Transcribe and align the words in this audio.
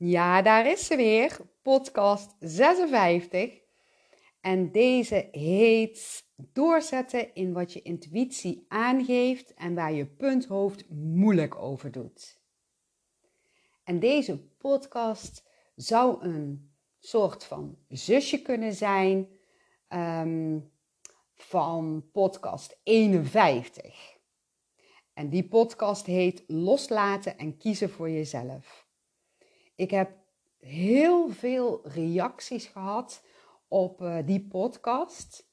Ja, 0.00 0.42
daar 0.42 0.66
is 0.66 0.86
ze 0.86 0.96
weer, 0.96 1.36
podcast 1.62 2.36
56. 2.40 3.60
En 4.40 4.72
deze 4.72 5.28
heet 5.32 6.26
Doorzetten 6.36 7.34
in 7.34 7.52
wat 7.52 7.72
je 7.72 7.82
intuïtie 7.82 8.64
aangeeft 8.68 9.54
en 9.54 9.74
waar 9.74 9.92
je 9.92 10.06
punthoofd 10.06 10.88
moeilijk 10.90 11.54
over 11.54 11.90
doet. 11.90 12.40
En 13.84 13.98
deze 13.98 14.38
podcast 14.38 15.44
zou 15.74 16.24
een 16.24 16.72
soort 16.98 17.44
van 17.44 17.78
zusje 17.88 18.42
kunnen 18.42 18.72
zijn 18.72 19.28
ehm, 19.88 20.58
van 21.34 22.08
podcast 22.12 22.80
51. 22.82 24.16
En 25.12 25.28
die 25.28 25.48
podcast 25.48 26.06
heet 26.06 26.44
Loslaten 26.46 27.38
en 27.38 27.56
kiezen 27.56 27.90
voor 27.90 28.10
jezelf. 28.10 28.87
Ik 29.78 29.90
heb 29.90 30.10
heel 30.58 31.28
veel 31.28 31.80
reacties 31.88 32.66
gehad 32.66 33.24
op 33.68 34.00
uh, 34.00 34.16
die 34.24 34.46
podcast. 34.46 35.48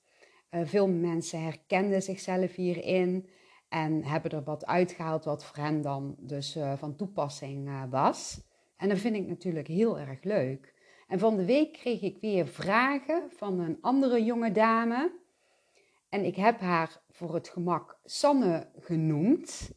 Uh, 0.51 0.61
veel 0.63 0.87
mensen 0.87 1.43
herkenden 1.43 2.01
zichzelf 2.01 2.55
hierin 2.55 3.29
en 3.69 4.03
hebben 4.03 4.31
er 4.31 4.43
wat 4.43 4.65
uitgehaald 4.65 5.25
wat 5.25 5.45
voor 5.45 5.63
hen 5.63 5.81
dan 5.81 6.15
dus 6.19 6.55
uh, 6.55 6.77
van 6.77 6.95
toepassing 6.95 7.89
was. 7.89 8.41
En 8.77 8.89
dat 8.89 8.97
vind 8.97 9.15
ik 9.15 9.27
natuurlijk 9.27 9.67
heel 9.67 9.99
erg 9.99 10.23
leuk. 10.23 10.73
En 11.07 11.19
van 11.19 11.35
de 11.37 11.45
week 11.45 11.73
kreeg 11.73 12.01
ik 12.01 12.17
weer 12.21 12.47
vragen 12.47 13.31
van 13.31 13.59
een 13.59 13.77
andere 13.81 14.23
jonge 14.23 14.51
dame. 14.51 15.19
En 16.09 16.25
ik 16.25 16.35
heb 16.35 16.59
haar 16.59 17.01
voor 17.09 17.33
het 17.33 17.49
gemak 17.49 17.99
Sanne 18.03 18.69
genoemd. 18.75 19.71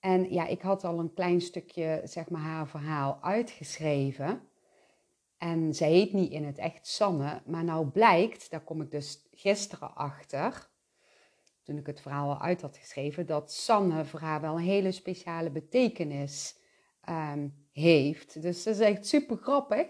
En 0.00 0.32
ja, 0.32 0.46
ik 0.46 0.62
had 0.62 0.84
al 0.84 0.98
een 0.98 1.14
klein 1.14 1.40
stukje, 1.40 2.00
zeg 2.04 2.28
maar, 2.28 2.40
haar 2.40 2.68
verhaal 2.68 3.18
uitgeschreven. 3.22 4.48
En 5.38 5.74
zij 5.74 5.90
heet 5.90 6.12
niet 6.12 6.32
in 6.32 6.44
het 6.44 6.58
echt 6.58 6.86
Sanne, 6.86 7.42
maar 7.46 7.64
nou 7.64 7.86
blijkt, 7.86 8.50
daar 8.50 8.60
kom 8.60 8.80
ik 8.80 8.90
dus 8.90 9.28
gisteren 9.32 9.94
achter, 9.94 10.68
toen 11.62 11.76
ik 11.76 11.86
het 11.86 12.00
verhaal 12.00 12.30
al 12.30 12.40
uit 12.40 12.60
had 12.60 12.76
geschreven, 12.76 13.26
dat 13.26 13.52
Sanne 13.52 14.04
voor 14.04 14.20
haar 14.20 14.40
wel 14.40 14.54
een 14.54 14.64
hele 14.64 14.92
speciale 14.92 15.50
betekenis 15.50 16.58
um, 17.08 17.66
heeft. 17.72 18.42
Dus 18.42 18.62
dat 18.62 18.74
is 18.74 18.80
echt 18.80 19.06
super 19.06 19.36
grappig. 19.36 19.86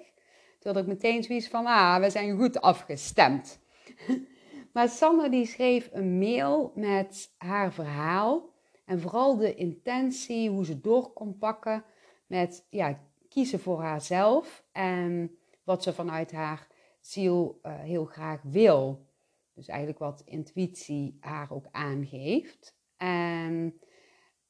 Toen 0.59 0.73
had 0.73 0.77
ik 0.77 0.87
meteen 0.87 1.23
zoiets 1.23 1.49
van, 1.49 1.67
ah, 1.67 2.01
we 2.01 2.11
zijn 2.11 2.39
goed 2.39 2.61
afgestemd. 2.61 3.61
maar 4.75 4.89
Sanne 4.89 5.31
die 5.31 5.47
schreef 5.47 5.89
een 5.93 6.19
mail 6.19 6.73
met 6.75 7.35
haar 7.37 7.73
verhaal. 7.73 8.50
En 8.91 9.01
vooral 9.01 9.37
de 9.37 9.55
intentie, 9.55 10.51
hoe 10.51 10.65
ze 10.65 10.81
door 10.81 11.13
kon 11.13 11.39
pakken 11.39 11.85
met 12.27 12.67
ja, 12.71 13.01
kiezen 13.29 13.61
voor 13.61 13.81
haarzelf 13.81 14.65
en 14.73 15.39
wat 15.65 15.83
ze 15.83 15.93
vanuit 15.93 16.33
haar 16.33 16.69
ziel 17.01 17.61
uh, 17.63 17.79
heel 17.79 18.05
graag 18.05 18.43
wil. 18.43 19.07
Dus 19.55 19.69
eigenlijk 19.69 19.99
wat 19.99 20.23
intuïtie 20.25 21.17
haar 21.21 21.51
ook 21.51 21.67
aangeeft. 21.71 22.77
En 22.97 23.81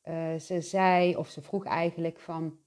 uh, 0.05 0.35
ze 0.35 0.61
zei, 0.61 1.17
of 1.17 1.29
ze 1.29 1.43
vroeg 1.43 1.65
eigenlijk 1.65 2.21
van, 2.21 2.59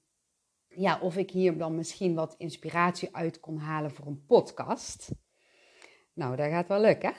ja, 0.68 1.00
of 1.00 1.16
ik 1.16 1.30
hier 1.30 1.58
dan 1.58 1.74
misschien 1.74 2.14
wat 2.14 2.34
inspiratie 2.38 3.16
uit 3.16 3.40
kon 3.40 3.58
halen 3.58 3.90
voor 3.90 4.06
een 4.06 4.24
podcast. 4.26 5.10
Nou, 6.12 6.36
dat 6.36 6.48
gaat 6.48 6.68
wel 6.68 6.80
lukken. 6.80 7.14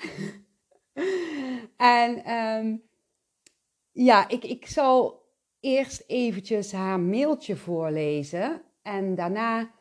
en 1.78 2.32
um, 2.34 2.84
ja, 3.96 4.28
ik, 4.30 4.44
ik 4.44 4.68
zal 4.68 5.24
eerst 5.60 6.04
eventjes 6.08 6.72
haar 6.72 7.00
mailtje 7.00 7.56
voorlezen. 7.56 8.62
En 8.82 9.16
daarna 9.16 9.72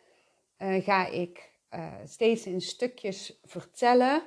uh, 0.59 0.85
ga 0.85 1.07
ik 1.07 1.53
uh, 1.71 1.93
steeds 2.05 2.47
in 2.47 2.61
stukjes 2.61 3.41
vertellen 3.43 4.23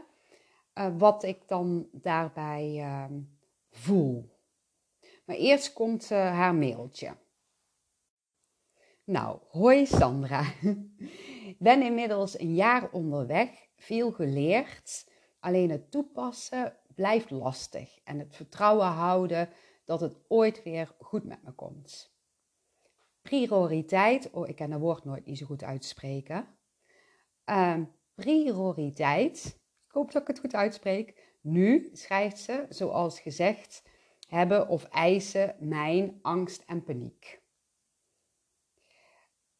uh, 0.76 0.98
wat 0.98 1.24
ik 1.24 1.48
dan 1.48 1.88
daarbij 1.92 2.86
voel. 3.70 4.30
Maar 5.26 5.36
eerst 5.36 5.74
komt 5.74 6.10
haar 6.10 6.56
mailtje. 6.56 7.16
Nou, 9.04 9.40
hoi 9.50 9.86
Sandra. 9.86 10.44
ben 11.60 11.82
inmiddels 11.82 12.40
een 12.40 12.56
jaar 12.56 12.92
onderweg, 12.92 13.50
veel 13.76 14.12
geleerd. 14.12 15.10
Alleen 15.40 15.70
het 15.70 15.92
toepassen 15.92 16.78
blijft 16.96 17.32
lastig 17.32 18.00
en 18.04 18.20
het 18.20 18.36
vertrouwen 18.36 18.88
houden 18.88 19.50
dat 19.88 20.02
het 20.02 20.18
ooit 20.28 20.64
weer 20.64 20.96
goed 21.00 21.24
met 21.24 21.44
me 21.44 21.52
komt. 21.52 22.16
Prioriteit, 23.22 24.30
oh 24.32 24.48
ik 24.48 24.56
kan 24.56 24.70
dat 24.70 24.80
woord 24.80 25.04
nooit 25.04 25.26
niet 25.26 25.38
zo 25.38 25.46
goed 25.46 25.64
uitspreken. 25.64 26.48
Uh, 27.46 27.82
prioriteit, 28.16 29.46
ik 29.88 29.92
hoop 29.92 30.12
dat 30.12 30.22
ik 30.22 30.28
het 30.28 30.40
goed 30.40 30.56
uitspreek. 30.56 31.36
Nu, 31.42 31.90
schrijft 31.94 32.40
ze, 32.40 32.66
zoals 32.70 33.20
gezegd, 33.20 33.84
hebben 34.28 34.68
of 34.68 34.84
eisen 34.84 35.56
mijn 35.60 36.20
angst 36.22 36.64
en 36.66 36.84
paniek. 36.84 37.42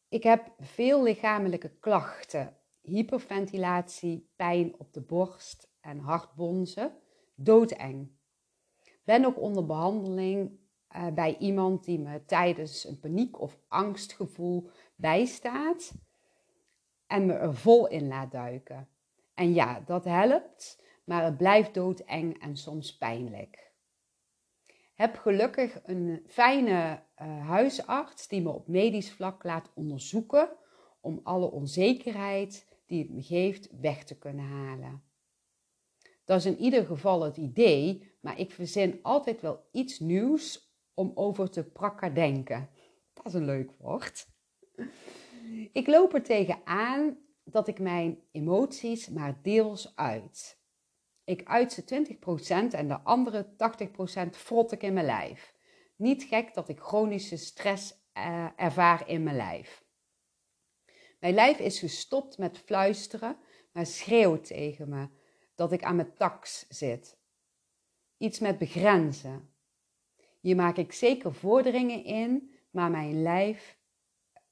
Ik 0.08 0.22
heb 0.22 0.54
veel 0.58 1.02
lichamelijke 1.02 1.78
klachten, 1.78 2.56
hyperventilatie, 2.80 4.30
pijn 4.36 4.74
op 4.78 4.92
de 4.92 5.02
borst 5.02 5.70
en 5.80 5.98
hartbonzen, 5.98 6.98
doodeng 7.34 8.17
ben 9.08 9.24
ook 9.24 9.40
onder 9.40 9.66
behandeling 9.66 10.58
uh, 10.96 11.06
bij 11.06 11.36
iemand 11.38 11.84
die 11.84 11.98
me 11.98 12.24
tijdens 12.24 12.84
een 12.84 12.98
paniek- 12.98 13.40
of 13.40 13.58
angstgevoel 13.68 14.70
bijstaat 14.96 15.92
en 17.06 17.26
me 17.26 17.32
er 17.32 17.54
vol 17.54 17.86
in 17.86 18.08
laat 18.08 18.30
duiken. 18.30 18.88
En 19.34 19.54
ja, 19.54 19.80
dat 19.80 20.04
helpt, 20.04 20.82
maar 21.04 21.24
het 21.24 21.36
blijft 21.36 21.74
doodeng 21.74 22.40
en 22.40 22.56
soms 22.56 22.96
pijnlijk. 22.96 23.72
Heb 24.94 25.16
gelukkig 25.16 25.80
een 25.82 26.22
fijne 26.26 27.02
uh, 27.22 27.48
huisarts 27.48 28.28
die 28.28 28.42
me 28.42 28.50
op 28.50 28.68
medisch 28.68 29.12
vlak 29.12 29.44
laat 29.44 29.70
onderzoeken 29.74 30.48
om 31.00 31.20
alle 31.22 31.50
onzekerheid 31.50 32.66
die 32.86 33.02
het 33.02 33.10
me 33.10 33.22
geeft 33.22 33.80
weg 33.80 34.04
te 34.04 34.18
kunnen 34.18 34.44
halen. 34.44 35.07
Dat 36.28 36.38
is 36.38 36.46
in 36.46 36.58
ieder 36.58 36.86
geval 36.86 37.22
het 37.22 37.36
idee, 37.36 38.16
maar 38.20 38.38
ik 38.38 38.52
verzin 38.52 38.98
altijd 39.02 39.40
wel 39.40 39.68
iets 39.72 39.98
nieuws 39.98 40.72
om 40.94 41.12
over 41.14 41.50
te 41.50 42.10
denken. 42.14 42.68
Dat 43.12 43.26
is 43.26 43.34
een 43.34 43.44
leuk 43.44 43.70
woord. 43.78 44.28
Ik 45.72 45.86
loop 45.86 46.14
er 46.14 46.22
tegenaan 46.22 47.18
dat 47.44 47.68
ik 47.68 47.78
mijn 47.78 48.22
emoties 48.32 49.08
maar 49.08 49.38
deels 49.42 49.96
uit. 49.96 50.60
Ik 51.24 51.44
uit 51.44 51.72
ze 51.72 52.06
20% 52.72 52.74
en 52.74 52.88
de 52.88 53.00
andere 53.00 53.46
80% 54.26 54.30
frot 54.30 54.72
ik 54.72 54.82
in 54.82 54.92
mijn 54.92 55.06
lijf. 55.06 55.54
Niet 55.96 56.22
gek 56.22 56.54
dat 56.54 56.68
ik 56.68 56.80
chronische 56.80 57.36
stress 57.36 57.94
uh, 58.18 58.48
ervaar 58.56 59.08
in 59.08 59.22
mijn 59.22 59.36
lijf. 59.36 59.84
Mijn 61.20 61.34
lijf 61.34 61.58
is 61.58 61.78
gestopt 61.78 62.38
met 62.38 62.58
fluisteren, 62.58 63.36
maar 63.72 63.86
schreeuwt 63.86 64.44
tegen 64.44 64.88
me 64.88 65.08
dat 65.58 65.72
ik 65.72 65.84
aan 65.84 65.96
mijn 65.96 66.14
tax 66.14 66.66
zit. 66.68 67.18
Iets 68.16 68.38
met 68.38 68.58
begrenzen. 68.58 69.50
Hier 70.40 70.56
maak 70.56 70.76
ik 70.76 70.92
zeker 70.92 71.34
vorderingen 71.34 72.04
in, 72.04 72.54
maar 72.70 72.90
mijn 72.90 73.22
lijf 73.22 73.78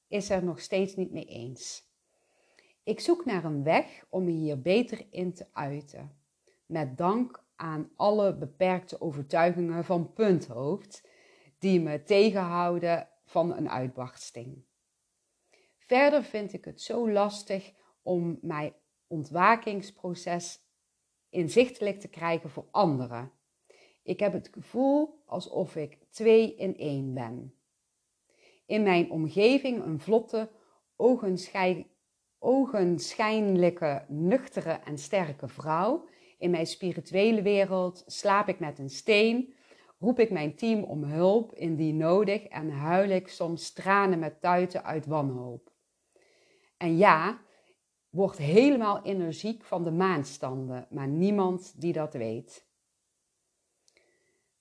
is 0.07 0.29
er 0.29 0.43
nog 0.43 0.59
steeds 0.59 0.95
niet 0.95 1.11
mee 1.11 1.25
eens. 1.25 1.91
Ik 2.83 2.99
zoek 2.99 3.25
naar 3.25 3.43
een 3.43 3.63
weg 3.63 4.05
om 4.09 4.23
me 4.23 4.31
hier 4.31 4.61
beter 4.61 5.07
in 5.09 5.33
te 5.33 5.45
uiten. 5.53 6.17
Met 6.65 6.97
dank 6.97 7.43
aan 7.55 7.91
alle 7.95 8.37
beperkte 8.37 9.01
overtuigingen 9.01 9.85
van 9.85 10.13
punthoofd 10.13 11.07
die 11.59 11.81
me 11.81 12.03
tegenhouden 12.03 13.09
van 13.25 13.55
een 13.55 13.69
uitbarsting. 13.69 14.63
Verder 15.77 16.23
vind 16.23 16.53
ik 16.53 16.65
het 16.65 16.81
zo 16.81 17.11
lastig 17.11 17.73
om 18.01 18.39
mijn 18.41 18.73
ontwakingsproces 19.07 20.65
inzichtelijk 21.29 21.99
te 21.99 22.07
krijgen 22.07 22.49
voor 22.49 22.65
anderen. 22.71 23.31
Ik 24.03 24.19
heb 24.19 24.33
het 24.33 24.49
gevoel 24.51 25.23
alsof 25.25 25.75
ik 25.75 25.97
twee 26.09 26.55
in 26.55 26.77
één 26.77 27.13
ben. 27.13 27.53
In 28.65 28.83
mijn 28.83 29.11
omgeving 29.11 29.83
een 29.83 29.99
vlotte, 29.99 30.49
ogenschijnlijke, 32.39 34.05
nuchtere 34.07 34.71
en 34.71 34.97
sterke 34.97 35.47
vrouw. 35.47 36.07
In 36.37 36.51
mijn 36.51 36.67
spirituele 36.67 37.41
wereld 37.41 38.03
slaap 38.05 38.47
ik 38.47 38.59
met 38.59 38.79
een 38.79 38.89
steen, 38.89 39.53
roep 39.99 40.19
ik 40.19 40.29
mijn 40.29 40.55
team 40.55 40.83
om 40.83 41.03
hulp 41.03 41.53
indien 41.53 41.97
nodig 41.97 42.43
en 42.43 42.69
huil 42.69 43.09
ik 43.09 43.27
soms 43.27 43.71
tranen 43.71 44.19
met 44.19 44.41
tuiten 44.41 44.83
uit 44.83 45.05
wanhoop. 45.05 45.71
En 46.77 46.97
ja, 46.97 47.41
wordt 48.09 48.37
helemaal 48.37 49.03
energiek 49.03 49.63
van 49.63 49.83
de 49.83 49.91
maanstanden, 49.91 50.87
maar 50.89 51.07
niemand 51.07 51.81
die 51.81 51.93
dat 51.93 52.13
weet. 52.13 52.65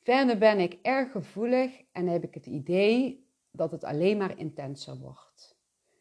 Verder 0.02 0.38
ben 0.38 0.58
ik 0.58 0.78
erg 0.82 1.10
gevoelig 1.10 1.82
en 1.92 2.06
heb 2.06 2.24
ik 2.24 2.34
het 2.34 2.46
idee 2.46 3.28
dat 3.50 3.70
het 3.70 3.84
alleen 3.84 4.16
maar 4.16 4.38
intenser 4.38 4.98
wordt. 4.98 5.54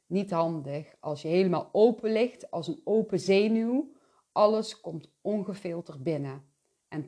niet 0.08 0.32
handig. 0.32 0.96
Als 1.00 1.22
je 1.22 1.28
helemaal 1.28 1.70
open 1.72 2.12
ligt, 2.12 2.52
als 2.52 2.68
een 2.68 2.82
open 2.84 3.20
zenuw, 3.20 3.92
alles 4.32 4.82
komt 4.82 5.12
ongefilterd 5.22 6.04
binnen. 6.04 6.44
En 6.88 7.08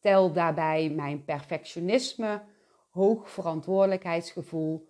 tel, 0.00 0.32
daarbij 0.32 0.90
mijn 0.90 1.24
perfectionisme, 1.24 2.42
hoog 2.90 3.30
verantwoordelijkheidsgevoel, 3.30 4.88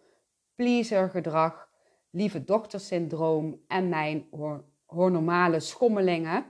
pleasergedrag, 0.55 1.71
lieve 2.11 2.45
dochtersyndroom 2.45 3.61
en 3.67 3.89
mijn 3.89 4.27
hormonale 4.91 5.61
schommelingen 5.61 6.47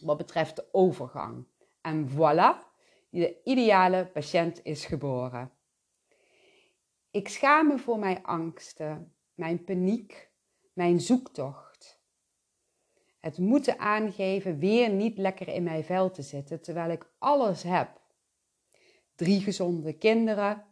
wat 0.00 0.16
betreft 0.16 0.56
de 0.56 0.68
overgang. 0.72 1.46
En 1.80 2.08
voilà, 2.08 2.66
de 3.10 3.40
ideale 3.44 4.06
patiënt 4.06 4.60
is 4.62 4.84
geboren. 4.84 5.50
Ik 7.10 7.28
schaam 7.28 7.66
me 7.66 7.78
voor 7.78 7.98
mijn 7.98 8.24
angsten, 8.24 9.14
mijn 9.34 9.64
paniek, 9.64 10.30
mijn 10.72 11.00
zoektocht. 11.00 12.00
Het 13.20 13.38
moeten 13.38 13.78
aangeven 13.78 14.58
weer 14.58 14.90
niet 14.90 15.18
lekker 15.18 15.48
in 15.48 15.62
mijn 15.62 15.84
vel 15.84 16.10
te 16.10 16.22
zitten 16.22 16.62
terwijl 16.62 16.90
ik 16.90 17.10
alles 17.18 17.62
heb. 17.62 18.00
Drie 19.14 19.40
gezonde 19.40 19.92
kinderen, 19.92 20.64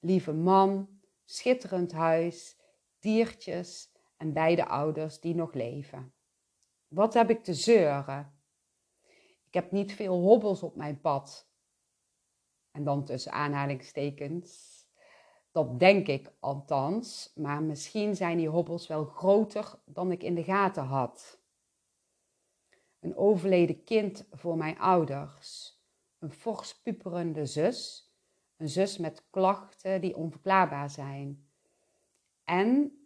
lieve 0.00 0.32
man, 0.32 0.88
schitterend 1.24 1.92
huis, 1.92 2.56
diertjes 3.00 3.92
en 4.16 4.32
beide 4.32 4.66
ouders 4.66 5.20
die 5.20 5.34
nog 5.34 5.54
leven. 5.54 6.14
Wat 6.88 7.14
heb 7.14 7.30
ik 7.30 7.44
te 7.44 7.54
zeuren? 7.54 8.34
Ik 9.46 9.54
heb 9.54 9.70
niet 9.70 9.92
veel 9.92 10.20
hobbels 10.20 10.62
op 10.62 10.76
mijn 10.76 11.00
pad. 11.00 11.48
En 12.70 12.84
dan 12.84 13.04
tussen 13.04 13.32
aanhalingstekens. 13.32 14.74
Dat 15.52 15.78
denk 15.78 16.06
ik 16.06 16.32
althans, 16.40 17.32
maar 17.34 17.62
misschien 17.62 18.16
zijn 18.16 18.36
die 18.36 18.48
hobbels 18.48 18.86
wel 18.86 19.04
groter 19.04 19.78
dan 19.84 20.12
ik 20.12 20.22
in 20.22 20.34
de 20.34 20.44
gaten 20.44 20.84
had. 20.84 21.40
Een 23.00 23.16
overleden 23.16 23.84
kind 23.84 24.26
voor 24.30 24.56
mijn 24.56 24.78
ouders, 24.78 25.78
een 26.18 26.32
fors 26.32 26.80
puperende 26.82 27.46
zus, 27.46 28.10
een 28.56 28.68
zus 28.68 28.98
met 28.98 29.26
klachten 29.30 30.00
die 30.00 30.16
onverklaarbaar 30.16 30.90
zijn. 30.90 31.48
En 32.44 32.98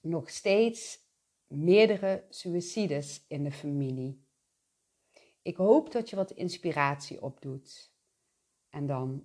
nog 0.00 0.30
steeds 0.30 1.09
meerdere 1.50 2.24
suicides 2.28 3.24
in 3.28 3.44
de 3.44 3.52
familie. 3.52 4.24
Ik 5.42 5.56
hoop 5.56 5.92
dat 5.92 6.10
je 6.10 6.16
wat 6.16 6.30
inspiratie 6.30 7.22
opdoet. 7.22 7.92
En 8.68 8.86
dan 8.86 9.24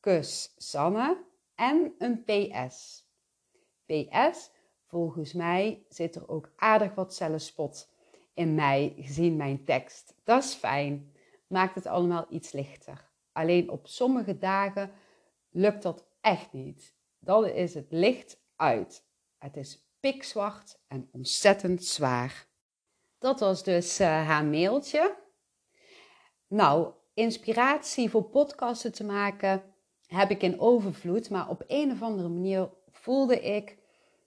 kus 0.00 0.54
Sanne 0.56 1.24
en 1.54 1.94
een 1.98 2.24
PS. 2.24 3.06
PS, 3.86 4.50
volgens 4.86 5.32
mij 5.32 5.84
zit 5.88 6.14
er 6.14 6.28
ook 6.28 6.52
aardig 6.56 6.94
wat 6.94 7.14
zelfspot 7.14 7.90
in 8.34 8.54
mij, 8.54 8.94
gezien 8.96 9.36
mijn 9.36 9.64
tekst. 9.64 10.14
Dat 10.24 10.44
is 10.44 10.54
fijn, 10.54 11.12
maakt 11.46 11.74
het 11.74 11.86
allemaal 11.86 12.26
iets 12.28 12.52
lichter. 12.52 13.10
Alleen 13.32 13.70
op 13.70 13.86
sommige 13.86 14.38
dagen 14.38 14.92
lukt 15.50 15.82
dat 15.82 16.06
echt 16.20 16.52
niet. 16.52 16.94
Dan 17.18 17.46
is 17.46 17.74
het 17.74 17.86
licht 17.90 18.40
uit. 18.56 19.06
Het 19.38 19.56
is 19.56 19.87
pikzwart 20.00 20.78
en 20.86 21.08
ontzettend 21.12 21.84
zwaar. 21.84 22.46
Dat 23.18 23.40
was 23.40 23.62
dus 23.62 24.00
uh, 24.00 24.06
haar 24.06 24.44
mailtje. 24.44 25.16
Nou, 26.46 26.92
inspiratie 27.14 28.10
voor 28.10 28.22
podcasten 28.22 28.92
te 28.92 29.04
maken 29.04 29.62
heb 30.06 30.30
ik 30.30 30.42
in 30.42 30.60
overvloed, 30.60 31.30
maar 31.30 31.48
op 31.48 31.64
een 31.66 31.90
of 31.90 32.02
andere 32.02 32.28
manier 32.28 32.70
voelde 32.90 33.40
ik 33.40 33.78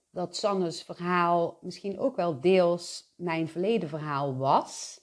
dat 0.09 0.35
Sanne's 0.35 0.83
verhaal 0.83 1.57
misschien 1.61 1.99
ook 1.99 2.15
wel 2.15 2.41
deels 2.41 3.13
mijn 3.15 3.47
verleden 3.47 3.89
verhaal 3.89 4.37
was. 4.37 5.01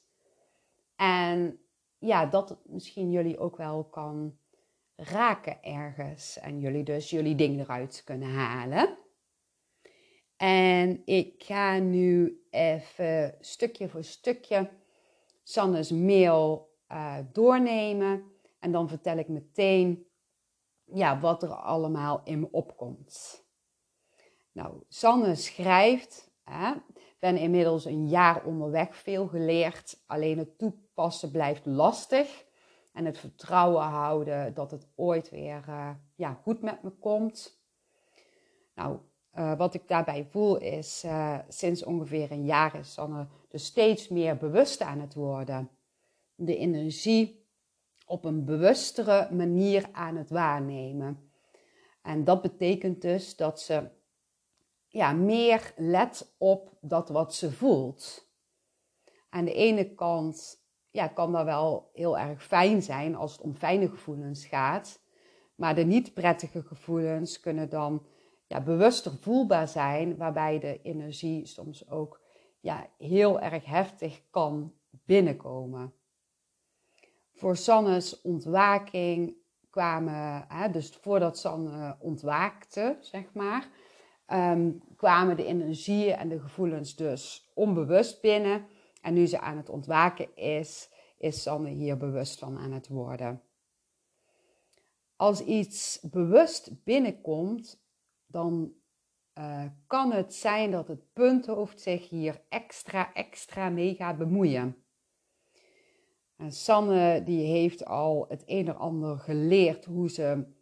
En 0.96 1.60
ja, 1.98 2.26
dat 2.26 2.48
het 2.48 2.58
misschien 2.68 3.10
jullie 3.10 3.38
ook 3.38 3.56
wel 3.56 3.84
kan 3.84 4.38
raken 4.96 5.62
ergens. 5.62 6.38
En 6.38 6.60
jullie 6.60 6.84
dus 6.84 7.10
jullie 7.10 7.34
ding 7.34 7.60
eruit 7.60 8.02
kunnen 8.04 8.34
halen. 8.34 8.98
En 10.38 11.02
ik 11.04 11.42
ga 11.44 11.78
nu 11.78 12.42
even 12.50 13.36
stukje 13.40 13.88
voor 13.88 14.04
stukje 14.04 14.70
Sanne's 15.42 15.90
mail 15.90 16.74
uh, 16.92 17.18
doornemen. 17.32 18.32
En 18.58 18.72
dan 18.72 18.88
vertel 18.88 19.16
ik 19.16 19.28
meteen 19.28 20.06
ja, 20.84 21.20
wat 21.20 21.42
er 21.42 21.54
allemaal 21.54 22.20
in 22.24 22.40
me 22.40 22.48
opkomt. 22.50 23.44
Nou, 24.52 24.82
Sanne 24.88 25.34
schrijft, 25.34 26.30
hè, 26.44 26.72
ben 27.18 27.36
inmiddels 27.36 27.84
een 27.84 28.08
jaar 28.08 28.44
onderweg, 28.44 28.96
veel 28.96 29.26
geleerd. 29.26 30.02
Alleen 30.06 30.38
het 30.38 30.58
toepassen 30.58 31.30
blijft 31.30 31.66
lastig. 31.66 32.46
En 32.92 33.04
het 33.04 33.18
vertrouwen 33.18 33.82
houden 33.82 34.54
dat 34.54 34.70
het 34.70 34.88
ooit 34.94 35.30
weer 35.30 35.64
uh, 35.68 35.90
ja, 36.14 36.34
goed 36.42 36.62
met 36.62 36.82
me 36.82 36.90
komt. 36.90 37.62
Nou, 38.74 38.98
uh, 39.38 39.56
wat 39.56 39.74
ik 39.74 39.88
daarbij 39.88 40.26
voel 40.30 40.56
is, 40.56 41.02
uh, 41.04 41.38
sinds 41.48 41.84
ongeveer 41.84 42.30
een 42.30 42.44
jaar 42.44 42.74
is 42.74 42.92
Sanne 42.92 43.26
dus 43.48 43.64
steeds 43.64 44.08
meer 44.08 44.36
bewust 44.36 44.80
aan 44.80 45.00
het 45.00 45.14
worden. 45.14 45.70
De 46.34 46.56
energie 46.56 47.46
op 48.06 48.24
een 48.24 48.44
bewustere 48.44 49.28
manier 49.32 49.88
aan 49.92 50.16
het 50.16 50.30
waarnemen. 50.30 51.30
En 52.02 52.24
dat 52.24 52.42
betekent 52.42 53.02
dus 53.02 53.36
dat 53.36 53.60
ze 53.60 53.88
ja, 54.88 55.12
meer 55.12 55.72
let 55.76 56.34
op 56.38 56.76
dat 56.80 57.08
wat 57.08 57.34
ze 57.34 57.52
voelt. 57.52 58.26
Aan 59.28 59.44
de 59.44 59.54
ene 59.54 59.94
kant 59.94 60.66
ja, 60.90 61.06
kan 61.06 61.32
dat 61.32 61.44
wel 61.44 61.90
heel 61.92 62.18
erg 62.18 62.44
fijn 62.44 62.82
zijn 62.82 63.16
als 63.16 63.32
het 63.32 63.40
om 63.40 63.54
fijne 63.54 63.88
gevoelens 63.88 64.46
gaat. 64.46 65.00
Maar 65.54 65.74
de 65.74 65.84
niet 65.84 66.14
prettige 66.14 66.62
gevoelens 66.62 67.40
kunnen 67.40 67.68
dan 67.68 68.06
ja, 68.48 68.60
bewuster 68.60 69.12
voelbaar 69.12 69.68
zijn, 69.68 70.16
waarbij 70.16 70.58
de 70.58 70.82
energie 70.82 71.46
soms 71.46 71.90
ook 71.90 72.20
ja, 72.60 72.86
heel 72.98 73.40
erg 73.40 73.64
heftig 73.64 74.22
kan 74.30 74.72
binnenkomen. 75.04 75.92
Voor 77.32 77.56
Sanne's 77.56 78.20
ontwaking 78.22 79.36
kwamen, 79.70 80.44
hè, 80.48 80.70
dus 80.70 80.96
voordat 81.00 81.38
Sanne 81.38 81.96
ontwaakte, 82.00 82.96
zeg 83.00 83.32
maar, 83.32 83.68
ehm, 84.26 84.72
kwamen 84.96 85.36
de 85.36 85.44
energieën 85.44 86.16
en 86.16 86.28
de 86.28 86.40
gevoelens 86.40 86.96
dus 86.96 87.50
onbewust 87.54 88.20
binnen. 88.20 88.66
En 89.02 89.14
nu 89.14 89.26
ze 89.26 89.40
aan 89.40 89.56
het 89.56 89.68
ontwaken 89.68 90.36
is, 90.36 90.90
is 91.18 91.42
Sanne 91.42 91.68
hier 91.68 91.96
bewust 91.96 92.38
van 92.38 92.58
aan 92.58 92.72
het 92.72 92.88
worden. 92.88 93.42
Als 95.16 95.40
iets 95.40 96.00
bewust 96.02 96.84
binnenkomt, 96.84 97.86
dan 98.28 98.72
uh, 99.38 99.64
kan 99.86 100.12
het 100.12 100.34
zijn 100.34 100.70
dat 100.70 100.88
het 100.88 101.12
punthoofd 101.12 101.80
zich 101.80 102.08
hier 102.08 102.42
extra, 102.48 103.12
extra 103.14 103.68
mee 103.68 103.94
gaat 103.94 104.18
bemoeien. 104.18 104.84
En 106.36 106.52
Sanne 106.52 107.22
die 107.24 107.46
heeft 107.46 107.84
al 107.84 108.24
het 108.28 108.42
een 108.46 108.68
en 108.68 108.76
ander 108.76 109.18
geleerd 109.18 109.84
hoe 109.84 110.10
ze 110.10 110.56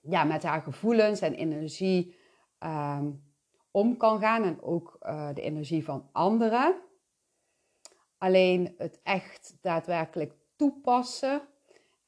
ja, 0.00 0.24
met 0.24 0.42
haar 0.42 0.62
gevoelens 0.62 1.20
en 1.20 1.34
energie 1.34 2.16
um, 2.58 3.32
om 3.70 3.96
kan 3.96 4.20
gaan 4.20 4.42
en 4.42 4.62
ook 4.62 4.96
uh, 5.00 5.34
de 5.34 5.40
energie 5.42 5.84
van 5.84 6.08
anderen. 6.12 6.82
Alleen 8.18 8.74
het 8.78 9.00
echt 9.02 9.58
daadwerkelijk 9.60 10.34
toepassen 10.56 11.48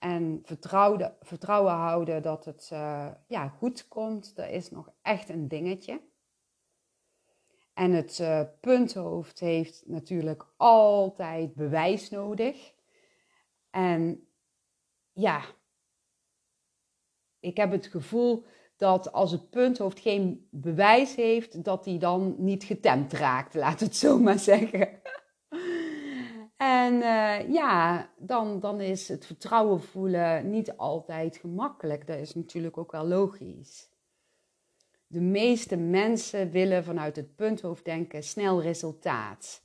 en 0.04 0.40
vertrouwen, 0.42 1.16
vertrouwen 1.20 1.72
houden 1.72 2.22
dat 2.22 2.44
het 2.44 2.70
uh, 2.72 3.10
ja, 3.26 3.48
goed 3.48 3.88
komt, 3.88 4.36
dat 4.36 4.48
is 4.48 4.70
nog 4.70 4.92
echt 5.02 5.28
een 5.28 5.48
dingetje. 5.48 6.00
En 7.74 7.92
het 7.92 8.18
uh, 8.18 8.40
punthoofd 8.60 9.40
heeft 9.40 9.82
natuurlijk 9.86 10.46
altijd 10.56 11.54
bewijs 11.54 12.10
nodig. 12.10 12.74
En 13.70 14.28
ja, 15.12 15.44
ik 17.40 17.56
heb 17.56 17.70
het 17.70 17.86
gevoel 17.86 18.44
dat 18.76 19.12
als 19.12 19.30
het 19.30 19.50
punthoofd 19.50 20.00
geen 20.00 20.48
bewijs 20.50 21.14
heeft, 21.14 21.64
dat 21.64 21.84
hij 21.84 21.98
dan 21.98 22.34
niet 22.38 22.64
getemd 22.64 23.12
raakt, 23.12 23.54
laat 23.54 23.80
het 23.80 23.96
zo 23.96 24.18
maar 24.18 24.38
zeggen. 24.38 25.00
En 26.84 26.94
uh, 26.94 27.52
ja, 27.52 28.08
dan, 28.18 28.60
dan 28.60 28.80
is 28.80 29.08
het 29.08 29.26
vertrouwen 29.26 29.82
voelen 29.82 30.50
niet 30.50 30.76
altijd 30.76 31.36
gemakkelijk. 31.36 32.06
Dat 32.06 32.18
is 32.18 32.34
natuurlijk 32.34 32.78
ook 32.78 32.92
wel 32.92 33.06
logisch. 33.06 33.88
De 35.06 35.20
meeste 35.20 35.76
mensen 35.76 36.50
willen 36.50 36.84
vanuit 36.84 37.16
het 37.16 37.34
punthoofd 37.34 37.84
denken 37.84 38.22
snel 38.22 38.62
resultaat. 38.62 39.62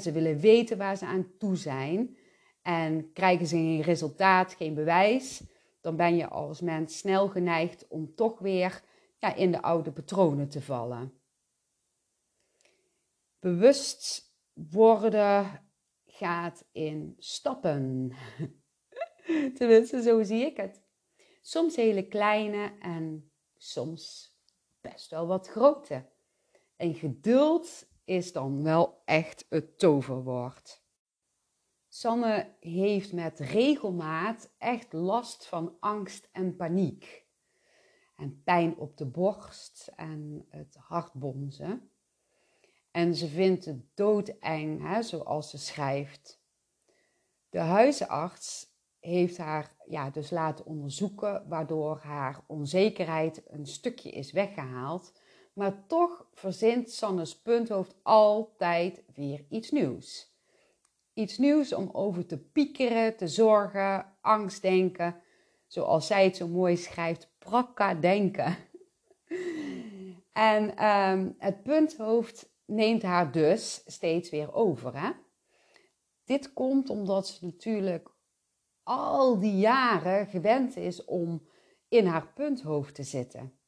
Ze 0.00 0.12
willen 0.12 0.38
weten 0.38 0.78
waar 0.78 0.96
ze 0.96 1.06
aan 1.06 1.26
toe 1.38 1.56
zijn. 1.56 2.16
En 2.62 3.12
krijgen 3.12 3.46
ze 3.46 3.56
geen 3.56 3.80
resultaat, 3.80 4.54
geen 4.54 4.74
bewijs, 4.74 5.42
dan 5.80 5.96
ben 5.96 6.16
je 6.16 6.28
als 6.28 6.60
mens 6.60 6.98
snel 6.98 7.28
geneigd 7.28 7.88
om 7.88 8.14
toch 8.14 8.38
weer 8.38 8.82
ja, 9.18 9.34
in 9.34 9.50
de 9.50 9.62
oude 9.62 9.92
patronen 9.92 10.48
te 10.48 10.62
vallen. 10.62 11.12
bewust 13.40 14.32
worden 14.52 15.63
gaat 16.14 16.64
in 16.72 17.14
stappen. 17.18 18.12
Tenminste, 19.56 20.02
zo 20.02 20.22
zie 20.22 20.44
ik 20.44 20.56
het. 20.56 20.82
Soms 21.42 21.76
hele 21.76 22.08
kleine 22.08 22.78
en 22.80 23.32
soms 23.56 24.36
best 24.80 25.10
wel 25.10 25.26
wat 25.26 25.48
grote. 25.48 26.08
En 26.76 26.94
geduld 26.94 27.86
is 28.04 28.32
dan 28.32 28.62
wel 28.62 29.02
echt 29.04 29.46
het 29.48 29.78
toverwoord. 29.78 30.82
Sanne 31.88 32.56
heeft 32.60 33.12
met 33.12 33.40
regelmaat 33.40 34.54
echt 34.58 34.92
last 34.92 35.46
van 35.46 35.76
angst 35.80 36.28
en 36.32 36.56
paniek. 36.56 37.26
En 38.16 38.42
pijn 38.42 38.76
op 38.76 38.96
de 38.96 39.06
borst 39.06 39.92
en 39.96 40.46
het 40.48 40.76
hartbonzen. 40.76 41.90
En 42.94 43.14
ze 43.14 43.28
vindt 43.28 43.64
het 43.64 43.96
doodeng, 43.96 44.88
hè, 44.88 45.02
zoals 45.02 45.50
ze 45.50 45.58
schrijft. 45.58 46.42
De 47.48 47.58
huisarts 47.58 48.66
heeft 49.00 49.36
haar 49.36 49.76
ja, 49.86 50.10
dus 50.10 50.30
laten 50.30 50.66
onderzoeken, 50.66 51.48
waardoor 51.48 51.98
haar 52.02 52.44
onzekerheid 52.46 53.42
een 53.46 53.66
stukje 53.66 54.10
is 54.10 54.32
weggehaald. 54.32 55.12
Maar 55.52 55.86
toch 55.86 56.26
verzint 56.32 56.90
Sannes 56.90 57.42
punthoofd 57.42 57.94
altijd 58.02 59.02
weer 59.14 59.44
iets 59.48 59.70
nieuws. 59.70 60.34
Iets 61.12 61.38
nieuws 61.38 61.72
om 61.72 61.90
over 61.92 62.26
te 62.26 62.38
piekeren, 62.38 63.16
te 63.16 63.28
zorgen, 63.28 64.16
angst 64.20 64.62
denken. 64.62 65.20
Zoals 65.66 66.06
zij 66.06 66.24
het 66.24 66.36
zo 66.36 66.48
mooi 66.48 66.76
schrijft, 66.76 67.34
prakka 67.38 67.94
denken. 67.94 68.56
en 70.32 70.76
ehm, 70.76 71.30
het 71.38 71.62
punthoofd 71.62 72.52
neemt 72.66 73.02
haar 73.02 73.32
dus 73.32 73.82
steeds 73.86 74.30
weer 74.30 74.52
over. 74.52 75.00
Hè? 75.00 75.10
Dit 76.24 76.52
komt 76.52 76.90
omdat 76.90 77.28
ze 77.28 77.44
natuurlijk 77.44 78.12
al 78.82 79.38
die 79.38 79.56
jaren 79.56 80.26
gewend 80.26 80.76
is 80.76 81.04
om 81.04 81.48
in 81.88 82.06
haar 82.06 82.32
punthoofd 82.32 82.94
te 82.94 83.02
zitten. 83.02 83.58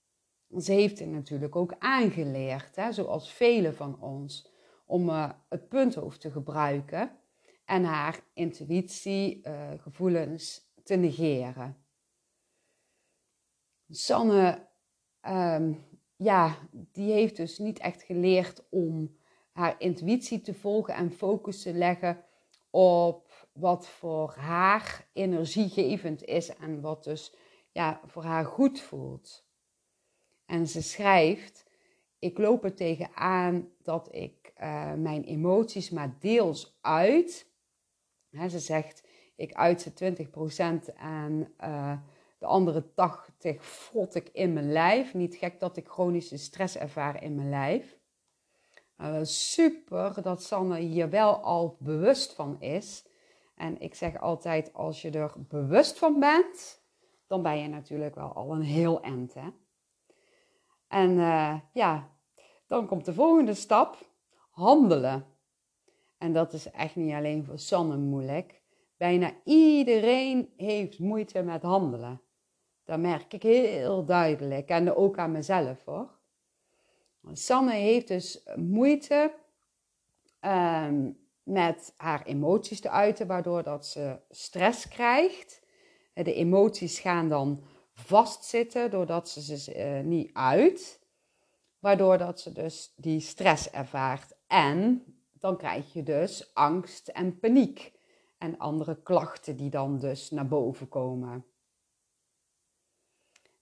Ze 0.58 0.72
heeft 0.72 0.98
het 0.98 1.08
natuurlijk 1.08 1.56
ook 1.56 1.74
aangeleerd, 1.78 2.76
hè, 2.76 2.92
zoals 2.92 3.32
velen 3.32 3.74
van 3.74 4.00
ons, 4.00 4.52
om 4.86 5.08
uh, 5.08 5.30
het 5.48 5.68
punthoofd 5.68 6.20
te 6.20 6.30
gebruiken 6.30 7.18
en 7.64 7.84
haar 7.84 8.20
intuïtie, 8.32 9.40
uh, 9.46 9.70
gevoelens 9.76 10.72
te 10.82 10.94
negeren. 10.94 11.84
Sanne, 13.88 14.68
um, 15.28 15.85
ja, 16.16 16.68
die 16.70 17.12
heeft 17.12 17.36
dus 17.36 17.58
niet 17.58 17.78
echt 17.78 18.02
geleerd 18.02 18.64
om 18.70 19.16
haar 19.52 19.74
intuïtie 19.78 20.40
te 20.40 20.54
volgen 20.54 20.94
en 20.94 21.12
focus 21.12 21.62
te 21.62 21.72
leggen 21.72 22.24
op 22.70 23.48
wat 23.52 23.88
voor 23.88 24.34
haar 24.38 25.06
energiegevend 25.12 26.24
is 26.24 26.56
en 26.56 26.80
wat 26.80 27.04
dus 27.04 27.34
ja, 27.72 28.00
voor 28.06 28.24
haar 28.24 28.44
goed 28.44 28.80
voelt. 28.80 29.46
En 30.46 30.66
ze 30.68 30.82
schrijft: 30.82 31.66
Ik 32.18 32.38
loop 32.38 32.64
er 32.64 32.74
tegenaan 32.74 33.68
dat 33.82 34.14
ik 34.14 34.52
uh, 34.60 34.92
mijn 34.94 35.24
emoties 35.24 35.90
maar 35.90 36.16
deels 36.18 36.78
uit. 36.80 37.46
ze 38.48 38.58
zegt: 38.58 39.08
Ik 39.36 39.52
uit 39.52 39.80
ze 39.80 40.14
20% 40.90 40.94
en 40.96 41.54
uh, 41.60 41.98
de 42.38 42.46
andere 42.46 42.92
80 42.94 43.64
frot 43.64 44.14
ik 44.14 44.28
in 44.28 44.52
mijn 44.52 44.72
lijf. 44.72 45.14
Niet 45.14 45.34
gek 45.34 45.60
dat 45.60 45.76
ik 45.76 45.88
chronische 45.88 46.36
stress 46.36 46.76
ervaar 46.76 47.22
in 47.22 47.34
mijn 47.34 47.50
lijf. 47.50 47.98
Uh, 49.00 49.18
super 49.22 50.22
dat 50.22 50.42
Sanne 50.42 50.78
hier 50.78 51.10
wel 51.10 51.36
al 51.36 51.76
bewust 51.80 52.32
van 52.32 52.60
is. 52.60 53.06
En 53.54 53.80
ik 53.80 53.94
zeg 53.94 54.20
altijd: 54.20 54.72
als 54.72 55.02
je 55.02 55.10
er 55.10 55.32
bewust 55.36 55.98
van 55.98 56.20
bent, 56.20 56.82
dan 57.26 57.42
ben 57.42 57.58
je 57.58 57.68
natuurlijk 57.68 58.14
wel 58.14 58.32
al 58.32 58.52
een 58.52 58.62
heel 58.62 59.00
eind. 59.00 59.34
Hè? 59.34 59.48
En 60.88 61.10
uh, 61.10 61.60
ja, 61.72 62.16
dan 62.66 62.86
komt 62.86 63.04
de 63.04 63.14
volgende 63.14 63.54
stap: 63.54 64.10
handelen. 64.50 65.26
En 66.18 66.32
dat 66.32 66.52
is 66.52 66.70
echt 66.70 66.96
niet 66.96 67.12
alleen 67.12 67.44
voor 67.44 67.58
Sanne 67.58 67.96
moeilijk. 67.96 68.62
Bijna 68.96 69.32
iedereen 69.44 70.52
heeft 70.56 70.98
moeite 70.98 71.42
met 71.42 71.62
handelen. 71.62 72.20
Dat 72.86 72.98
merk 72.98 73.32
ik 73.32 73.42
heel 73.42 74.04
duidelijk. 74.04 74.68
En 74.68 74.94
ook 74.94 75.18
aan 75.18 75.32
mezelf 75.32 75.84
hoor. 75.84 76.10
Sanne 77.32 77.72
heeft 77.72 78.08
dus 78.08 78.42
moeite 78.56 79.34
um, 80.40 81.18
met 81.42 81.94
haar 81.96 82.22
emoties 82.24 82.80
te 82.80 82.90
uiten, 82.90 83.26
waardoor 83.26 83.62
dat 83.62 83.86
ze 83.86 84.18
stress 84.30 84.88
krijgt. 84.88 85.62
De 86.12 86.34
emoties 86.34 86.98
gaan 86.98 87.28
dan 87.28 87.64
vastzitten 87.92 88.90
doordat 88.90 89.28
ze 89.28 89.56
ze 89.56 89.76
uh, 89.76 90.04
niet 90.04 90.30
uit, 90.32 91.00
waardoor 91.78 92.18
dat 92.18 92.40
ze 92.40 92.52
dus 92.52 92.92
die 92.96 93.20
stress 93.20 93.70
ervaart. 93.70 94.36
En 94.46 95.04
dan 95.32 95.56
krijg 95.56 95.92
je 95.92 96.02
dus 96.02 96.54
angst 96.54 97.08
en 97.08 97.38
paniek 97.38 97.92
en 98.38 98.58
andere 98.58 99.02
klachten 99.02 99.56
die 99.56 99.70
dan 99.70 99.98
dus 99.98 100.30
naar 100.30 100.48
boven 100.48 100.88
komen. 100.88 101.44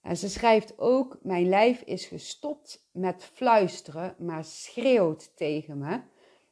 En 0.05 0.17
ze 0.17 0.29
schrijft 0.29 0.79
ook: 0.79 1.17
Mijn 1.21 1.49
lijf 1.49 1.81
is 1.81 2.05
gestopt 2.05 2.87
met 2.91 3.23
fluisteren, 3.23 4.15
maar 4.19 4.43
schreeuwt 4.43 5.37
tegen 5.37 5.77
me 5.77 6.01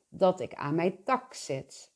dat 0.10 0.40
ik 0.40 0.54
aan 0.54 0.76
mijn 0.76 1.04
tak 1.04 1.34
zit. 1.34 1.94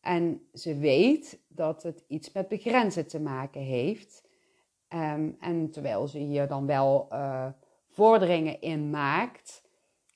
En 0.00 0.48
ze 0.52 0.78
weet 0.78 1.40
dat 1.48 1.82
het 1.82 2.04
iets 2.08 2.32
met 2.32 2.48
begrenzen 2.48 3.06
te 3.06 3.20
maken 3.20 3.60
heeft. 3.60 4.28
Um, 4.88 5.36
en 5.40 5.70
terwijl 5.70 6.06
ze 6.06 6.18
hier 6.18 6.48
dan 6.48 6.66
wel 6.66 7.08
uh, 7.12 7.48
vorderingen 7.88 8.60
in 8.60 8.90
maakt, 8.90 9.62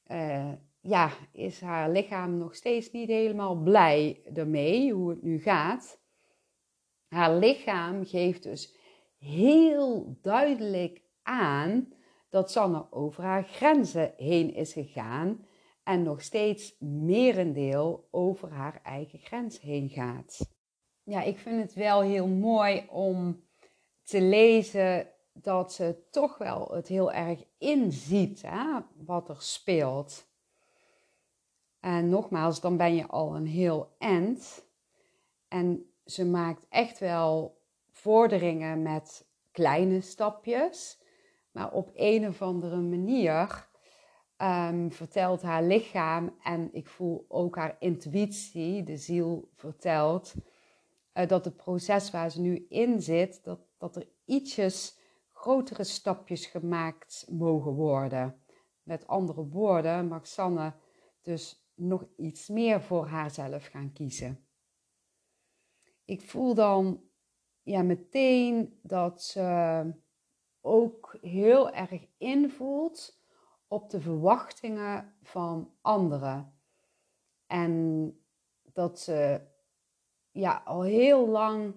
uh, 0.07 0.53
ja, 0.81 1.11
is 1.33 1.61
haar 1.61 1.91
lichaam 1.91 2.39
nog 2.39 2.55
steeds 2.55 2.91
niet 2.91 3.09
helemaal 3.09 3.55
blij 3.55 4.23
ermee 4.35 4.93
hoe 4.93 5.11
het 5.11 5.23
nu 5.23 5.39
gaat. 5.41 6.01
Haar 7.09 7.35
lichaam 7.35 8.07
geeft 8.07 8.43
dus 8.43 8.81
heel 9.23 10.19
duidelijk 10.21 11.03
aan 11.23 11.93
dat 12.29 12.51
Sanne 12.51 12.87
over 12.91 13.23
haar 13.23 13.45
grenzen 13.45 14.15
heen 14.17 14.55
is 14.55 14.73
gegaan 14.73 15.47
en 15.83 16.03
nog 16.03 16.23
steeds 16.23 16.77
merendeel 16.79 18.09
over 18.11 18.51
haar 18.51 18.81
eigen 18.83 19.19
grens 19.19 19.61
heen 19.61 19.89
gaat. 19.89 20.51
Ja, 21.03 21.23
ik 21.23 21.39
vind 21.39 21.63
het 21.63 21.75
wel 21.75 22.01
heel 22.01 22.27
mooi 22.27 22.87
om 22.91 23.45
te 24.03 24.21
lezen 24.21 25.09
dat 25.33 25.73
ze 25.73 26.09
toch 26.11 26.39
wel 26.39 26.69
het 26.75 26.89
heel 26.89 27.13
erg 27.13 27.45
inziet 27.59 28.43
hè, 28.47 28.81
wat 28.97 29.29
er 29.29 29.43
speelt. 29.43 30.31
En 31.81 32.09
nogmaals, 32.09 32.61
dan 32.61 32.77
ben 32.77 32.95
je 32.95 33.07
al 33.07 33.37
een 33.37 33.47
heel 33.47 33.95
end. 33.99 34.67
En 35.49 35.93
ze 36.05 36.25
maakt 36.25 36.67
echt 36.69 36.99
wel 36.99 37.61
vorderingen 38.03 38.83
met 38.83 39.27
kleine 39.51 40.01
stapjes. 40.01 41.01
Maar 41.51 41.73
op 41.73 41.91
een 41.95 42.29
of 42.29 42.43
andere 42.43 42.81
manier 42.81 43.69
um, 44.37 44.93
vertelt 44.93 45.43
haar 45.43 45.63
lichaam 45.63 46.37
en 46.43 46.69
ik 46.73 46.87
voel 46.87 47.25
ook 47.29 47.57
haar 47.57 47.77
intuïtie, 47.79 48.83
de 48.83 48.97
ziel 48.97 49.51
vertelt, 49.55 50.35
uh, 51.15 51.27
dat 51.27 51.45
het 51.45 51.57
proces 51.57 52.11
waar 52.11 52.31
ze 52.31 52.41
nu 52.41 52.67
in 52.69 53.03
zit, 53.03 53.45
dat, 53.45 53.61
dat 53.79 53.97
er 53.97 54.09
ietsjes 54.25 54.99
grotere 55.33 55.85
stapjes 55.85 56.47
gemaakt 56.47 57.27
mogen 57.31 57.73
worden. 57.73 58.43
Met 58.83 59.07
andere 59.07 59.49
woorden, 59.49 60.09
mag 60.09 60.27
dus 61.23 61.67
nog 61.75 62.05
iets 62.17 62.49
meer 62.49 62.83
voor 62.83 63.07
haarzelf 63.07 63.67
gaan 63.67 63.93
kiezen. 63.93 64.47
Ik 66.05 66.23
voel 66.31 66.55
dan 66.55 67.11
ja, 67.63 67.83
meteen 67.83 68.79
dat 68.83 69.23
ze 69.23 69.91
ook 70.61 71.17
heel 71.21 71.71
erg 71.71 72.07
invoelt 72.19 73.21
op 73.67 73.91
de 73.91 74.01
verwachtingen 74.01 75.15
van 75.23 75.75
anderen. 75.81 76.55
En 77.47 78.17
dat 78.63 79.01
ze 79.01 79.41
ja, 80.31 80.63
al 80.65 80.83
heel 80.83 81.29
lang 81.29 81.75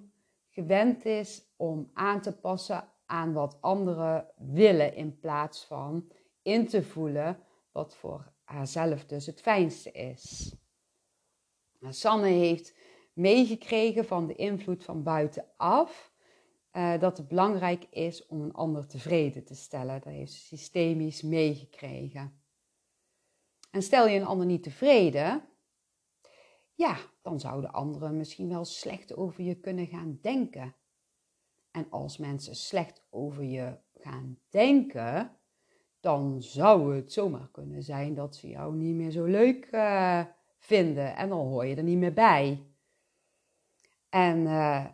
gewend 0.49 1.05
is 1.05 1.47
om 1.55 1.89
aan 1.93 2.21
te 2.21 2.37
passen 2.37 2.89
aan 3.05 3.33
wat 3.33 3.57
anderen 3.61 4.27
willen, 4.37 4.93
in 4.95 5.19
plaats 5.19 5.65
van 5.65 6.11
in 6.41 6.67
te 6.67 6.83
voelen 6.83 7.39
wat 7.71 7.95
voor 7.95 8.33
haarzelf 8.43 9.05
dus 9.05 9.25
het 9.25 9.41
fijnste 9.41 9.91
is. 9.91 10.55
Nou, 11.79 11.93
Sanne 11.93 12.27
heeft 12.27 12.74
meegekregen 13.15 14.05
van 14.05 14.27
de 14.27 14.35
invloed 14.35 14.83
van 14.83 15.03
buitenaf 15.03 16.13
uh, 16.71 16.99
dat 16.99 17.17
het 17.17 17.27
belangrijk 17.27 17.87
is 17.89 18.25
om 18.25 18.41
een 18.41 18.53
ander 18.53 18.87
tevreden 18.87 19.43
te 19.43 19.55
stellen. 19.55 20.01
Dat 20.01 20.13
heeft 20.13 20.31
ze 20.31 20.39
systemisch 20.39 21.21
meegekregen. 21.21 22.39
En 23.71 23.81
stel 23.81 24.07
je 24.07 24.19
een 24.19 24.25
ander 24.25 24.45
niet 24.45 24.63
tevreden, 24.63 25.43
ja, 26.73 26.97
dan 27.21 27.39
zouden 27.39 27.71
anderen 27.71 28.17
misschien 28.17 28.49
wel 28.49 28.65
slecht 28.65 29.15
over 29.15 29.43
je 29.43 29.55
kunnen 29.55 29.87
gaan 29.87 30.19
denken. 30.21 30.75
En 31.71 31.87
als 31.89 32.17
mensen 32.17 32.55
slecht 32.55 33.05
over 33.09 33.43
je 33.43 33.77
gaan 33.93 34.39
denken, 34.49 35.37
dan 35.99 36.41
zou 36.41 36.95
het 36.95 37.11
zomaar 37.13 37.49
kunnen 37.51 37.83
zijn 37.83 38.13
dat 38.13 38.35
ze 38.35 38.47
jou 38.47 38.75
niet 38.75 38.95
meer 38.95 39.11
zo 39.11 39.23
leuk 39.23 39.67
uh, 39.71 40.25
vinden. 40.57 41.15
En 41.15 41.29
dan 41.29 41.47
hoor 41.47 41.65
je 41.65 41.75
er 41.75 41.83
niet 41.83 41.97
meer 41.97 42.13
bij. 42.13 42.74
En 44.15 44.39
uh, 44.39 44.85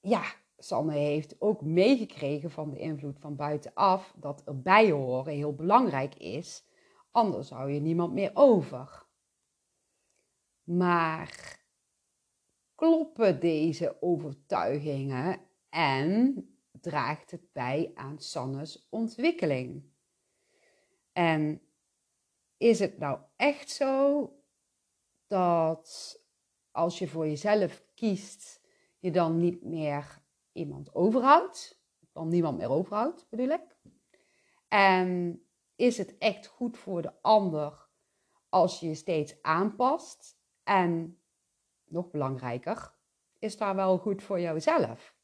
ja, 0.00 0.22
Sanne 0.58 0.92
heeft 0.92 1.40
ook 1.40 1.62
meegekregen 1.62 2.50
van 2.50 2.70
de 2.70 2.78
invloed 2.78 3.18
van 3.18 3.36
buitenaf 3.36 4.14
dat 4.16 4.42
erbij 4.44 4.90
horen 4.90 5.32
heel 5.32 5.54
belangrijk 5.54 6.14
is. 6.14 6.64
Anders 7.10 7.50
hou 7.50 7.70
je 7.70 7.80
niemand 7.80 8.12
meer 8.12 8.30
over. 8.34 9.06
Maar 10.62 11.58
kloppen 12.74 13.40
deze 13.40 13.96
overtuigingen 14.00 15.40
en 15.68 16.34
draagt 16.80 17.30
het 17.30 17.52
bij 17.52 17.90
aan 17.94 18.18
Sannes 18.18 18.88
ontwikkeling? 18.90 19.92
En 21.12 21.60
is 22.56 22.78
het 22.78 22.98
nou 22.98 23.18
echt 23.36 23.70
zo 23.70 24.30
dat 25.26 26.18
als 26.70 26.98
je 26.98 27.08
voor 27.08 27.26
jezelf 27.26 27.83
kiest, 27.94 28.60
je 28.98 29.10
dan 29.10 29.36
niet 29.36 29.62
meer 29.62 30.22
iemand 30.52 30.94
overhoudt? 30.94 31.82
Dan 32.12 32.28
niemand 32.28 32.58
meer 32.58 32.70
overhoudt, 32.70 33.26
bedoel 33.30 33.48
ik. 33.48 33.76
En 34.68 35.40
is 35.76 35.98
het 35.98 36.18
echt 36.18 36.46
goed 36.46 36.78
voor 36.78 37.02
de 37.02 37.12
ander 37.22 37.88
als 38.48 38.80
je 38.80 38.86
je 38.86 38.94
steeds 38.94 39.42
aanpast? 39.42 40.38
En 40.62 41.18
nog 41.84 42.10
belangrijker, 42.10 42.94
is 43.38 43.56
daar 43.56 43.74
wel 43.74 43.98
goed 43.98 44.22
voor 44.22 44.40
jouzelf? 44.40 45.16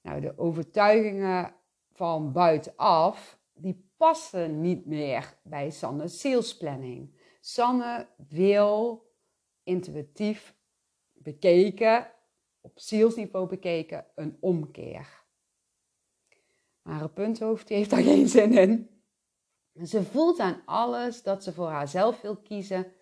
Nou, 0.00 0.20
de 0.20 0.38
overtuigingen 0.38 1.54
van 1.92 2.32
buitenaf, 2.32 3.38
die 3.52 3.90
passen 3.96 4.60
niet 4.60 4.86
meer 4.86 5.38
bij 5.42 5.70
Sanne's 5.70 6.20
salesplanning. 6.20 7.16
Sanne 7.40 8.08
wil 8.28 9.02
intuïtief 9.62 10.57
bekeken, 11.32 12.10
op 12.60 12.78
zielsniveau 12.78 13.48
bekeken, 13.48 14.06
een 14.14 14.36
omkeer. 14.40 15.24
Maar 16.82 16.98
haar 16.98 17.10
punthoofd 17.10 17.68
heeft 17.68 17.90
daar 17.90 18.02
geen 18.02 18.28
zin 18.28 18.52
in. 18.52 19.02
Ze 19.86 20.02
voelt 20.02 20.38
aan 20.38 20.62
alles 20.64 21.22
dat 21.22 21.42
ze 21.42 21.52
voor 21.52 21.68
haarzelf 21.68 22.20
wil 22.20 22.36
kiezen, 22.36 22.92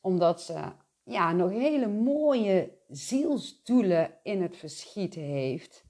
omdat 0.00 0.42
ze 0.42 0.72
ja, 1.04 1.32
nog 1.32 1.50
hele 1.50 1.88
mooie 1.88 2.78
zielsdoelen 2.88 4.18
in 4.22 4.42
het 4.42 4.56
verschiet 4.56 5.14
heeft. 5.14 5.84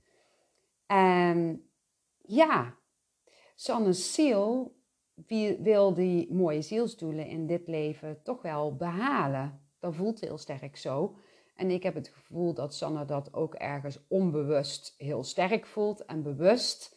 En 0.86 1.68
ja, 2.18 2.76
Sanne's 3.54 4.14
ziel 4.14 4.76
wil 5.58 5.94
die 5.94 6.32
mooie 6.32 6.62
zielsdoelen 6.62 7.26
in 7.26 7.46
dit 7.46 7.68
leven 7.68 8.22
toch 8.22 8.42
wel 8.42 8.76
behalen. 8.76 9.66
Dat 9.78 9.94
voelt 9.94 10.20
heel 10.20 10.38
sterk 10.38 10.76
zo. 10.76 11.16
En 11.58 11.70
ik 11.70 11.82
heb 11.82 11.94
het 11.94 12.08
gevoel 12.08 12.54
dat 12.54 12.74
Sanne 12.74 13.04
dat 13.04 13.34
ook 13.34 13.54
ergens 13.54 13.98
onbewust 14.08 14.94
heel 14.98 15.24
sterk 15.24 15.66
voelt 15.66 16.04
en 16.04 16.22
bewust 16.22 16.96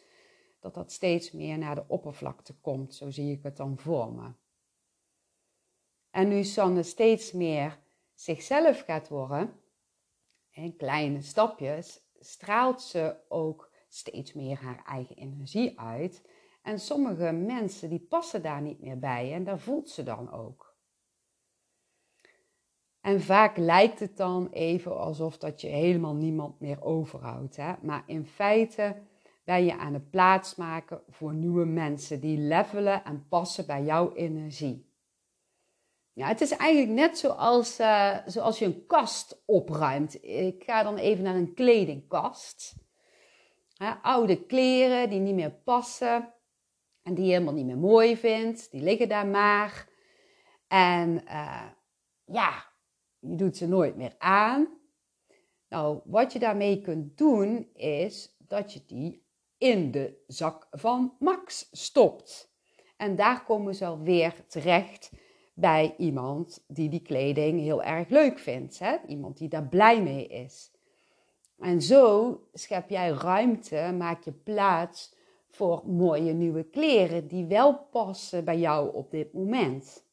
dat 0.60 0.74
dat 0.74 0.92
steeds 0.92 1.30
meer 1.32 1.58
naar 1.58 1.74
de 1.74 1.84
oppervlakte 1.88 2.54
komt. 2.60 2.94
Zo 2.94 3.10
zie 3.10 3.32
ik 3.32 3.42
het 3.42 3.56
dan 3.56 3.78
voor 3.78 4.12
me. 4.12 4.32
En 6.10 6.28
nu 6.28 6.44
Sanne 6.44 6.82
steeds 6.82 7.32
meer 7.32 7.78
zichzelf 8.14 8.80
gaat 8.80 9.08
worden, 9.08 9.60
in 10.50 10.76
kleine 10.76 11.22
stapjes, 11.22 12.00
straalt 12.18 12.82
ze 12.82 13.16
ook 13.28 13.72
steeds 13.88 14.32
meer 14.32 14.58
haar 14.58 14.84
eigen 14.84 15.16
energie 15.16 15.80
uit. 15.80 16.28
En 16.62 16.78
sommige 16.78 17.32
mensen 17.32 17.88
die 17.88 18.06
passen 18.08 18.42
daar 18.42 18.62
niet 18.62 18.80
meer 18.80 18.98
bij 18.98 19.32
en 19.32 19.44
daar 19.44 19.60
voelt 19.60 19.90
ze 19.90 20.02
dan 20.02 20.32
ook. 20.32 20.71
En 23.02 23.20
vaak 23.20 23.56
lijkt 23.56 24.00
het 24.00 24.16
dan 24.16 24.48
even 24.50 25.00
alsof 25.00 25.38
dat 25.38 25.60
je 25.60 25.68
helemaal 25.68 26.14
niemand 26.14 26.60
meer 26.60 26.82
overhoudt. 26.82 27.56
Hè? 27.56 27.72
Maar 27.80 28.02
in 28.06 28.26
feite 28.26 28.96
ben 29.44 29.64
je 29.64 29.76
aan 29.76 29.92
het 29.92 30.10
plaatsmaken 30.10 31.02
voor 31.08 31.34
nieuwe 31.34 31.64
mensen 31.64 32.20
die 32.20 32.38
levelen 32.38 33.04
en 33.04 33.26
passen 33.28 33.66
bij 33.66 33.82
jouw 33.82 34.14
energie. 34.14 34.90
Ja, 36.12 36.26
het 36.26 36.40
is 36.40 36.50
eigenlijk 36.50 36.90
net 36.92 37.18
zoals, 37.18 37.80
uh, 37.80 38.16
zoals 38.26 38.58
je 38.58 38.64
een 38.64 38.86
kast 38.86 39.42
opruimt. 39.46 40.24
Ik 40.24 40.62
ga 40.64 40.82
dan 40.82 40.96
even 40.96 41.24
naar 41.24 41.34
een 41.34 41.54
kledingkast. 41.54 42.74
oude 44.02 44.46
kleren 44.46 45.10
die 45.10 45.20
niet 45.20 45.34
meer 45.34 45.52
passen 45.64 46.34
en 47.02 47.14
die 47.14 47.24
je 47.24 47.30
helemaal 47.32 47.54
niet 47.54 47.66
meer 47.66 47.78
mooi 47.78 48.16
vindt, 48.16 48.70
die 48.70 48.82
liggen 48.82 49.08
daar 49.08 49.26
maar. 49.26 49.88
En 50.68 51.22
uh, 51.24 51.66
ja, 52.24 52.71
je 53.22 53.34
doet 53.36 53.56
ze 53.56 53.68
nooit 53.68 53.96
meer 53.96 54.14
aan. 54.18 54.68
Nou, 55.68 56.00
wat 56.04 56.32
je 56.32 56.38
daarmee 56.38 56.80
kunt 56.80 57.18
doen 57.18 57.68
is 57.74 58.36
dat 58.38 58.72
je 58.72 58.82
die 58.86 59.24
in 59.58 59.90
de 59.90 60.22
zak 60.26 60.66
van 60.70 61.16
Max 61.18 61.68
stopt. 61.72 62.52
En 62.96 63.16
daar 63.16 63.44
komen 63.44 63.74
ze 63.74 63.86
alweer 63.86 64.34
terecht 64.46 65.10
bij 65.54 65.94
iemand 65.98 66.64
die 66.66 66.88
die 66.88 67.02
kleding 67.02 67.60
heel 67.60 67.82
erg 67.82 68.08
leuk 68.08 68.38
vindt. 68.38 68.78
Hè? 68.78 68.96
Iemand 69.06 69.38
die 69.38 69.48
daar 69.48 69.68
blij 69.68 70.02
mee 70.02 70.26
is. 70.26 70.70
En 71.58 71.82
zo 71.82 72.38
schep 72.52 72.90
jij 72.90 73.10
ruimte, 73.10 73.94
maak 73.98 74.24
je 74.24 74.32
plaats 74.32 75.14
voor 75.50 75.82
mooie 75.86 76.32
nieuwe 76.32 76.62
kleren 76.62 77.28
die 77.28 77.44
wel 77.44 77.78
passen 77.78 78.44
bij 78.44 78.58
jou 78.58 78.94
op 78.94 79.10
dit 79.10 79.32
moment. 79.32 80.04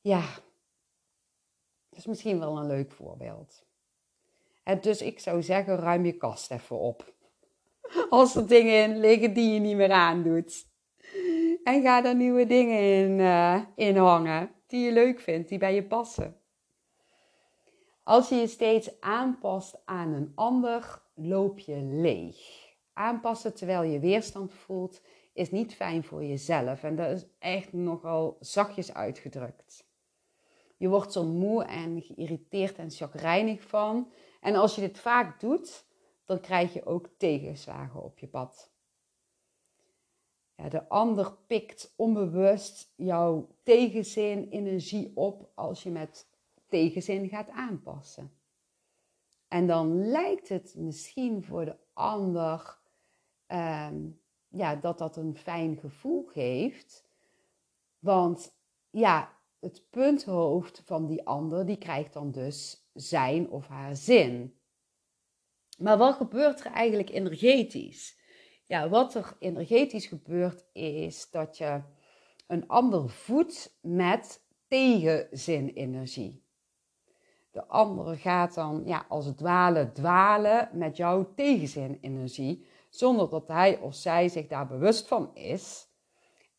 Ja, 0.00 0.22
is 2.00 2.06
misschien 2.06 2.38
wel 2.38 2.58
een 2.58 2.66
leuk 2.66 2.92
voorbeeld. 2.92 3.64
dus 4.80 5.02
ik 5.02 5.20
zou 5.20 5.42
zeggen, 5.42 5.76
ruim 5.76 6.04
je 6.04 6.12
kast 6.12 6.50
even 6.50 6.78
op. 6.78 7.12
Als 8.10 8.36
er 8.36 8.46
dingen 8.46 8.82
in 8.82 9.00
liggen 9.00 9.34
die 9.34 9.52
je 9.52 9.60
niet 9.60 9.76
meer 9.76 9.90
aandoet. 9.90 10.68
En 11.64 11.82
ga 11.82 12.04
er 12.04 12.14
nieuwe 12.14 12.46
dingen 12.46 12.80
in, 12.80 13.18
uh, 13.18 13.60
in 13.74 13.96
hangen 13.96 14.50
die 14.66 14.84
je 14.84 14.92
leuk 14.92 15.20
vindt, 15.20 15.48
die 15.48 15.58
bij 15.58 15.74
je 15.74 15.84
passen. 15.84 16.36
Als 18.02 18.28
je 18.28 18.34
je 18.34 18.46
steeds 18.46 19.00
aanpast 19.00 19.82
aan 19.84 20.12
een 20.12 20.32
ander, 20.34 21.02
loop 21.14 21.58
je 21.58 21.76
leeg. 21.82 22.38
Aanpassen 22.92 23.54
terwijl 23.54 23.82
je 23.82 23.98
weerstand 23.98 24.52
voelt, 24.54 25.00
is 25.32 25.50
niet 25.50 25.74
fijn 25.74 26.04
voor 26.04 26.24
jezelf. 26.24 26.82
En 26.82 26.96
dat 26.96 27.10
is 27.10 27.26
echt 27.38 27.72
nogal 27.72 28.36
zachtjes 28.40 28.94
uitgedrukt. 28.94 29.89
Je 30.80 30.88
wordt 30.88 31.12
zo 31.12 31.24
moe 31.24 31.64
en 31.64 32.02
geïrriteerd 32.02 32.76
en 32.76 32.90
chagrijnig 32.90 33.62
van. 33.62 34.12
En 34.40 34.54
als 34.54 34.74
je 34.74 34.80
dit 34.80 34.98
vaak 34.98 35.40
doet, 35.40 35.84
dan 36.24 36.40
krijg 36.40 36.72
je 36.72 36.86
ook 36.86 37.08
tegenslagen 37.16 38.02
op 38.02 38.18
je 38.18 38.26
pad. 38.26 38.70
Ja, 40.54 40.68
de 40.68 40.88
ander 40.88 41.36
pikt 41.46 41.92
onbewust 41.96 42.92
jouw 42.96 43.48
tegenzin, 43.62 44.48
energie 44.48 45.12
op 45.14 45.50
als 45.54 45.82
je 45.82 45.90
met 45.90 46.28
tegenzin 46.68 47.28
gaat 47.28 47.48
aanpassen. 47.48 48.32
En 49.48 49.66
dan 49.66 50.06
lijkt 50.06 50.48
het 50.48 50.74
misschien 50.76 51.44
voor 51.44 51.64
de 51.64 51.76
ander 51.92 52.78
ehm, 53.46 54.08
ja, 54.48 54.76
dat 54.76 54.98
dat 54.98 55.16
een 55.16 55.36
fijn 55.36 55.76
gevoel 55.76 56.24
geeft. 56.24 57.04
Want 57.98 58.54
ja, 58.90 59.38
het 59.60 59.90
punthoofd 59.90 60.82
van 60.84 61.06
die 61.06 61.26
ander, 61.26 61.66
die 61.66 61.78
krijgt 61.78 62.12
dan 62.12 62.30
dus 62.30 62.88
zijn 62.94 63.50
of 63.50 63.66
haar 63.66 63.96
zin. 63.96 64.58
Maar 65.78 65.98
wat 65.98 66.14
gebeurt 66.14 66.60
er 66.60 66.72
eigenlijk 66.72 67.10
energetisch? 67.10 68.18
Ja, 68.66 68.88
wat 68.88 69.14
er 69.14 69.36
energetisch 69.38 70.06
gebeurt 70.06 70.64
is 70.72 71.30
dat 71.30 71.58
je 71.58 71.82
een 72.46 72.68
ander 72.68 73.10
voedt 73.10 73.78
met 73.80 74.44
tegenzinenergie. 74.68 76.48
De 77.50 77.66
andere 77.66 78.16
gaat 78.16 78.54
dan 78.54 78.82
ja, 78.84 79.06
als 79.08 79.32
ware 79.36 79.92
dwalen 79.92 80.68
met 80.72 80.96
jouw 80.96 81.34
tegenzinenergie, 81.34 82.66
zonder 82.88 83.28
dat 83.28 83.48
hij 83.48 83.78
of 83.78 83.94
zij 83.94 84.28
zich 84.28 84.46
daar 84.46 84.66
bewust 84.66 85.08
van 85.08 85.34
is. 85.34 85.89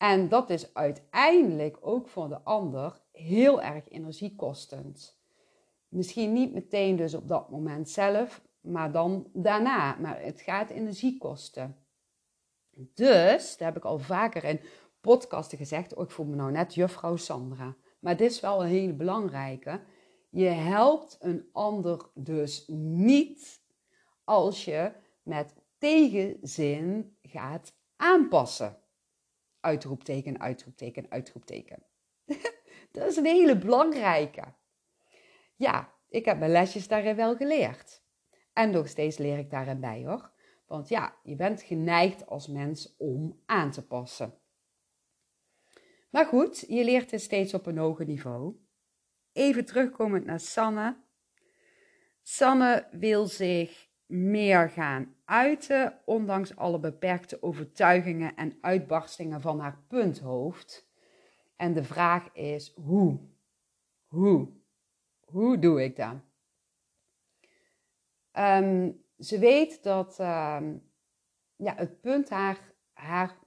En 0.01 0.29
dat 0.29 0.49
is 0.49 0.73
uiteindelijk 0.73 1.77
ook 1.81 2.07
voor 2.07 2.29
de 2.29 2.41
ander 2.41 3.01
heel 3.11 3.61
erg 3.61 3.89
energiekostend. 3.89 5.19
Misschien 5.87 6.33
niet 6.33 6.53
meteen 6.53 6.95
dus 6.95 7.13
op 7.13 7.27
dat 7.27 7.49
moment 7.49 7.89
zelf, 7.89 8.41
maar 8.61 8.91
dan 8.91 9.29
daarna. 9.33 9.95
Maar 9.95 10.21
het 10.21 10.41
gaat 10.41 10.69
energie 10.69 11.17
kosten. 11.17 11.77
Dus, 12.93 13.57
daar 13.57 13.67
heb 13.67 13.77
ik 13.77 13.85
al 13.85 13.99
vaker 13.99 14.43
in 14.43 14.59
podcasten 15.01 15.57
gezegd, 15.57 15.95
oh, 15.95 16.03
ik 16.03 16.11
voel 16.11 16.25
me 16.25 16.35
nou 16.35 16.51
net 16.51 16.73
juffrouw 16.73 17.15
Sandra. 17.15 17.75
Maar 17.99 18.17
dit 18.17 18.31
is 18.31 18.39
wel 18.39 18.63
een 18.63 18.69
hele 18.69 18.93
belangrijke. 18.93 19.81
Je 20.29 20.45
helpt 20.49 21.17
een 21.19 21.49
ander 21.51 22.09
dus 22.13 22.65
niet 22.67 23.61
als 24.23 24.65
je 24.65 24.91
met 25.23 25.55
tegenzin 25.77 27.17
gaat 27.21 27.73
aanpassen. 27.95 28.80
Uitroepteken, 29.61 30.39
uitroepteken, 30.39 31.05
uitroepteken. 31.09 31.83
Dat 32.91 33.07
is 33.07 33.15
een 33.15 33.25
hele 33.25 33.57
belangrijke. 33.57 34.53
Ja, 35.55 35.93
ik 36.09 36.25
heb 36.25 36.39
mijn 36.39 36.51
lesjes 36.51 36.87
daarin 36.87 37.15
wel 37.15 37.35
geleerd. 37.35 38.03
En 38.53 38.71
nog 38.71 38.87
steeds 38.87 39.17
leer 39.17 39.37
ik 39.37 39.49
daarin 39.49 39.79
bij 39.79 40.05
hoor. 40.05 40.31
Want 40.67 40.89
ja, 40.89 41.15
je 41.23 41.35
bent 41.35 41.61
geneigd 41.61 42.27
als 42.27 42.47
mens 42.47 42.95
om 42.97 43.41
aan 43.45 43.71
te 43.71 43.87
passen. 43.87 44.39
Maar 46.09 46.25
goed, 46.25 46.65
je 46.67 46.83
leert 46.83 47.11
het 47.11 47.21
steeds 47.21 47.53
op 47.53 47.65
een 47.65 47.77
hoger 47.77 48.05
niveau. 48.05 48.55
Even 49.31 49.65
terugkomend 49.65 50.25
naar 50.25 50.39
Sanne. 50.39 50.97
Sanne 52.21 52.87
wil 52.91 53.25
zich 53.25 53.89
meer 54.11 54.69
gaan 54.69 55.15
uiten, 55.25 55.99
ondanks 56.05 56.55
alle 56.55 56.79
beperkte 56.79 57.43
overtuigingen 57.43 58.35
en 58.35 58.57
uitbarstingen 58.61 59.41
van 59.41 59.59
haar 59.59 59.83
punthoofd. 59.87 60.89
En 61.55 61.73
de 61.73 61.83
vraag 61.83 62.33
is 62.33 62.73
hoe? 62.75 63.19
Hoe? 64.07 64.49
Hoe 65.25 65.59
doe 65.59 65.83
ik 65.83 65.95
dat? 65.95 66.15
Um, 68.33 69.03
ze 69.17 69.39
weet 69.39 69.83
dat 69.83 70.19
um, 70.19 70.91
ja, 71.55 71.75
het 71.75 72.01
punt 72.01 72.29
haar, 72.29 72.73
haar 72.93 73.37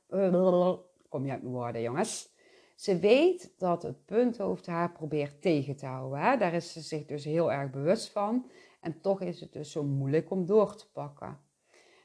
kom 1.08 1.24
je 1.24 1.32
uit 1.32 1.42
mijn 1.42 1.54
woorden 1.54 1.82
jongens. 1.82 2.32
Ze 2.76 2.98
weet 2.98 3.54
dat 3.58 3.82
het 3.82 4.04
punthoofd 4.04 4.66
haar 4.66 4.92
probeert 4.92 5.42
tegen 5.42 5.76
te 5.76 5.86
houden. 5.86 6.20
Hè? 6.20 6.36
Daar 6.36 6.54
is 6.54 6.72
ze 6.72 6.80
zich 6.80 7.04
dus 7.06 7.24
heel 7.24 7.52
erg 7.52 7.70
bewust 7.70 8.10
van. 8.10 8.50
En 8.84 9.00
toch 9.00 9.20
is 9.20 9.40
het 9.40 9.52
dus 9.52 9.70
zo 9.70 9.84
moeilijk 9.84 10.30
om 10.30 10.46
door 10.46 10.76
te 10.76 10.90
pakken. 10.90 11.40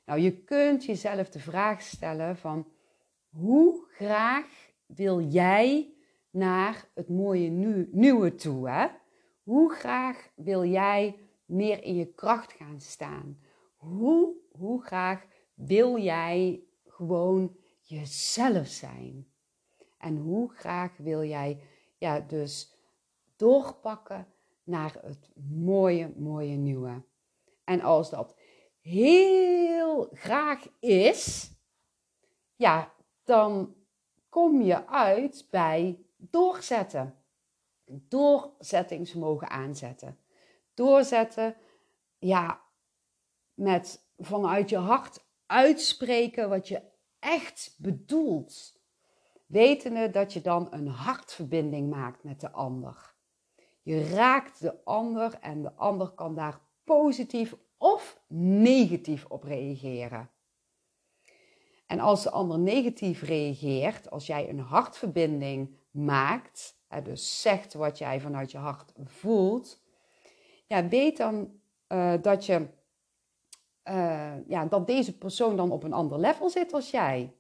Nou, 0.05 0.19
je 0.19 0.43
kunt 0.43 0.85
jezelf 0.85 1.29
de 1.29 1.39
vraag 1.39 1.81
stellen 1.81 2.37
van 2.37 2.67
hoe 3.29 3.85
graag 3.89 4.71
wil 4.85 5.21
jij 5.21 5.93
naar 6.29 6.89
het 6.93 7.09
mooie 7.09 7.49
nu, 7.49 7.89
nieuwe 7.91 8.35
toe? 8.35 8.69
Hè? 8.69 8.87
Hoe 9.43 9.73
graag 9.73 10.29
wil 10.35 10.65
jij 10.65 11.19
meer 11.45 11.83
in 11.83 11.95
je 11.95 12.13
kracht 12.13 12.51
gaan 12.51 12.79
staan? 12.79 13.39
Hoe, 13.75 14.35
hoe 14.51 14.83
graag 14.83 15.25
wil 15.53 15.97
jij 15.97 16.63
gewoon 16.85 17.57
jezelf 17.81 18.67
zijn? 18.67 19.27
En 19.97 20.17
hoe 20.17 20.51
graag 20.53 20.97
wil 20.97 21.23
jij 21.23 21.61
ja, 21.97 22.19
dus 22.19 22.75
doorpakken 23.35 24.27
naar 24.69 24.95
het 25.01 25.29
mooie, 25.49 26.13
mooie 26.17 26.55
nieuwe? 26.55 27.03
En 27.63 27.81
als 27.81 28.09
dat 28.09 28.35
heel 28.81 30.09
graag 30.13 30.67
is, 30.79 31.51
ja, 32.55 32.93
dan 33.23 33.75
kom 34.29 34.61
je 34.61 34.87
uit 34.87 35.47
bij 35.49 35.99
doorzetten. 36.17 37.13
Doorzettingsvermogen 37.85 39.49
aanzetten. 39.49 40.19
Doorzetten, 40.73 41.55
ja, 42.17 42.61
met 43.53 44.07
vanuit 44.17 44.69
je 44.69 44.77
hart 44.77 45.25
uitspreken 45.45 46.49
wat 46.49 46.67
je 46.67 46.81
echt 47.19 47.75
bedoelt. 47.77 48.77
Wetende 49.45 50.09
dat 50.09 50.33
je 50.33 50.41
dan 50.41 50.67
een 50.73 50.87
hartverbinding 50.87 51.89
maakt 51.89 52.23
met 52.23 52.41
de 52.41 52.51
ander. 52.51 53.08
Je 53.89 54.03
raakt 54.03 54.61
de 54.61 54.83
ander 54.83 55.37
en 55.41 55.61
de 55.61 55.73
ander 55.73 56.09
kan 56.09 56.35
daar 56.35 56.59
positief 56.83 57.55
of 57.77 58.21
negatief 58.27 59.25
op 59.25 59.43
reageren. 59.43 60.29
En 61.85 61.99
als 61.99 62.23
de 62.23 62.29
ander 62.29 62.59
negatief 62.59 63.21
reageert, 63.21 64.09
als 64.09 64.27
jij 64.27 64.49
een 64.49 64.59
hartverbinding 64.59 65.77
maakt, 65.91 66.79
dus 67.03 67.41
zegt 67.41 67.73
wat 67.73 67.97
jij 67.97 68.21
vanuit 68.21 68.51
je 68.51 68.57
hart 68.57 68.91
voelt, 69.03 69.81
ja, 70.67 70.87
weet 70.87 71.17
dan 71.17 71.59
uh, 71.87 72.13
dat, 72.21 72.45
je, 72.45 72.67
uh, 73.83 74.47
ja, 74.47 74.65
dat 74.65 74.87
deze 74.87 75.17
persoon 75.17 75.55
dan 75.55 75.71
op 75.71 75.83
een 75.83 75.93
ander 75.93 76.19
level 76.19 76.49
zit 76.49 76.73
als 76.73 76.91
jij. 76.91 77.35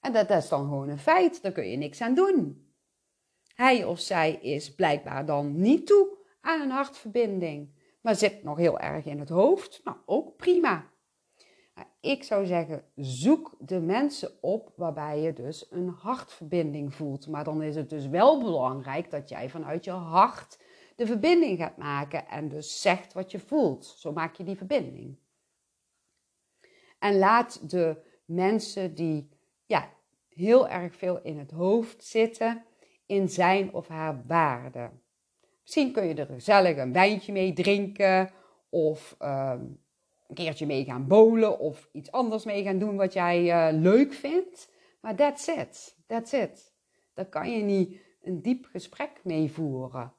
En 0.00 0.12
dat, 0.12 0.28
dat 0.28 0.42
is 0.42 0.48
dan 0.48 0.64
gewoon 0.64 0.88
een 0.88 0.98
feit, 0.98 1.42
daar 1.42 1.52
kun 1.52 1.68
je 1.68 1.76
niks 1.76 2.00
aan 2.00 2.14
doen. 2.14 2.63
Hij 3.54 3.84
of 3.84 4.00
zij 4.00 4.32
is 4.32 4.74
blijkbaar 4.74 5.26
dan 5.26 5.60
niet 5.60 5.86
toe 5.86 6.08
aan 6.40 6.60
een 6.60 6.70
hartverbinding, 6.70 7.68
maar 8.00 8.14
zit 8.14 8.42
nog 8.42 8.56
heel 8.56 8.78
erg 8.78 9.04
in 9.04 9.18
het 9.18 9.28
hoofd. 9.28 9.80
Nou, 9.84 9.96
ook 10.06 10.36
prima. 10.36 10.92
Ik 12.00 12.22
zou 12.22 12.46
zeggen, 12.46 12.84
zoek 12.96 13.56
de 13.58 13.80
mensen 13.80 14.30
op 14.40 14.72
waarbij 14.76 15.20
je 15.20 15.32
dus 15.32 15.66
een 15.70 15.88
hartverbinding 15.88 16.94
voelt. 16.94 17.26
Maar 17.26 17.44
dan 17.44 17.62
is 17.62 17.76
het 17.76 17.90
dus 17.90 18.06
wel 18.06 18.38
belangrijk 18.38 19.10
dat 19.10 19.28
jij 19.28 19.50
vanuit 19.50 19.84
je 19.84 19.90
hart 19.90 20.58
de 20.96 21.06
verbinding 21.06 21.58
gaat 21.58 21.76
maken 21.76 22.28
en 22.28 22.48
dus 22.48 22.80
zegt 22.80 23.12
wat 23.12 23.30
je 23.30 23.38
voelt. 23.38 23.84
Zo 23.84 24.12
maak 24.12 24.34
je 24.34 24.44
die 24.44 24.56
verbinding. 24.56 25.16
En 26.98 27.18
laat 27.18 27.70
de 27.70 27.96
mensen 28.24 28.94
die 28.94 29.28
ja, 29.66 29.92
heel 30.28 30.68
erg 30.68 30.96
veel 30.96 31.22
in 31.22 31.38
het 31.38 31.50
hoofd 31.50 32.04
zitten, 32.04 32.64
in 33.06 33.28
zijn 33.28 33.72
of 33.72 33.88
haar 33.88 34.22
waarde. 34.26 34.90
Misschien 35.62 35.92
kun 35.92 36.06
je 36.06 36.14
er 36.14 36.26
gezellig 36.26 36.76
een 36.76 36.92
wijntje 36.92 37.32
mee 37.32 37.52
drinken 37.52 38.30
of 38.68 39.14
ehm, 39.18 39.60
een 40.28 40.34
keertje 40.34 40.66
mee 40.66 40.84
gaan 40.84 41.06
bowlen 41.06 41.58
of 41.58 41.88
iets 41.92 42.10
anders 42.10 42.44
mee 42.44 42.62
gaan 42.62 42.78
doen 42.78 42.96
wat 42.96 43.12
jij 43.12 43.72
uh, 43.72 43.80
leuk 43.80 44.12
vindt. 44.12 44.72
Maar 45.00 45.14
that's 45.14 45.46
it. 45.46 45.96
That's 46.06 46.32
it. 46.32 46.72
Daar 47.14 47.26
kan 47.26 47.50
je 47.50 47.62
niet 47.62 48.00
een 48.22 48.42
diep 48.42 48.66
gesprek 48.70 49.20
mee 49.22 49.50
voeren. 49.52 50.12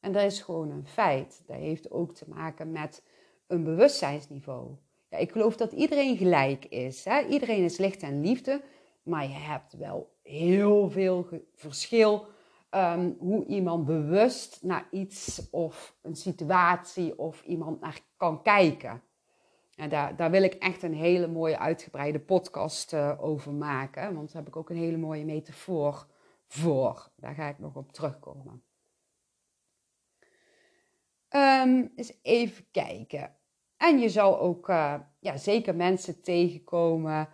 En 0.00 0.12
dat 0.12 0.22
is 0.22 0.40
gewoon 0.40 0.70
een 0.70 0.86
feit. 0.86 1.42
Dat 1.46 1.56
heeft 1.56 1.90
ook 1.90 2.14
te 2.14 2.24
maken 2.28 2.72
met 2.72 3.02
een 3.46 3.64
bewustzijnsniveau. 3.64 4.76
Ja, 5.10 5.18
ik 5.18 5.32
geloof 5.32 5.56
dat 5.56 5.72
iedereen 5.72 6.16
gelijk 6.16 6.64
is. 6.64 7.04
Hè? 7.04 7.26
Iedereen 7.26 7.64
is 7.64 7.78
licht 7.78 8.02
en 8.02 8.20
liefde. 8.20 8.62
Maar 9.02 9.22
je 9.22 9.34
hebt 9.34 9.72
wel 9.72 10.15
heel 10.26 10.90
veel 10.90 11.28
verschil 11.54 12.26
um, 12.70 13.16
hoe 13.18 13.46
iemand 13.46 13.84
bewust 13.84 14.62
naar 14.62 14.88
iets 14.90 15.50
of 15.50 15.96
een 16.02 16.16
situatie 16.16 17.18
of 17.18 17.42
iemand 17.42 17.80
naar 17.80 18.00
kan 18.16 18.42
kijken. 18.42 19.02
En 19.74 19.88
daar, 19.88 20.16
daar 20.16 20.30
wil 20.30 20.42
ik 20.42 20.54
echt 20.54 20.82
een 20.82 20.94
hele 20.94 21.26
mooie 21.26 21.58
uitgebreide 21.58 22.20
podcast 22.20 22.92
uh, 22.92 23.12
over 23.18 23.52
maken. 23.52 24.14
Want 24.14 24.32
daar 24.32 24.42
heb 24.42 24.50
ik 24.50 24.56
ook 24.56 24.70
een 24.70 24.76
hele 24.76 24.96
mooie 24.96 25.24
metafoor 25.24 26.06
voor. 26.46 27.10
Daar 27.16 27.34
ga 27.34 27.48
ik 27.48 27.58
nog 27.58 27.76
op 27.76 27.92
terugkomen. 27.92 28.62
Um, 31.30 31.92
eens 31.96 32.18
even 32.22 32.70
kijken. 32.70 33.36
En 33.76 33.98
je 33.98 34.08
zal 34.08 34.40
ook 34.40 34.68
uh, 34.68 34.94
ja, 35.18 35.36
zeker 35.36 35.74
mensen 35.74 36.22
tegenkomen 36.22 37.28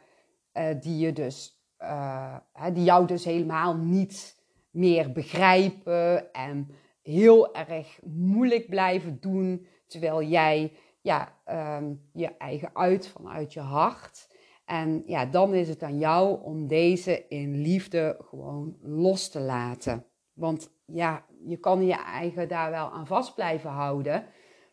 uh, 0.53 0.81
die, 0.81 0.99
je 0.99 1.13
dus, 1.13 1.62
uh, 1.83 2.37
die 2.73 2.85
jou 2.85 3.07
dus 3.07 3.25
helemaal 3.25 3.77
niet 3.77 4.41
meer 4.71 5.13
begrijpen 5.13 6.33
en 6.33 6.69
heel 7.03 7.55
erg 7.55 8.01
moeilijk 8.05 8.69
blijven 8.69 9.21
doen, 9.21 9.67
terwijl 9.87 10.23
jij 10.23 10.73
ja, 11.01 11.39
um, 11.79 12.09
je 12.13 12.37
eigen 12.37 12.71
uit 12.73 13.09
vanuit 13.09 13.53
je 13.53 13.61
hart. 13.61 14.31
En 14.65 15.03
ja, 15.07 15.27
dan 15.27 15.55
is 15.55 15.69
het 15.69 15.83
aan 15.83 15.99
jou 15.99 16.43
om 16.43 16.67
deze 16.67 17.29
in 17.29 17.61
liefde 17.61 18.17
gewoon 18.21 18.77
los 18.83 19.29
te 19.29 19.41
laten. 19.41 20.05
Want 20.33 20.71
ja, 20.87 21.25
je 21.45 21.57
kan 21.57 21.87
je 21.87 22.05
eigen 22.05 22.49
daar 22.49 22.71
wel 22.71 22.91
aan 22.91 23.07
vast 23.07 23.35
blijven 23.35 23.71
houden, 23.71 24.25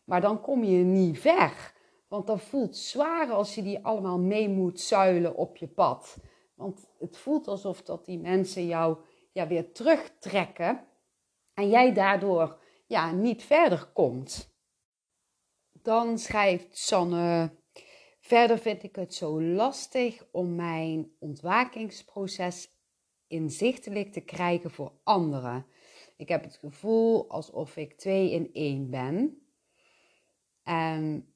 maar 0.04 0.20
dan 0.20 0.40
kom 0.40 0.64
je 0.64 0.84
niet 0.84 1.18
ver. 1.18 1.72
Want 2.08 2.26
dat 2.26 2.40
voelt 2.40 2.76
zwaar 2.76 3.30
als 3.30 3.54
je 3.54 3.62
die 3.62 3.84
allemaal 3.84 4.18
mee 4.18 4.48
moet 4.48 4.80
zuilen 4.80 5.36
op 5.36 5.56
je 5.56 5.68
pad. 5.68 6.18
Want 6.60 6.88
het 6.98 7.16
voelt 7.18 7.48
alsof 7.48 7.82
dat 7.82 8.04
die 8.04 8.18
mensen 8.18 8.66
jou 8.66 8.98
ja, 9.32 9.46
weer 9.46 9.72
terugtrekken 9.72 10.86
en 11.54 11.68
jij 11.68 11.92
daardoor 11.92 12.58
ja, 12.86 13.12
niet 13.12 13.42
verder 13.42 13.86
komt. 13.92 14.54
Dan 15.72 16.18
schrijft 16.18 16.78
Sanne, 16.78 17.56
verder 18.20 18.58
vind 18.58 18.82
ik 18.82 18.96
het 18.96 19.14
zo 19.14 19.42
lastig 19.42 20.26
om 20.30 20.54
mijn 20.54 21.12
ontwakingsproces 21.18 22.70
inzichtelijk 23.26 24.12
te 24.12 24.20
krijgen 24.20 24.70
voor 24.70 24.92
anderen. 25.04 25.66
Ik 26.16 26.28
heb 26.28 26.42
het 26.42 26.56
gevoel 26.56 27.30
alsof 27.30 27.76
ik 27.76 27.98
twee 27.98 28.30
in 28.30 28.50
één 28.52 28.90
ben. 28.90 29.42
En 30.62 31.34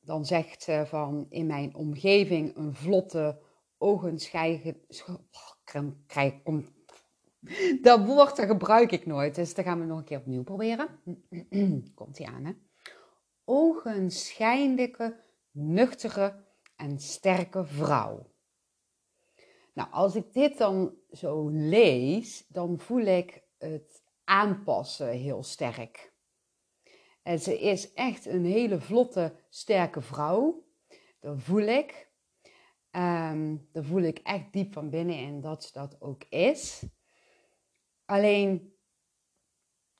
dan 0.00 0.24
zegt 0.24 0.62
ze 0.62 0.84
van 0.86 1.26
in 1.28 1.46
mijn 1.46 1.74
omgeving 1.74 2.56
een 2.56 2.74
vlotte 2.74 3.46
ogenschijn... 3.78 4.76
Krijg, 6.06 6.42
kom, 6.42 6.64
dat 7.82 8.06
woord 8.06 8.36
dat 8.36 8.46
gebruik 8.46 8.92
ik 8.92 9.06
nooit, 9.06 9.34
dus 9.34 9.54
dat 9.54 9.64
gaan 9.64 9.80
we 9.80 9.86
nog 9.86 9.98
een 9.98 10.04
keer 10.04 10.18
opnieuw 10.18 10.42
proberen. 10.42 10.88
Komt 11.94 12.18
ie 12.18 12.26
aan, 12.26 12.44
hè? 12.44 12.52
Ogenschijnlijke, 13.44 15.20
nuchtere 15.50 16.44
en 16.76 16.98
sterke 16.98 17.64
vrouw. 17.64 18.32
Nou, 19.74 19.90
als 19.90 20.14
ik 20.14 20.32
dit 20.32 20.58
dan 20.58 20.94
zo 21.10 21.48
lees, 21.48 22.46
dan 22.48 22.78
voel 22.78 23.04
ik 23.04 23.42
het 23.58 24.02
aanpassen 24.24 25.08
heel 25.08 25.42
sterk. 25.42 26.12
En 27.22 27.40
ze 27.40 27.58
is 27.58 27.92
echt 27.92 28.26
een 28.26 28.44
hele 28.44 28.80
vlotte, 28.80 29.34
sterke 29.48 30.00
vrouw. 30.00 30.66
Dat 31.20 31.42
voel 31.42 31.62
ik. 31.62 32.07
Um, 32.90 33.68
dat 33.72 33.84
voel 33.84 34.02
ik 34.02 34.18
echt 34.18 34.52
diep 34.52 34.72
van 34.72 34.90
binnenin 34.90 35.40
dat 35.40 35.64
ze 35.64 35.72
dat 35.72 36.00
ook 36.00 36.24
is. 36.24 36.84
Alleen, 38.04 38.74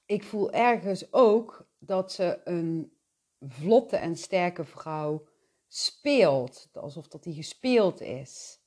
ik 0.06 0.24
voel 0.24 0.52
ergens 0.52 1.12
ook 1.12 1.68
dat 1.78 2.12
ze 2.12 2.40
een 2.44 2.98
vlotte 3.40 3.96
en 3.96 4.16
sterke 4.16 4.64
vrouw 4.64 5.28
speelt. 5.66 6.68
Alsof 6.72 7.08
dat 7.08 7.22
die 7.22 7.34
gespeeld 7.34 8.00
is. 8.00 8.60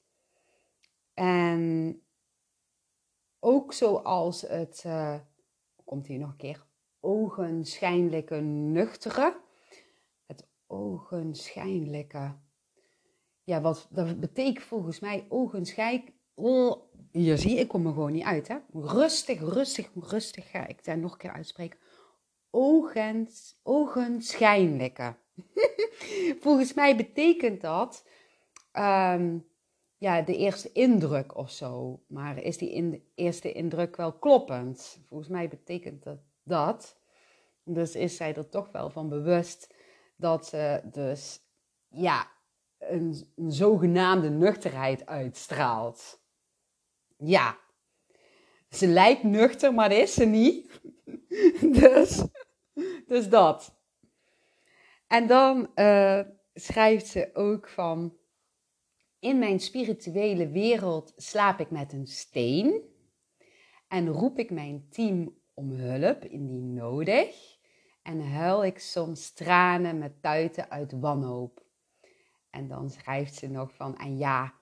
En 1.14 2.02
ook 3.40 3.74
zoals 3.74 4.42
het, 4.42 4.84
uh, 4.86 5.20
komt 5.84 6.08
hier 6.08 6.20
nog 6.20 6.30
een 6.30 6.38
keer, 6.38 6.66
ogenschijnlijke 7.00 8.36
nuchtere. 8.36 9.42
Het 10.26 10.48
ogenschijnlijke. 10.68 12.36
Ja, 13.44 13.62
wat 13.62 13.88
dat 13.90 14.20
betekent 14.20 14.66
volgens 14.66 15.00
mij 15.00 15.26
ogenschijn. 15.30 16.04
Oh, 16.34 16.82
je 17.12 17.38
zie 17.38 17.58
ik 17.58 17.68
kom 17.68 17.86
er 17.86 17.94
gewoon 17.94 18.12
niet 18.12 18.24
uit, 18.24 18.48
hè? 18.48 18.58
Rustig, 18.74 19.40
rustig, 19.40 19.90
rustig 19.96 20.50
ga 20.50 20.68
ik 20.68 20.84
daar 20.84 20.98
nog 20.98 21.12
een 21.12 21.18
keer 21.18 21.34
uitspreken. 21.34 21.80
Ogens, 22.50 23.60
ogenschijnlijke. 23.64 25.16
volgens 26.44 26.74
mij 26.74 26.96
betekent 26.96 27.62
dat 27.62 28.06
um, 28.74 29.50
ja, 29.98 30.22
de 30.22 30.38
eerste 30.38 30.72
indruk 30.72 31.38
of 31.38 31.52
zo. 31.52 32.02
Maar 32.08 32.38
is 32.38 32.58
die 32.58 32.72
in, 32.72 33.04
eerste 33.16 33.52
indruk 33.52 33.96
wel 33.96 34.14
kloppend? 34.14 35.00
Volgens 35.08 35.30
mij 35.30 35.48
betekent 35.48 36.04
dat 36.04 36.20
dat. 36.44 37.00
Dus 37.64 37.96
is 37.96 38.16
zij 38.16 38.36
er 38.36 38.50
toch 38.50 38.72
wel 38.72 38.90
van 38.90 39.10
bewust 39.10 39.76
dat 40.16 40.48
ze 40.48 40.82
dus 40.92 41.40
ja, 41.88 42.28
een, 42.82 43.32
een 43.36 43.52
zogenaamde 43.52 44.30
nuchterheid 44.30 45.06
uitstraalt. 45.06 46.22
Ja, 47.18 47.58
ze 48.70 48.88
lijkt 48.88 49.24
nuchter, 49.24 49.74
maar 49.74 49.92
is 49.92 50.14
ze 50.14 50.26
niet. 50.26 50.82
dus, 51.80 52.24
dus 53.08 53.30
dat. 53.30 53.80
En 55.08 55.28
dan 55.28 55.72
uh, 55.76 56.22
schrijft 56.54 57.08
ze 57.08 57.30
ook 57.34 57.70
van 57.70 58.18
in 59.20 59.40
mijn 59.40 59.60
spirituele 59.60 60.50
wereld 60.50 61.14
slaap 61.16 61.60
ik 61.60 61.72
met 61.72 61.94
een 61.94 62.08
steen 62.08 62.82
en 63.88 64.08
roep 64.08 64.40
ik 64.40 64.52
mijn 64.52 64.88
team 64.90 65.38
om 65.54 65.72
hulp 65.72 66.26
indien 66.26 66.74
nodig 66.74 67.60
en 68.02 68.32
huil 68.32 68.66
ik 68.66 68.80
soms 68.80 69.34
tranen 69.34 69.98
met 69.98 70.22
tuiten 70.22 70.70
uit 70.70 70.92
wanhoop. 71.00 71.66
En 72.52 72.68
dan 72.68 72.90
schrijft 72.90 73.36
ze 73.36 73.48
nog 73.48 73.76
van, 73.76 73.98
en 73.98 74.18
ja, 74.18 74.54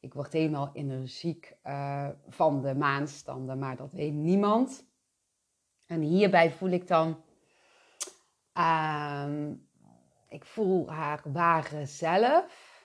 ik 0.00 0.14
word 0.14 0.32
helemaal 0.32 0.70
energiek 0.72 1.56
uh, 1.64 2.08
van 2.28 2.62
de 2.62 2.74
maanstanden, 2.74 3.58
maar 3.58 3.76
dat 3.76 3.92
weet 3.92 4.12
niemand. 4.12 4.86
En 5.86 6.00
hierbij 6.00 6.52
voel 6.52 6.70
ik 6.70 6.86
dan, 6.86 7.22
uh, 8.54 9.48
ik 10.28 10.44
voel 10.44 10.90
haar 10.90 11.22
ware 11.32 11.86
zelf. 11.86 12.76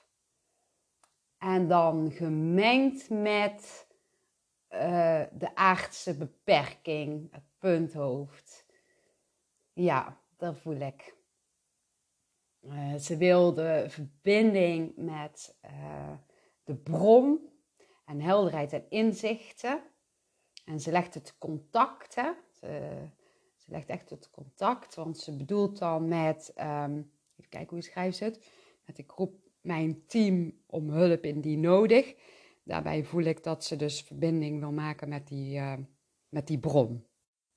En 1.37 1.67
dan 1.67 2.11
gemengd 2.11 3.09
met 3.09 3.87
uh, 4.69 5.23
de 5.31 5.55
aardse 5.55 6.17
beperking, 6.17 7.31
het 7.31 7.43
punthoofd. 7.57 8.65
Ja, 9.73 10.17
dat 10.37 10.57
voel 10.59 10.79
ik. 10.79 11.15
Uh, 12.65 12.95
ze 12.95 13.17
wil 13.17 13.53
de 13.53 13.85
verbinding 13.87 14.93
met 14.95 15.57
uh, 15.65 16.13
de 16.63 16.75
bron 16.75 17.49
en 18.05 18.21
helderheid 18.21 18.73
en 18.73 18.85
inzichten. 18.89 19.81
En 20.65 20.79
ze 20.79 20.91
legt 20.91 21.13
het 21.13 21.37
contact? 21.37 22.13
Ze, 22.13 23.71
legt 23.71 23.89
echt 23.89 24.09
het 24.09 24.29
contact, 24.29 24.95
want 24.95 25.17
ze 25.17 25.35
bedoelt 25.35 25.77
dan 25.77 26.07
met, 26.07 26.53
um, 26.57 27.11
even 27.37 27.49
kijken 27.49 27.69
hoe 27.69 27.81
schrijft 27.81 28.17
ze 28.17 28.23
het, 28.23 28.45
met 28.85 28.97
ik 28.97 29.11
roep 29.11 29.35
mijn 29.61 30.05
team 30.05 30.61
om 30.65 30.89
hulp 30.89 31.25
indien 31.25 31.59
nodig. 31.59 32.15
Daarbij 32.63 33.03
voel 33.03 33.23
ik 33.23 33.43
dat 33.43 33.63
ze 33.63 33.75
dus 33.75 34.01
verbinding 34.01 34.59
wil 34.59 34.71
maken 34.71 35.09
met 35.09 35.27
die, 35.27 35.57
uh, 35.57 35.77
met 36.29 36.47
die 36.47 36.59
bron. 36.59 37.05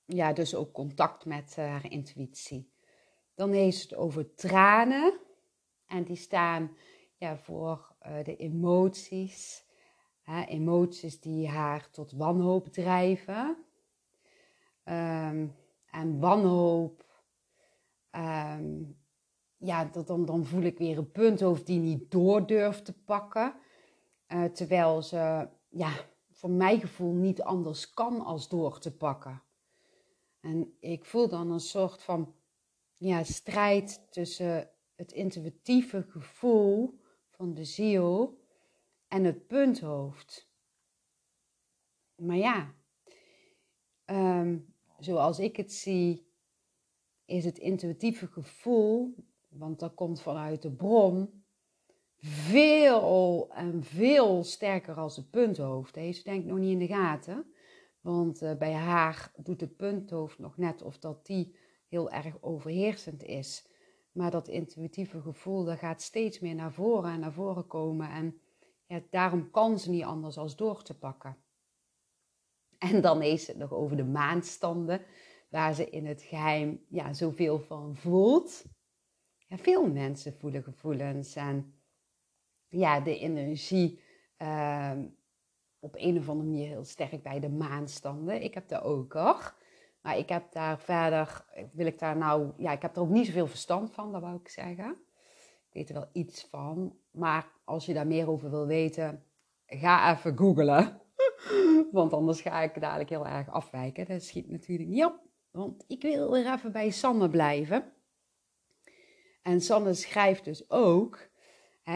Ja, 0.04 0.32
dus 0.32 0.54
ook 0.54 0.72
contact 0.72 1.24
met 1.24 1.56
haar 1.56 1.90
intuïtie. 1.90 2.74
Dan 3.36 3.52
heeft 3.52 3.82
het 3.82 3.94
over 3.94 4.34
tranen. 4.34 5.20
En 5.86 6.04
die 6.04 6.16
staan 6.16 6.76
ja, 7.16 7.36
voor 7.36 7.94
uh, 8.06 8.24
de 8.24 8.36
emoties. 8.36 9.64
Hè, 10.22 10.44
emoties 10.44 11.20
die 11.20 11.48
haar 11.48 11.90
tot 11.90 12.12
wanhoop 12.12 12.66
drijven. 12.66 13.56
Um, 14.84 15.54
en 15.90 16.18
wanhoop 16.20 17.04
um, 18.10 18.98
ja, 19.56 19.84
dan, 19.84 20.24
dan 20.24 20.44
voel 20.44 20.62
ik 20.62 20.78
weer 20.78 20.98
een 20.98 21.10
punthoofd 21.10 21.66
die 21.66 21.80
niet 21.80 22.10
door 22.10 22.46
durft 22.46 22.84
te 22.84 23.02
pakken. 23.04 23.54
Uh, 24.28 24.44
terwijl 24.44 25.02
ze, 25.02 25.48
ja, 25.68 25.92
voor 26.32 26.50
mijn 26.50 26.80
gevoel 26.80 27.12
niet 27.12 27.42
anders 27.42 27.90
kan 27.90 28.24
als 28.24 28.48
door 28.48 28.78
te 28.78 28.96
pakken. 28.96 29.42
En 30.40 30.76
ik 30.80 31.04
voel 31.04 31.28
dan 31.28 31.50
een 31.50 31.60
soort 31.60 32.02
van 32.02 32.34
ja, 32.96 33.24
strijd 33.24 34.06
tussen 34.10 34.70
het 34.94 35.12
intuïtieve 35.12 36.02
gevoel 36.02 37.00
van 37.30 37.54
de 37.54 37.64
ziel 37.64 38.40
en 39.08 39.24
het 39.24 39.46
punthoofd. 39.46 40.50
Maar 42.14 42.36
ja, 42.36 42.74
um, 44.06 44.74
zoals 44.98 45.38
ik 45.38 45.56
het 45.56 45.72
zie, 45.72 46.30
is 47.24 47.44
het 47.44 47.58
intuïtieve 47.58 48.26
gevoel 48.26 49.14
want 49.58 49.78
dat 49.78 49.94
komt 49.94 50.22
vanuit 50.22 50.62
de 50.62 50.72
bron, 50.72 51.44
veel 52.18 53.50
en 53.54 53.84
veel 53.84 54.44
sterker 54.44 54.94
als 54.94 55.16
het 55.16 55.30
punthoofd. 55.30 55.94
Deze 55.94 56.22
denkt 56.22 56.46
nog 56.46 56.58
niet 56.58 56.72
in 56.72 56.78
de 56.78 56.86
gaten. 56.86 57.50
Want 58.00 58.42
uh, 58.42 58.56
bij 58.56 58.72
haar 58.72 59.32
doet 59.36 59.60
het 59.60 59.76
punthoofd 59.76 60.38
nog 60.38 60.56
net 60.56 60.82
of 60.82 60.98
dat 60.98 61.26
die 61.26 61.56
heel 61.88 62.10
erg 62.10 62.42
overheersend 62.42 63.22
is. 63.22 63.68
Maar 64.12 64.30
dat 64.30 64.48
intuïtieve 64.48 65.20
gevoel, 65.20 65.64
dat 65.64 65.78
gaat 65.78 66.02
steeds 66.02 66.40
meer 66.40 66.54
naar 66.54 66.72
voren 66.72 67.12
en 67.12 67.20
naar 67.20 67.32
voren 67.32 67.66
komen. 67.66 68.10
En 68.10 68.40
ja, 68.86 69.00
daarom 69.10 69.50
kan 69.50 69.78
ze 69.78 69.90
niet 69.90 70.04
anders 70.04 70.38
als 70.38 70.56
door 70.56 70.82
te 70.82 70.98
pakken. 70.98 71.36
En 72.78 73.00
dan 73.00 73.20
heeft 73.20 73.46
het 73.46 73.56
nog 73.56 73.72
over 73.72 73.96
de 73.96 74.04
maanstanden, 74.04 75.04
waar 75.50 75.74
ze 75.74 75.90
in 75.90 76.06
het 76.06 76.22
geheim 76.22 76.84
ja, 76.88 77.12
zoveel 77.12 77.58
van 77.58 77.96
voelt 77.96 78.64
ja, 79.48 79.56
veel 79.56 79.90
mensen 79.90 80.34
voelen 80.34 80.62
gevoelens 80.62 81.36
en 81.36 81.74
ja, 82.68 83.00
de 83.00 83.18
energie 83.18 84.00
uh, 84.38 84.92
op 85.78 85.94
een 85.94 86.18
of 86.18 86.28
andere 86.28 86.48
manier 86.48 86.68
heel 86.68 86.84
sterk 86.84 87.22
bij 87.22 87.40
de 87.40 87.48
maanstanden. 87.48 88.42
Ik 88.42 88.54
heb 88.54 88.68
dat 88.68 88.82
ook 88.82 89.12
hoor. 89.12 89.55
Maar 90.06 90.18
ik 90.18 90.28
heb 90.28 90.52
daar 90.52 90.78
verder, 90.78 91.44
wil 91.72 91.86
ik 91.86 91.98
daar 91.98 92.16
nou, 92.16 92.52
ja, 92.56 92.72
ik 92.72 92.82
heb 92.82 92.96
er 92.96 93.02
ook 93.02 93.08
niet 93.08 93.26
zoveel 93.26 93.46
verstand 93.46 93.92
van, 93.92 94.12
dat 94.12 94.20
wou 94.20 94.36
ik 94.36 94.48
zeggen. 94.48 94.90
Ik 95.68 95.72
weet 95.72 95.88
er 95.88 95.94
wel 95.94 96.08
iets 96.12 96.46
van. 96.50 96.96
Maar 97.10 97.52
als 97.64 97.86
je 97.86 97.94
daar 97.94 98.06
meer 98.06 98.28
over 98.28 98.50
wil 98.50 98.66
weten, 98.66 99.24
ga 99.66 100.12
even 100.12 100.36
googlen. 100.36 101.00
Want 101.92 102.12
anders 102.12 102.40
ga 102.40 102.62
ik 102.62 102.80
dadelijk 102.80 103.08
heel 103.08 103.26
erg 103.26 103.50
afwijken. 103.50 104.06
Dat 104.06 104.22
schiet 104.22 104.50
natuurlijk 104.50 104.88
niet 104.88 105.04
op. 105.04 105.20
Want 105.50 105.84
ik 105.88 106.02
wil 106.02 106.30
weer 106.30 106.52
even 106.52 106.72
bij 106.72 106.90
Sanne 106.90 107.30
blijven. 107.30 107.92
En 109.42 109.60
Sanne 109.60 109.94
schrijft 109.94 110.44
dus 110.44 110.70
ook, 110.70 111.28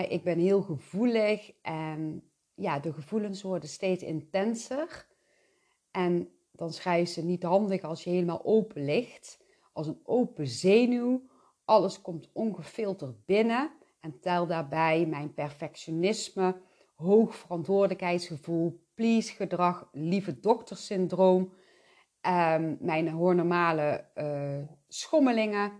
ik 0.08 0.22
ben 0.22 0.38
heel 0.38 0.62
gevoelig 0.62 1.52
en 1.62 2.30
ja, 2.54 2.78
de 2.78 2.92
gevoelens 2.92 3.42
worden 3.42 3.68
steeds 3.68 4.02
intenser. 4.02 5.06
En 5.90 6.39
dan 6.60 6.72
schrijft 6.72 7.12
ze 7.12 7.24
niet 7.24 7.42
handig 7.42 7.82
als 7.82 8.04
je 8.04 8.10
helemaal 8.10 8.44
open 8.44 8.84
ligt, 8.84 9.40
als 9.72 9.86
een 9.86 10.00
open 10.02 10.46
zenuw. 10.46 11.22
Alles 11.64 12.00
komt 12.00 12.30
ongefilterd 12.32 13.24
binnen 13.24 13.70
en 14.00 14.20
tel 14.20 14.46
daarbij 14.46 15.06
mijn 15.06 15.34
perfectionisme, 15.34 16.60
hoog 16.94 17.34
verantwoordelijkheidsgevoel, 17.34 18.80
please 18.94 19.32
gedrag, 19.32 19.88
lieve 19.92 20.40
doktersyndroom, 20.40 21.52
um, 22.26 22.76
mijn 22.80 23.08
hormonale 23.08 24.04
uh, 24.14 24.68
schommelingen, 24.88 25.72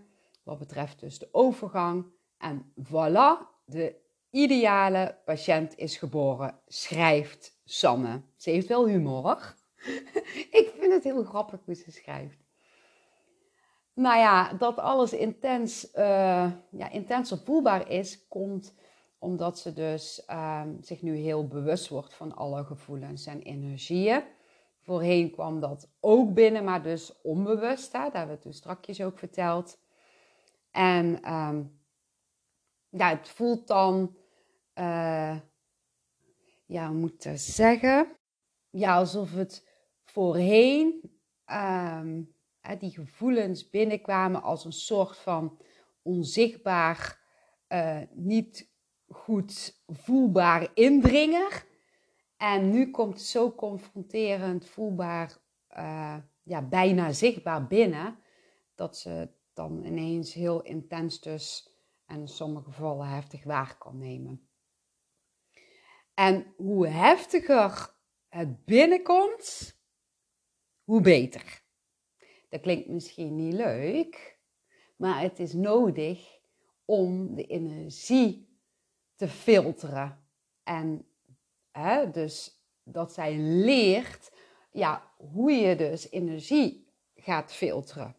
wat 0.43 0.57
betreft 0.57 0.99
dus 0.99 1.19
de 1.19 1.29
overgang. 1.31 2.05
En 2.37 2.73
voilà, 2.83 3.45
de 3.65 3.95
ideale 4.29 5.17
patiënt 5.25 5.77
is 5.77 5.97
geboren, 5.97 6.59
schrijft 6.67 7.59
Sanne. 7.63 8.21
Ze 8.35 8.49
heeft 8.49 8.67
wel 8.67 8.87
humor. 8.87 9.59
Ik 10.61 10.71
vind 10.79 10.93
het 10.93 11.03
heel 11.03 11.23
grappig 11.23 11.59
hoe 11.65 11.75
ze 11.75 11.91
schrijft. 11.91 12.37
Nou 13.93 14.17
ja, 14.17 14.53
dat 14.53 14.77
alles 14.77 15.13
intens, 15.13 15.89
uh, 15.95 16.51
ja, 16.69 16.89
intenser 16.91 17.37
voelbaar 17.37 17.89
is, 17.89 18.27
komt 18.27 18.73
omdat 19.19 19.59
ze 19.59 19.73
dus 19.73 20.23
uh, 20.29 20.61
zich 20.81 21.01
nu 21.01 21.15
heel 21.15 21.47
bewust 21.47 21.87
wordt 21.87 22.13
van 22.13 22.35
alle 22.35 22.63
gevoelens 22.63 23.25
en 23.25 23.41
energieën. 23.41 24.23
Voorheen 24.79 25.31
kwam 25.31 25.59
dat 25.59 25.89
ook 25.99 26.33
binnen, 26.33 26.63
maar 26.63 26.83
dus 26.83 27.21
onbewust. 27.21 27.91
Hè? 27.91 28.03
Dat 28.03 28.13
hebben 28.13 28.35
we 28.35 28.41
toen 28.41 28.53
strakjes 28.53 29.01
ook 29.01 29.17
verteld. 29.19 29.79
En 30.71 31.33
um, 31.33 31.79
ja, 32.89 33.09
het 33.09 33.29
voelt 33.29 33.67
dan, 33.67 34.15
uh, 34.75 35.37
ja, 36.65 36.91
moet 36.91 37.25
ik 37.25 37.37
zeggen? 37.37 38.07
Ja, 38.69 38.95
alsof 38.95 39.33
het 39.33 39.70
voorheen 40.11 41.01
um, 41.51 42.35
die 42.79 42.91
gevoelens 42.91 43.69
binnenkwamen 43.69 44.41
als 44.41 44.65
een 44.65 44.71
soort 44.71 45.17
van 45.17 45.59
onzichtbaar, 46.01 47.19
uh, 47.69 48.01
niet 48.13 48.71
goed 49.07 49.81
voelbaar 49.87 50.71
indringer. 50.73 51.65
En 52.37 52.69
nu 52.69 52.91
komt 52.91 53.13
het 53.13 53.23
zo 53.23 53.51
confronterend, 53.51 54.67
voelbaar, 54.67 55.37
uh, 55.77 56.17
ja, 56.43 56.61
bijna 56.61 57.11
zichtbaar 57.11 57.67
binnen, 57.67 58.19
dat 58.75 58.97
ze 58.97 59.29
dan 59.53 59.85
ineens 59.85 60.33
heel 60.33 60.61
intens 60.61 61.19
dus 61.19 61.69
en 62.05 62.19
in 62.19 62.27
sommige 62.27 62.71
gevallen 62.71 63.07
heftig 63.07 63.43
waar 63.43 63.77
kan 63.77 63.97
nemen. 63.97 64.49
En 66.13 66.53
hoe 66.57 66.87
heftiger 66.87 67.95
het 68.29 68.65
binnenkomt, 68.65 69.79
hoe 70.91 71.01
beter. 71.01 71.61
Dat 72.49 72.61
klinkt 72.61 72.87
misschien 72.87 73.35
niet 73.35 73.53
leuk, 73.53 74.39
maar 74.95 75.21
het 75.21 75.39
is 75.39 75.53
nodig 75.53 76.39
om 76.85 77.35
de 77.35 77.45
energie 77.45 78.47
te 79.15 79.27
filteren. 79.27 80.23
En 80.63 81.05
hè, 81.71 82.09
dus 82.09 82.63
dat 82.83 83.13
zij 83.13 83.37
leert 83.37 84.31
ja, 84.71 85.11
hoe 85.17 85.51
je 85.51 85.75
dus 85.75 86.09
energie 86.09 86.87
gaat 87.15 87.53
filteren. 87.53 88.15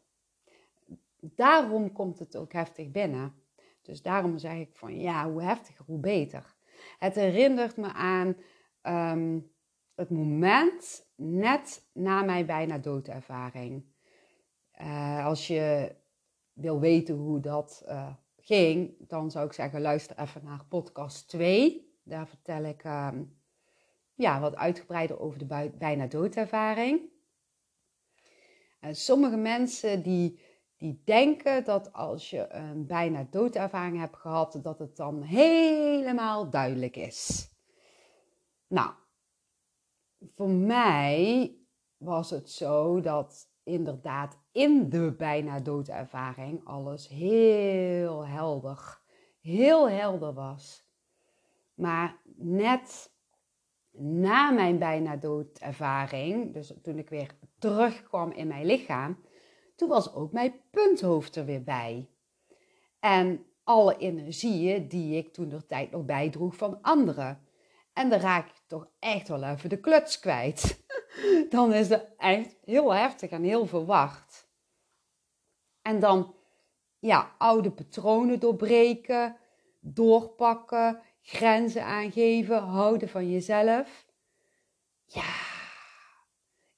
Daarom 1.21 1.93
komt 1.93 2.19
het 2.19 2.37
ook 2.37 2.53
heftig 2.53 2.91
binnen. 2.91 3.35
Dus 3.83 4.03
daarom 4.03 4.39
zeg 4.39 4.55
ik 4.55 4.77
van 4.77 4.99
ja, 4.99 5.31
hoe 5.31 5.43
heftiger, 5.43 5.85
hoe 5.85 6.01
beter. 6.01 6.55
Het 6.99 7.15
herinnert 7.15 7.77
me 7.77 7.93
aan 7.93 8.37
ehm, 8.81 9.39
het 9.95 10.11
moment 10.11 11.07
net 11.23 11.89
na 11.93 12.23
mijn 12.23 12.47
bijna 12.47 12.79
doodervaring. 12.79 13.85
Uh, 14.81 15.27
als 15.27 15.47
je 15.47 15.95
wil 16.53 16.81
weten 16.81 17.15
hoe 17.15 17.41
dat 17.41 17.83
uh, 17.89 18.15
ging, 18.37 18.95
dan 18.99 19.31
zou 19.31 19.47
ik 19.47 19.53
zeggen: 19.53 19.81
luister 19.81 20.19
even 20.19 20.45
naar 20.45 20.65
podcast 20.69 21.29
2. 21.29 21.91
Daar 22.05 22.29
vertel 22.29 22.65
ik 22.65 22.85
um, 22.85 23.41
ja, 24.15 24.41
wat 24.41 24.57
uitgebreider 24.57 25.21
over 25.21 25.39
de 25.39 25.73
bijna 25.79 26.07
doodervaring. 26.07 27.01
Uh, 28.81 28.91
sommige 28.93 29.37
mensen 29.37 30.03
die 30.03 30.41
die 30.83 31.03
denken 31.05 31.65
dat 31.65 31.93
als 31.93 32.31
je 32.31 32.53
een 32.53 32.87
bijna 32.87 33.27
doodervaring 33.31 33.99
hebt 33.99 34.17
gehad, 34.17 34.59
dat 34.63 34.79
het 34.79 34.97
dan 34.97 35.23
helemaal 35.23 36.51
duidelijk 36.51 36.97
is. 36.97 37.51
Nou, 38.67 38.91
voor 40.35 40.51
mij 40.51 41.55
was 41.97 42.31
het 42.31 42.51
zo 42.51 43.01
dat 43.01 43.51
inderdaad 43.63 44.39
in 44.53 44.89
de 44.89 45.15
bijna 45.17 45.61
doodervaring 45.61 46.65
alles 46.65 47.09
heel 47.09 48.27
helder, 48.27 49.01
heel 49.41 49.91
helder 49.91 50.33
was. 50.33 50.85
Maar 51.75 52.21
net 52.37 53.13
na 53.93 54.51
mijn 54.51 54.79
bijna 54.79 55.17
doodervaring, 55.17 56.55
dus 56.55 56.75
toen 56.83 56.99
ik 56.99 57.09
weer 57.09 57.37
terugkwam 57.59 58.31
in 58.31 58.47
mijn 58.47 58.67
lichaam, 58.67 59.19
toen 59.77 59.89
was 59.89 60.15
ook 60.15 60.33
mijn 60.33 60.55
punthoofd 60.71 61.37
er 61.37 61.45
weer 61.45 61.63
bij. 61.63 62.09
En 63.01 63.47
alle 63.65 63.97
energieën 63.97 64.89
die 64.89 65.17
ik 65.17 65.33
toen 65.33 65.49
de 65.49 65.67
tijd 65.67 65.91
nog 65.91 66.05
bijdroeg 66.05 66.57
van 66.57 66.83
anderen. 66.83 67.41
En 67.93 68.11
dan 68.11 68.21
raak 68.21 68.49
ik 68.49 68.62
toch 68.73 68.89
echt 68.99 69.29
wel 69.29 69.43
even 69.43 69.69
de 69.69 69.81
kluts 69.81 70.19
kwijt. 70.19 70.85
dan 71.51 71.73
is 71.73 71.89
het 71.89 72.07
echt 72.17 72.57
heel 72.65 72.95
heftig 72.95 73.31
en 73.31 73.43
heel 73.43 73.67
verwacht. 73.67 74.49
En 75.83 76.01
dan, 76.01 76.35
ja, 76.99 77.35
oude 77.39 77.71
patronen 77.71 78.41
doorbreken, 78.41 79.37
doorpakken, 79.81 81.01
grenzen 81.23 81.85
aangeven, 81.85 82.63
houden 82.63 83.09
van 83.09 83.31
jezelf. 83.31 84.07
Ja, 85.05 85.35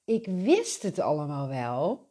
ik 0.05 0.27
wist 0.27 0.83
het 0.83 0.99
allemaal 0.99 1.49
wel. 1.49 2.11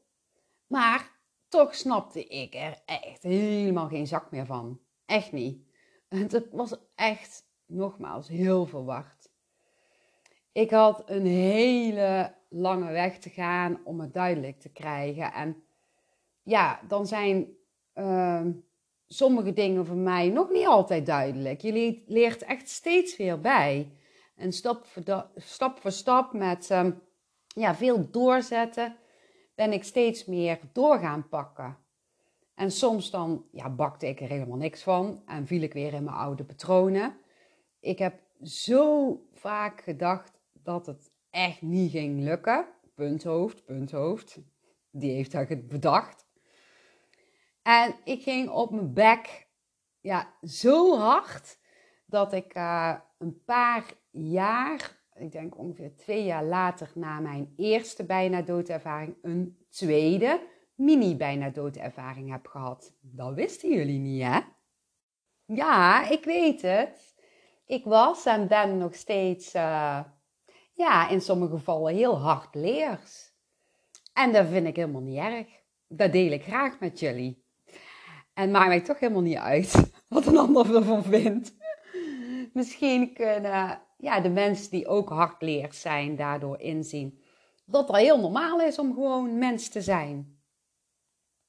Maar 0.68 1.12
toch 1.48 1.76
snapte 1.76 2.26
ik 2.26 2.54
er 2.56 2.82
echt 2.86 3.24
helemaal 3.24 3.88
geen 3.88 4.08
zak 4.08 4.32
meer 4.32 4.46
van. 4.46 4.80
Echt 5.06 5.32
niet. 5.32 5.68
Het 6.08 6.48
was 6.52 6.76
echt, 6.96 7.48
nogmaals, 7.66 8.28
heel 8.28 8.66
verwacht. 8.66 9.23
Ik 10.54 10.72
had 10.72 11.04
een 11.06 11.26
hele 11.26 12.34
lange 12.50 12.92
weg 12.92 13.20
te 13.20 13.30
gaan 13.30 13.80
om 13.84 14.00
het 14.00 14.14
duidelijk 14.14 14.60
te 14.60 14.70
krijgen. 14.70 15.34
En 15.34 15.64
ja, 16.44 16.80
dan 16.88 17.08
zijn 17.08 17.48
uh, 17.96 18.42
sommige 19.08 19.54
dingen 19.54 19.86
voor 19.86 19.96
mij 19.96 20.30
nog 20.30 20.50
niet 20.50 20.68
altijd 20.68 21.06
duidelijk. 21.06 21.62
Je 21.62 22.02
leert 22.06 22.44
echt 22.44 22.70
steeds 22.70 23.18
weer 23.18 23.40
bij. 23.40 23.92
En 24.36 24.52
stap 24.52 24.86
voor, 24.86 25.26
stap, 25.36 25.80
voor 25.80 25.92
stap 25.92 26.34
met 26.34 26.70
uh, 26.72 26.88
ja, 27.48 27.76
veel 27.76 28.10
doorzetten 28.12 28.96
ben 29.56 29.74
ik 29.74 29.84
steeds 29.84 30.26
meer 30.26 30.60
door 30.74 31.00
gaan 31.00 31.28
pakken. 31.30 31.78
En 32.56 32.72
soms 32.72 33.10
dan 33.10 33.46
ja, 33.52 33.70
bakte 33.70 34.08
ik 34.08 34.22
er 34.22 34.28
helemaal 34.28 34.58
niks 34.58 34.84
van 34.84 35.22
en 35.26 35.48
viel 35.48 35.62
ik 35.62 35.74
weer 35.74 35.94
in 35.94 36.04
mijn 36.04 36.16
oude 36.16 36.44
patronen. 36.44 37.18
Ik 37.80 38.00
heb 38.00 38.20
zo 38.44 39.20
vaak 39.34 39.82
gedacht 39.82 40.33
dat 40.64 40.86
het 40.86 41.12
echt 41.30 41.62
niet 41.62 41.92
ging 41.92 42.24
lukken. 42.24 42.66
Punthoofd, 42.96 43.66
punthoofd. 43.66 44.40
Die 44.92 45.12
heeft 45.12 45.32
dat 45.32 45.68
bedacht. 45.68 46.28
En 47.62 47.96
ik 48.04 48.22
ging 48.24 48.50
op 48.50 48.72
mijn 48.72 48.94
bek 48.94 49.48
ja, 50.00 50.34
zo 50.42 50.98
hard 50.98 51.58
dat 52.06 52.34
ik 52.34 52.56
uh, 52.56 52.96
een 53.18 53.44
paar 53.44 53.94
jaar 54.12 55.04
ik 55.16 55.32
denk 55.32 55.58
ongeveer 55.58 55.96
twee 55.96 56.24
jaar 56.24 56.44
later 56.44 56.92
na 56.96 57.20
mijn 57.20 57.54
eerste 57.58 58.06
bijna 58.06 58.42
doodervaring, 58.42 59.16
een 59.22 59.66
tweede 59.70 60.48
mini 60.76 61.16
bijna 61.16 61.50
doodervaring 61.50 62.32
heb 62.32 62.48
gehad. 62.48 62.94
Dat 63.02 63.34
wisten 63.34 63.70
jullie 63.70 64.00
niet, 64.00 64.24
hè? 64.24 64.40
Ja, 65.46 66.10
ik 66.10 66.24
weet 66.24 66.62
het. 66.62 67.16
Ik 67.66 67.84
was 67.86 68.26
en 68.26 68.48
ben 68.48 68.78
nog 68.78 68.96
steeds, 68.96 69.56
uh, 69.56 70.00
ja, 70.74 71.10
in 71.10 71.22
sommige 71.22 71.56
gevallen 71.56 71.96
heel 71.96 72.20
hard 72.20 72.56
leers. 72.56 73.32
En 74.14 74.32
dat 74.32 74.48
vind 74.48 74.68
ik 74.68 74.76
helemaal 74.76 75.02
niet 75.02 75.18
erg. 75.18 75.48
Dat 75.88 76.12
deel 76.12 76.32
ik 76.32 76.44
graag 76.44 76.80
met 76.80 77.00
jullie. 77.00 77.44
En 78.34 78.52
maakt 78.52 78.68
mij 78.68 78.82
toch 78.82 79.00
helemaal 79.00 79.22
niet 79.22 79.38
uit 79.38 79.92
wat 80.10 80.26
een 80.26 80.38
ander 80.38 80.76
ervan 80.76 81.04
vindt. 81.04 81.56
Misschien 82.54 83.14
kunnen 83.14 83.82
ja, 83.98 84.20
de 84.20 84.30
mensen 84.30 84.72
die 84.72 84.88
ook 84.88 85.10
hardleers 85.10 85.82
zijn 85.82 86.16
daardoor 86.16 86.60
inzien 86.60 87.22
dat 87.66 87.88
het 87.88 87.98
heel 87.98 88.20
normaal 88.20 88.62
is 88.62 88.80
om 88.80 88.94
gewoon 88.94 89.38
mens 89.38 89.70
te 89.70 89.82
zijn. 89.82 90.38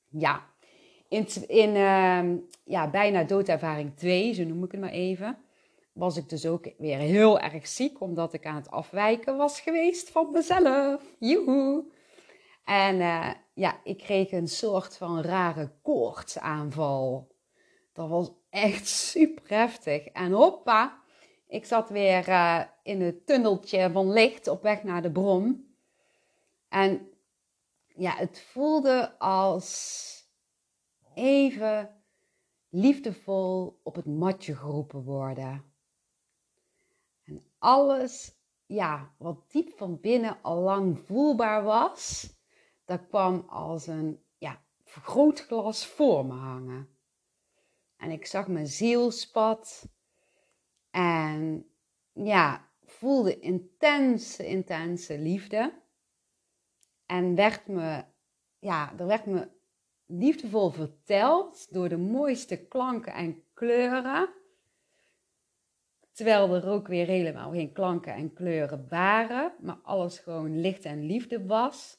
Ja, 0.09 0.53
in, 1.09 1.27
in 1.47 1.69
uh, 1.69 2.41
ja, 2.65 2.91
bijna 2.91 3.25
doodervaring 3.25 3.97
2, 3.97 4.33
zo 4.33 4.45
noem 4.45 4.65
ik 4.65 4.73
het 4.73 4.81
maar 4.81 4.91
even, 4.91 5.44
was 5.95 6.17
ik 6.17 6.29
dus 6.29 6.47
ook 6.47 6.69
weer 6.79 6.99
heel 6.99 7.41
erg 7.41 7.67
ziek, 7.67 8.01
omdat 8.01 8.33
ik 8.33 8.47
aan 8.47 8.55
het 8.55 8.71
afwijken 8.71 9.37
was 9.37 9.61
geweest 9.61 10.11
van 10.11 10.31
mezelf. 10.31 11.03
Joehoe! 11.19 11.85
En 12.65 12.97
uh, 12.97 13.31
ja, 13.55 13.81
ik 13.85 13.99
kreeg 13.99 14.33
een 14.33 14.49
soort 14.49 14.97
van 14.97 15.21
rare 15.21 15.73
koortsaanval. 15.83 17.33
Dat 17.93 18.09
was 18.09 18.33
echt 18.51 18.87
super 18.89 19.57
heftig. 19.57 20.07
En 20.07 20.33
hoppa, 20.33 21.03
Ik 21.47 21.65
zat 21.65 21.89
weer 21.89 22.29
uh, 22.29 22.65
in 22.83 23.01
het 23.01 23.27
tunneltje 23.27 23.91
van 23.91 24.13
licht 24.13 24.49
op 24.49 24.63
weg 24.63 24.83
naar 24.83 25.03
de 25.03 25.13
bron. 25.13 25.77
En 26.69 27.09
ja, 27.87 28.17
het 28.17 28.41
voelde 28.41 29.19
als 29.19 30.13
even 31.15 32.03
liefdevol 32.69 33.81
op 33.83 33.95
het 33.95 34.07
matje 34.07 34.57
geroepen 34.57 35.03
worden. 35.03 35.74
Alles, 37.65 38.37
ja, 38.67 39.15
wat 39.19 39.51
diep 39.51 39.77
van 39.77 40.01
binnen 40.01 40.39
al 40.43 40.61
lang 40.61 40.99
voelbaar 40.99 41.63
was, 41.63 42.35
dat 42.85 43.07
kwam 43.09 43.45
als 43.49 43.87
een 43.87 44.23
ja, 44.39 44.63
vergrootglas 44.83 45.87
voor 45.87 46.27
me 46.27 46.33
hangen. 46.33 46.89
En 47.97 48.11
ik 48.11 48.27
zag 48.27 48.49
mijn 48.49 48.67
zielspad 48.67 49.89
en 50.91 51.67
ja, 52.13 52.69
voelde 52.83 53.41
intense, 53.41 54.47
intense 54.47 55.19
liefde. 55.19 55.83
En 57.07 57.35
werd 57.35 57.67
me, 57.67 58.05
ja, 58.59 58.93
er 58.99 59.07
werd 59.07 59.27
me 59.27 59.49
liefdevol 60.07 60.71
verteld 60.71 61.73
door 61.73 61.89
de 61.89 61.99
mooiste 61.99 62.67
klanken 62.67 63.13
en 63.13 63.43
kleuren. 63.55 64.29
Terwijl 66.15 66.55
er 66.55 66.69
ook 66.69 66.89
weer 66.89 67.07
helemaal 67.07 67.51
geen 67.51 67.73
klanken 67.73 68.15
en 68.15 68.33
kleuren 68.33 68.89
waren, 68.89 69.55
maar 69.61 69.79
alles 69.83 70.19
gewoon 70.19 70.61
licht 70.61 70.85
en 70.85 71.07
liefde 71.07 71.47
was. 71.47 71.99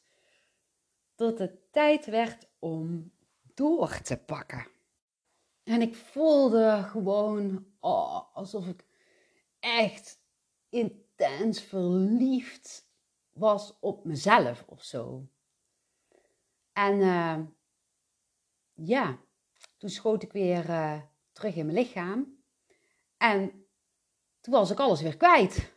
Tot 1.16 1.40
het 1.40 1.72
tijd 1.72 2.06
werd 2.06 2.48
om 2.60 3.12
door 3.54 4.02
te 4.02 4.18
pakken. 4.18 4.68
En 5.64 5.82
ik 5.82 5.96
voelde 5.96 6.84
gewoon 6.84 7.66
oh, 7.80 8.36
alsof 8.36 8.68
ik 8.68 8.86
echt 9.60 10.20
intens 10.70 11.62
verliefd 11.62 12.90
was 13.32 13.78
op 13.80 14.06
mezelf 14.06 14.64
of 14.68 14.84
zo. 14.84 15.28
En 16.74 17.00
uh, 17.00 17.40
ja, 18.74 19.20
toen 19.78 19.90
schoot 19.90 20.24
ik 20.24 20.32
weer 20.32 20.70
uh, 20.70 21.02
terug 21.32 21.56
in 21.56 21.66
mijn 21.66 21.78
lichaam. 21.78 22.44
En 23.18 23.65
toen 24.46 24.54
was 24.54 24.72
ik 24.72 24.80
alles 24.80 25.02
weer 25.02 25.18
kwijt. 25.18 25.74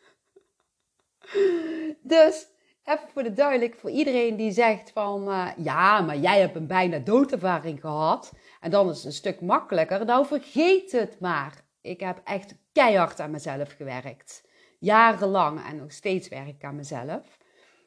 dus 2.03 2.49
even 2.85 3.09
voor 3.13 3.23
de 3.23 3.33
duidelijk, 3.33 3.75
voor 3.75 3.91
iedereen 3.91 4.37
die 4.37 4.51
zegt 4.51 4.91
van 4.91 5.29
uh, 5.29 5.49
ja, 5.57 6.01
maar 6.01 6.19
jij 6.19 6.41
hebt 6.41 6.57
een 6.57 6.67
bijna 6.67 6.99
doodervaring 6.99 7.81
gehad. 7.81 8.33
En 8.61 8.71
dan 8.71 8.91
is 8.91 8.97
het 8.97 9.05
een 9.05 9.13
stuk 9.13 9.41
makkelijker. 9.41 10.05
Nou, 10.05 10.27
vergeet 10.27 10.93
het 10.93 11.21
maar. 11.21 11.65
Ik 11.81 12.01
heb 12.01 12.21
echt 12.25 12.55
keihard 12.73 13.21
aan 13.21 13.31
mezelf 13.31 13.73
gewerkt. 13.73 14.49
Jarenlang 14.79 15.65
en 15.65 15.77
nog 15.77 15.93
steeds 15.93 16.29
werk 16.29 16.49
ik 16.49 16.65
aan 16.65 16.77
mezelf. 16.77 17.39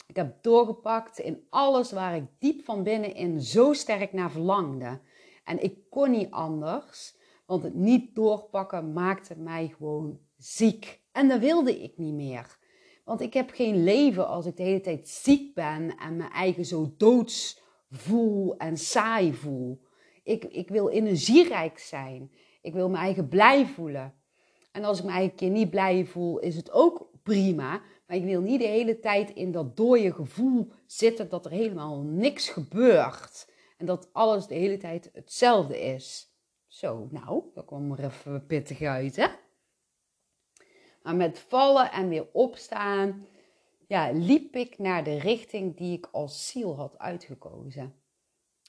Ik 0.07 0.15
heb 0.15 0.43
doorgepakt 0.43 1.19
in 1.19 1.45
alles 1.49 1.91
waar 1.91 2.15
ik 2.15 2.25
diep 2.39 2.63
van 2.63 2.83
binnenin 2.83 3.41
zo 3.41 3.73
sterk 3.73 4.13
naar 4.13 4.31
verlangde. 4.31 4.99
En 5.43 5.63
ik 5.63 5.89
kon 5.89 6.11
niet 6.11 6.31
anders, 6.31 7.15
want 7.45 7.63
het 7.63 7.73
niet 7.73 8.15
doorpakken 8.15 8.93
maakte 8.93 9.37
mij 9.37 9.73
gewoon 9.77 10.19
ziek. 10.43 11.01
En 11.11 11.27
dat 11.27 11.39
wilde 11.39 11.83
ik 11.83 11.97
niet 11.97 12.13
meer. 12.13 12.57
Want 13.05 13.21
ik 13.21 13.33
heb 13.33 13.49
geen 13.49 13.83
leven 13.83 14.27
als 14.27 14.45
ik 14.45 14.57
de 14.57 14.63
hele 14.63 14.81
tijd 14.81 15.09
ziek 15.09 15.53
ben 15.53 15.97
en 15.97 16.17
mijn 16.17 16.31
eigen 16.31 16.65
zo 16.65 16.93
doods 16.97 17.61
voel 17.89 18.57
en 18.57 18.77
saai 18.77 19.33
voel. 19.33 19.81
Ik, 20.23 20.43
ik 20.43 20.69
wil 20.69 20.89
energierijk 20.89 21.79
zijn. 21.79 22.31
Ik 22.61 22.73
wil 22.73 22.89
mijn 22.89 23.03
eigen 23.03 23.27
blij 23.27 23.65
voelen. 23.65 24.13
En 24.71 24.83
als 24.83 24.99
ik 24.99 25.05
me 25.05 25.11
eigen 25.11 25.35
keer 25.35 25.49
niet 25.49 25.69
blij 25.69 26.05
voel, 26.05 26.39
is 26.39 26.55
het 26.55 26.71
ook 26.71 27.09
prima. 27.23 27.81
Maar 28.07 28.17
ik 28.17 28.23
wil 28.23 28.41
niet 28.41 28.59
de 28.59 28.67
hele 28.67 28.99
tijd 28.99 29.31
in 29.31 29.51
dat 29.51 29.77
dode 29.77 30.13
gevoel 30.13 30.71
zitten 30.85 31.29
dat 31.29 31.45
er 31.45 31.51
helemaal 31.51 32.01
niks 32.01 32.49
gebeurt. 32.49 33.49
En 33.77 33.85
dat 33.85 34.09
alles 34.13 34.47
de 34.47 34.55
hele 34.55 34.77
tijd 34.77 35.09
hetzelfde 35.13 35.81
is. 35.81 36.35
Zo, 36.67 37.07
nou, 37.11 37.43
dat 37.53 37.65
kwam 37.65 37.91
er 37.91 38.03
even 38.03 38.45
pittig 38.45 38.81
uit, 38.81 39.15
hè? 39.15 39.27
Maar 41.03 41.15
met 41.15 41.45
vallen 41.47 41.91
en 41.91 42.09
weer 42.09 42.27
opstaan, 42.31 43.25
ja, 43.87 44.11
liep 44.11 44.55
ik 44.55 44.77
naar 44.77 45.03
de 45.03 45.19
richting 45.19 45.77
die 45.77 45.97
ik 45.97 46.07
als 46.11 46.47
ziel 46.47 46.75
had 46.75 46.97
uitgekozen. 46.97 47.93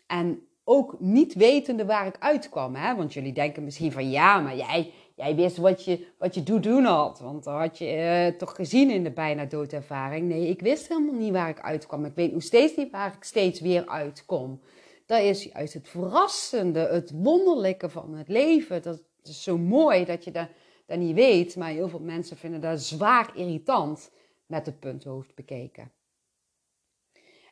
En 0.06 0.46
ook 0.64 1.00
niet 1.00 1.34
wetende 1.34 1.84
waar 1.84 2.06
ik 2.06 2.16
uitkwam, 2.18 2.74
hè? 2.74 2.94
Want 2.96 3.12
jullie 3.12 3.32
denken 3.32 3.64
misschien 3.64 3.92
van, 3.92 4.10
ja, 4.10 4.40
maar 4.40 4.56
jij, 4.56 4.92
jij 5.16 5.34
wist 5.34 5.56
wat 5.56 5.84
je, 5.84 6.06
wat 6.18 6.34
je 6.34 6.42
doen 6.42 6.84
had. 6.84 7.20
Want 7.20 7.44
dat 7.44 7.54
had 7.54 7.78
je 7.78 7.96
uh, 8.32 8.38
toch 8.38 8.54
gezien 8.54 8.90
in 8.90 9.04
de 9.04 9.10
bijna 9.10 9.44
doodervaring. 9.44 10.28
Nee, 10.28 10.48
ik 10.48 10.60
wist 10.60 10.88
helemaal 10.88 11.14
niet 11.14 11.32
waar 11.32 11.48
ik 11.48 11.60
uitkwam. 11.60 12.04
Ik 12.04 12.14
weet 12.14 12.32
nog 12.32 12.42
steeds 12.42 12.76
niet 12.76 12.90
waar 12.90 13.14
ik 13.16 13.24
steeds 13.24 13.60
weer 13.60 13.86
uitkom. 13.88 14.60
Dat 15.06 15.20
is 15.20 15.44
juist 15.44 15.74
het 15.74 15.88
verrassende, 15.88 16.80
het 16.80 17.10
wonderlijke 17.14 17.88
van 17.88 18.14
het 18.14 18.28
leven. 18.28 18.82
Dat 18.82 19.02
is 19.22 19.42
zo 19.42 19.58
mooi 19.58 20.04
dat 20.04 20.24
je 20.24 20.30
dat, 20.30 20.48
dat 20.92 21.00
niet 21.00 21.14
weet. 21.14 21.56
Maar 21.56 21.70
heel 21.70 21.88
veel 21.88 22.00
mensen 22.00 22.36
vinden 22.36 22.60
dat 22.60 22.80
zwaar 22.80 23.36
irritant 23.36 24.10
met 24.46 24.66
het 24.66 24.80
punthoofd 24.80 25.34
bekeken. 25.34 25.92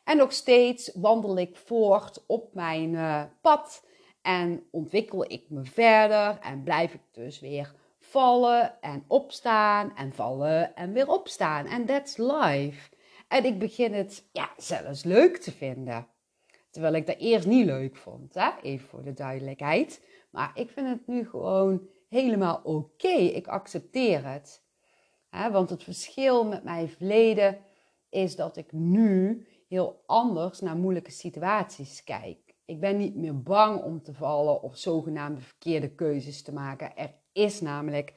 En 0.03 0.17
nog 0.17 0.31
steeds 0.31 0.91
wandel 0.93 1.37
ik 1.37 1.55
voort 1.55 2.23
op 2.27 2.53
mijn 2.53 2.93
uh, 2.93 3.23
pad 3.41 3.85
en 4.21 4.67
ontwikkel 4.71 5.31
ik 5.31 5.49
me 5.49 5.65
verder 5.65 6.39
en 6.39 6.63
blijf 6.63 6.93
ik 6.93 7.01
dus 7.11 7.39
weer 7.39 7.75
vallen 7.99 8.81
en 8.81 9.03
opstaan 9.07 9.95
en 9.95 10.13
vallen 10.13 10.75
en 10.75 10.93
weer 10.93 11.07
opstaan. 11.07 11.65
En 11.65 11.85
that's 11.85 12.17
life. 12.17 12.89
En 13.27 13.45
ik 13.45 13.59
begin 13.59 13.93
het 13.93 14.29
ja, 14.31 14.49
zelfs 14.57 15.03
leuk 15.03 15.37
te 15.37 15.51
vinden. 15.51 16.07
Terwijl 16.69 16.93
ik 16.93 17.07
dat 17.07 17.17
eerst 17.17 17.47
niet 17.47 17.65
leuk 17.65 17.95
vond, 17.95 18.33
hè? 18.33 18.49
even 18.61 18.87
voor 18.87 19.03
de 19.03 19.13
duidelijkheid. 19.13 20.05
Maar 20.31 20.51
ik 20.53 20.69
vind 20.69 20.87
het 20.87 21.07
nu 21.07 21.29
gewoon 21.29 21.81
helemaal 22.11 22.61
oké. 22.63 23.07
Ik 23.07 23.47
accepteer 23.47 24.25
het. 24.25 24.63
Want 25.51 25.69
het 25.69 25.83
verschil 25.83 26.45
met 26.45 26.63
mijn 26.63 26.89
verleden 26.89 27.57
is 28.09 28.35
dat 28.35 28.57
ik 28.57 28.71
nu 28.71 29.47
heel 29.67 30.03
anders 30.05 30.59
naar 30.59 30.75
moeilijke 30.75 31.11
situaties 31.11 32.03
kijk. 32.03 32.55
Ik 32.65 32.79
ben 32.79 32.97
niet 32.97 33.15
meer 33.15 33.41
bang 33.41 33.83
om 33.83 34.01
te 34.03 34.13
vallen 34.13 34.61
of 34.61 34.77
zogenaamde 34.77 35.41
verkeerde 35.41 35.95
keuzes 35.95 36.43
te 36.43 36.53
maken. 36.53 36.97
Er 36.97 37.13
is 37.31 37.61
namelijk 37.61 38.13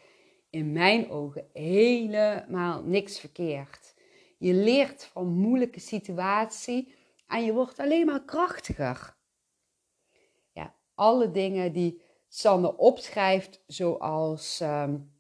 in 0.51 0.73
mijn 0.73 1.11
ogen 1.11 1.47
helemaal 1.53 2.83
niks 2.83 3.21
verkeerd. 3.21 3.95
Je 4.39 4.55
leert 4.55 5.05
van 5.05 5.27
moeilijke 5.27 5.81
situatie 5.81 6.95
en 7.27 7.45
je 7.45 7.53
wordt 7.53 7.79
alleen 7.79 8.07
maar 8.07 8.25
krachtiger. 8.25 9.17
Ja, 10.53 10.75
alle 10.95 11.31
dingen 11.31 11.73
die 11.73 12.03
Sanne 12.37 12.77
opschrijft, 12.77 13.63
zoals 13.67 14.61
um, 14.61 15.13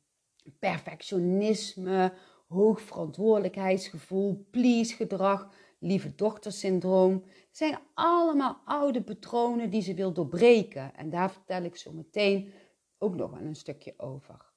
perfectionisme, 0.58 2.12
hoog 2.48 2.80
verantwoordelijkheidsgevoel, 2.80 4.46
please 4.50 4.94
gedrag, 4.94 5.48
lieve 5.78 6.14
dochtersyndroom, 6.14 7.24
zijn 7.50 7.78
allemaal 7.94 8.60
oude 8.64 9.02
patronen 9.02 9.70
die 9.70 9.82
ze 9.82 9.94
wil 9.94 10.12
doorbreken. 10.12 10.94
En 10.94 11.10
daar 11.10 11.30
vertel 11.32 11.62
ik 11.62 11.76
zo 11.76 11.92
meteen 11.92 12.52
ook 12.98 13.14
nog 13.14 13.32
een 13.32 13.54
stukje 13.54 13.94
over. 13.96 14.52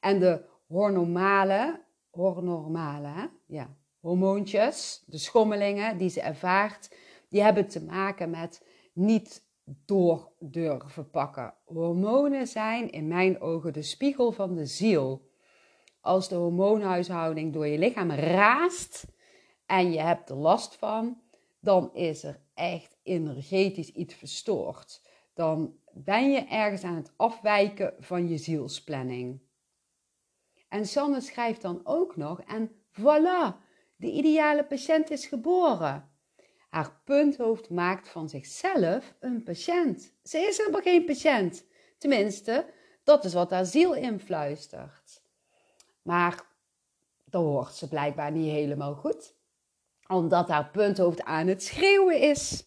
En 0.00 0.18
de 0.18 0.44
hormonale, 0.66 1.84
hormonale, 2.10 3.30
ja, 3.46 3.76
hormoontjes, 4.00 5.02
de 5.06 5.18
schommelingen 5.18 5.98
die 5.98 6.08
ze 6.08 6.20
ervaart, 6.20 6.96
die 7.28 7.42
hebben 7.42 7.68
te 7.68 7.84
maken 7.84 8.30
met 8.30 8.66
niet 8.92 9.43
door 9.64 10.32
durven 10.38 11.10
pakken. 11.10 11.54
Hormonen 11.64 12.46
zijn 12.46 12.90
in 12.90 13.08
mijn 13.08 13.40
ogen 13.40 13.72
de 13.72 13.82
spiegel 13.82 14.32
van 14.32 14.54
de 14.54 14.66
ziel. 14.66 15.30
Als 16.00 16.28
de 16.28 16.34
hormoonhuishouding 16.34 17.52
door 17.52 17.66
je 17.66 17.78
lichaam 17.78 18.10
raast 18.10 19.06
en 19.66 19.92
je 19.92 20.00
hebt 20.00 20.30
er 20.30 20.36
last 20.36 20.76
van, 20.76 21.22
dan 21.60 21.94
is 21.94 22.24
er 22.24 22.40
echt 22.54 22.96
energetisch 23.02 23.90
iets 23.90 24.14
verstoord. 24.14 25.02
Dan 25.34 25.74
ben 25.92 26.30
je 26.30 26.38
ergens 26.38 26.82
aan 26.82 26.96
het 26.96 27.12
afwijken 27.16 27.94
van 27.98 28.28
je 28.28 28.36
zielsplanning. 28.36 29.42
En 30.68 30.86
Sanne 30.86 31.20
schrijft 31.20 31.62
dan 31.62 31.80
ook 31.84 32.16
nog, 32.16 32.40
en 32.40 32.70
voilà, 32.92 33.56
de 33.96 34.10
ideale 34.10 34.64
patiënt 34.64 35.10
is 35.10 35.26
geboren. 35.26 36.13
Haar 36.74 37.00
punthoofd 37.04 37.70
maakt 37.70 38.08
van 38.08 38.28
zichzelf 38.28 39.14
een 39.20 39.42
patiënt. 39.42 40.12
Ze 40.22 40.38
is 40.38 40.58
helemaal 40.58 40.80
geen 40.80 41.04
patiënt. 41.04 41.64
Tenminste, 41.98 42.66
dat 43.04 43.24
is 43.24 43.34
wat 43.34 43.50
haar 43.50 43.64
ziel 43.64 43.94
influistert. 43.94 45.22
Maar 46.02 46.46
dat 47.24 47.42
hoort 47.42 47.74
ze 47.74 47.88
blijkbaar 47.88 48.32
niet 48.32 48.50
helemaal 48.50 48.94
goed, 48.94 49.34
omdat 50.06 50.48
haar 50.48 50.70
punthoofd 50.70 51.22
aan 51.22 51.46
het 51.46 51.62
schreeuwen 51.62 52.20
is. 52.20 52.66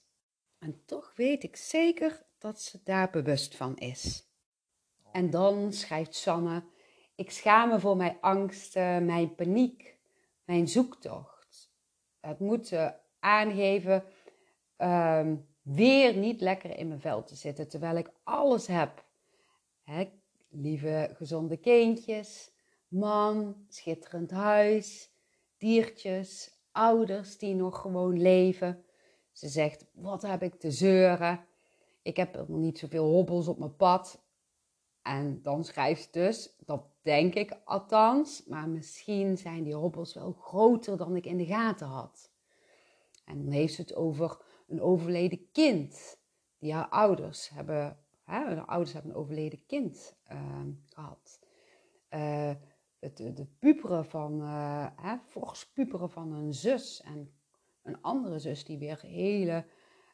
En 0.60 0.82
toch 0.86 1.12
weet 1.16 1.44
ik 1.44 1.56
zeker 1.56 2.26
dat 2.38 2.62
ze 2.62 2.80
daar 2.84 3.10
bewust 3.10 3.56
van 3.56 3.78
is. 3.78 4.28
En 5.12 5.30
dan 5.30 5.74
schrijft 5.74 6.16
Sanne: 6.16 6.64
Ik 7.16 7.32
schaam 7.32 7.70
me 7.70 7.80
voor 7.80 7.98
mijn 7.98 8.18
angsten, 8.22 9.06
mijn 9.06 9.36
paniek, 9.36 9.98
mijn 10.46 10.68
zoektocht. 10.68 11.72
Het 12.20 12.40
moeten 12.40 13.02
aangeven 13.28 14.04
ehm, 14.78 15.36
weer 15.62 16.16
niet 16.16 16.42
lekker 16.42 16.78
in 16.78 16.88
mijn 16.88 17.00
vel 17.00 17.24
te 17.24 17.36
zitten, 17.36 17.68
terwijl 17.68 17.96
ik 17.96 18.12
alles 18.24 18.68
heb. 18.68 19.06
Lieve 20.50 21.14
gezonde 21.14 21.58
kindjes, 21.58 22.52
man, 22.88 23.56
schitterend 23.68 24.32
huis, 24.32 25.10
diertjes, 25.58 26.52
ouders 26.72 27.38
die 27.38 27.56
nog 27.56 27.82
gewoon 27.82 28.22
leven. 28.22 28.84
Ze 29.32 29.48
zegt, 29.48 29.86
wat 29.94 30.22
heb 30.22 30.44
ik 30.44 30.56
te 30.56 30.72
zeuren? 30.72 31.46
Ik 32.02 32.18
heb 32.18 32.36
nog 32.36 32.48
niet 32.48 32.80
zoveel 32.80 33.06
hobbels 33.06 33.48
op 33.48 33.58
mijn 33.58 33.76
pad. 33.76 34.22
En 35.02 35.42
dan 35.42 35.64
schrijft 35.64 36.04
ze 36.04 36.10
dus, 36.12 36.56
dat 36.66 36.84
denk 37.02 37.34
ik 37.34 37.58
althans, 37.64 38.44
maar 38.46 38.70
misschien 38.70 39.38
zijn 39.38 39.64
die 39.64 39.76
hobbels 39.76 40.14
wel 40.14 40.32
groter 40.32 40.98
dan 40.98 41.16
ik 41.16 41.26
in 41.26 41.38
de 41.38 41.46
gaten 41.46 41.88
had. 41.88 42.32
En 43.28 43.44
dan 43.44 43.52
heeft 43.52 43.74
ze 43.74 43.82
het 43.82 43.96
over 43.96 44.42
een 44.68 44.82
overleden 44.82 45.52
kind. 45.52 46.20
Die 46.58 46.74
haar 46.74 46.90
ouders 46.90 47.50
hebben, 47.50 47.98
hè, 48.24 48.62
ouders 48.62 48.94
hebben 48.94 49.12
een 49.12 49.18
overleden 49.18 49.66
kind 49.66 50.16
ehm, 50.24 50.72
gehad. 50.86 51.40
Uh, 52.10 52.52
het, 53.00 53.18
de 53.18 53.48
puperen 53.60 54.06
van, 54.06 54.42
uh, 54.42 54.88
hè, 54.96 55.16
puperen 55.74 56.10
van 56.10 56.34
een 56.34 56.54
zus 56.54 57.02
en 57.02 57.32
een 57.84 58.02
andere 58.02 58.40
zus 58.40 58.66
die 58.66 58.78
weer 58.78 59.02
hele 59.02 59.66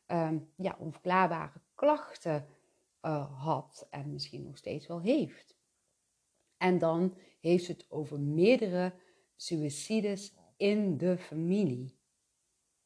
um, 0.07 0.51
ja, 0.55 0.75
onverklaarbare 0.79 1.61
klachten 1.75 2.47
uh, 3.01 3.43
had 3.43 3.87
en 3.89 4.11
misschien 4.11 4.43
nog 4.43 4.57
steeds 4.57 4.87
wel 4.87 5.01
heeft. 5.01 5.57
En 6.57 6.77
dan 6.77 7.17
heeft 7.39 7.65
ze 7.65 7.71
het 7.71 7.85
over 7.89 8.19
meerdere 8.19 8.93
suicides 9.35 10.33
in 10.57 10.97
de 10.97 11.17
familie. 11.17 12.01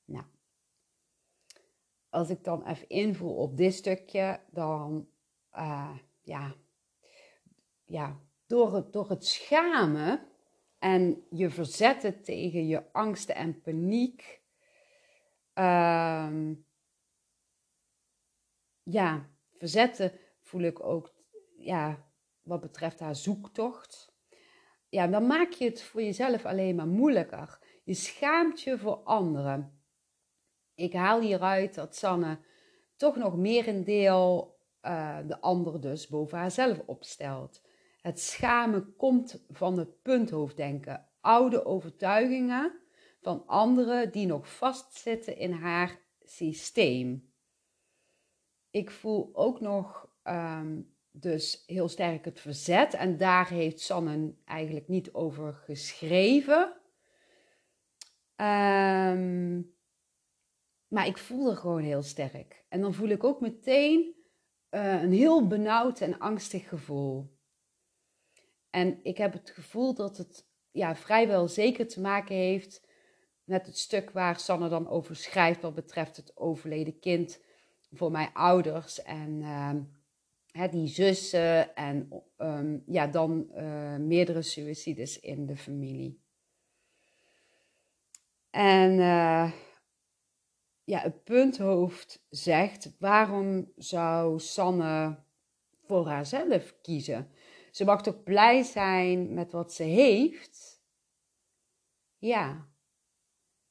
Nou, 0.08 0.26
als 2.10 2.30
ik 2.30 2.44
dan 2.44 2.66
even 2.66 2.90
invoel 2.90 3.36
op 3.36 3.58
dit 3.58 3.74
stukje, 3.74 4.40
dan 4.52 5.10
uh, 5.54 5.98
ja, 6.22 6.56
ja, 7.86 8.20
door 8.46 8.76
het, 8.76 8.94
door 8.94 9.10
het 9.10 9.26
schamen 9.26 10.28
en 10.80 11.26
je 11.30 11.50
verzetten 11.50 12.24
tegen 12.24 12.68
je 12.68 12.92
angsten 12.92 13.36
en 13.36 13.62
paniek. 13.62 14.42
Uh, 15.56 16.52
ja, 18.84 19.30
verzetten 19.58 20.12
voel 20.42 20.62
ik 20.62 20.84
ook, 20.84 21.14
ja, 21.58 22.06
wat 22.42 22.62
betreft 22.62 23.00
haar 23.00 23.16
zoektocht. 23.16 24.16
Ja, 24.90 25.08
dan 25.08 25.28
maak 25.28 25.52
je 25.52 25.66
het 25.66 25.82
voor 25.82 26.02
jezelf 26.02 26.46
alleen 26.46 26.76
maar 26.76 26.88
moeilijker. 26.88 27.60
Je 27.84 27.94
schaamt 27.94 28.62
je 28.62 28.78
voor 28.78 28.96
anderen. 28.96 29.77
Ik 30.78 30.94
haal 30.94 31.22
hieruit 31.22 31.74
dat 31.74 31.96
Sanne 31.96 32.40
toch 32.96 33.16
nog 33.16 33.38
meer 33.38 33.68
een 33.68 33.84
deel 33.84 34.58
uh, 34.82 35.18
de 35.28 35.42
ander 35.42 35.82
dus 35.82 36.08
boven 36.08 36.38
haarzelf 36.38 36.80
opstelt. 36.86 37.62
Het 38.02 38.20
schamen 38.20 38.96
komt 38.96 39.46
van 39.50 39.78
het 39.78 40.02
punthoofddenken, 40.02 41.08
oude 41.22 41.66
overtuigingen 41.66 42.80
van 43.22 43.48
anderen 43.48 44.12
die 44.12 44.26
nog 44.26 44.56
vastzitten 44.56 45.38
in 45.38 45.52
haar 45.52 46.00
systeem. 46.24 47.34
Ik 48.70 48.92
voel 48.92 49.30
ook 49.34 49.60
nog 49.60 50.10
um, 50.24 50.96
dus 51.12 51.64
heel 51.66 51.88
sterk 51.88 52.26
het 52.26 52.40
verzet 52.40 52.94
en 52.94 53.18
daar 53.18 53.50
heeft 53.50 53.80
Sanne 53.80 54.34
eigenlijk 54.46 54.88
niet 54.88 55.14
over 55.14 55.54
geschreven. 55.54 56.74
Um, 58.36 59.77
maar 60.88 61.08
ik 61.08 61.18
voel 61.18 61.50
er 61.50 61.58
gewoon 61.58 61.84
heel 61.84 62.02
sterk. 62.02 62.66
En 62.70 62.82
dan 62.82 62.94
voel 62.94 63.10
ik 63.10 63.24
ook 63.24 63.42
meteen 63.42 64.16
uh, 64.72 65.02
een 65.02 65.12
heel 65.12 65.48
benauwd 65.48 66.02
en 66.02 66.20
angstig 66.20 66.68
gevoel. 66.70 67.36
En 68.70 69.00
ik 69.04 69.18
heb 69.18 69.34
het 69.34 69.50
gevoel 69.50 69.94
dat 69.94 70.18
het 70.18 70.48
ja, 70.72 70.96
vrijwel 70.96 71.48
zeker 71.48 71.88
te 71.88 72.02
maken 72.02 72.36
heeft 72.36 72.88
met 73.44 73.66
het 73.66 73.78
stuk 73.78 74.12
waar 74.12 74.40
Sanne 74.40 74.70
dan 74.70 74.88
over 74.88 75.16
schrijft 75.16 75.62
wat 75.62 75.74
betreft 75.74 76.18
het 76.18 76.38
overleden 76.38 77.00
kind 77.00 77.42
voor 77.92 78.12
mijn 78.12 78.34
ouders 78.34 79.02
en 79.02 79.42
uh, 79.42 80.72
die 80.72 80.88
zussen 80.88 81.76
en 81.76 82.24
um, 82.38 82.84
ja, 82.86 83.08
dan 83.08 83.50
uh, 83.56 83.96
meerdere 83.96 84.42
suicides 84.42 85.20
in 85.20 85.46
de 85.46 85.58
familie. 85.58 86.22
En 88.50 88.92
uh, 88.92 89.52
ja, 90.88 91.00
het 91.00 91.24
punthoofd 91.24 92.26
zegt, 92.30 92.92
waarom 93.00 93.72
zou 93.76 94.40
Sanne 94.40 95.20
voor 95.86 96.08
haarzelf 96.08 96.76
kiezen? 96.82 97.32
Ze 97.72 97.86
mag 97.86 98.04
toch 98.04 98.24
blij 98.24 98.64
zijn 98.64 99.34
met 99.34 99.52
wat 99.52 99.74
ze 99.74 99.84
heeft? 99.84 100.82
Ja. 102.18 102.68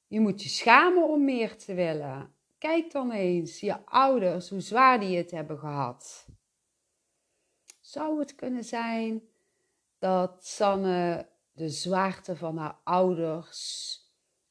Je 0.06 0.20
moet 0.20 0.42
je 0.42 0.48
schamen 0.48 1.08
om 1.08 1.24
meer 1.24 1.56
te 1.56 1.74
willen. 1.74 2.34
Kijk 2.58 2.92
dan 2.92 3.12
eens, 3.12 3.60
je 3.60 3.86
ouders, 3.86 4.48
hoe 4.48 4.60
zwaar 4.60 5.00
die 5.00 5.16
het 5.16 5.30
hebben 5.30 5.58
gehad. 5.58 6.26
Zou 7.80 8.18
het 8.18 8.34
kunnen 8.34 8.64
zijn 8.64 9.22
dat 9.98 10.46
Sanne 10.46 11.28
de 11.52 11.68
zwaarte 11.68 12.36
van 12.36 12.56
haar 12.56 12.78
ouders 12.84 14.00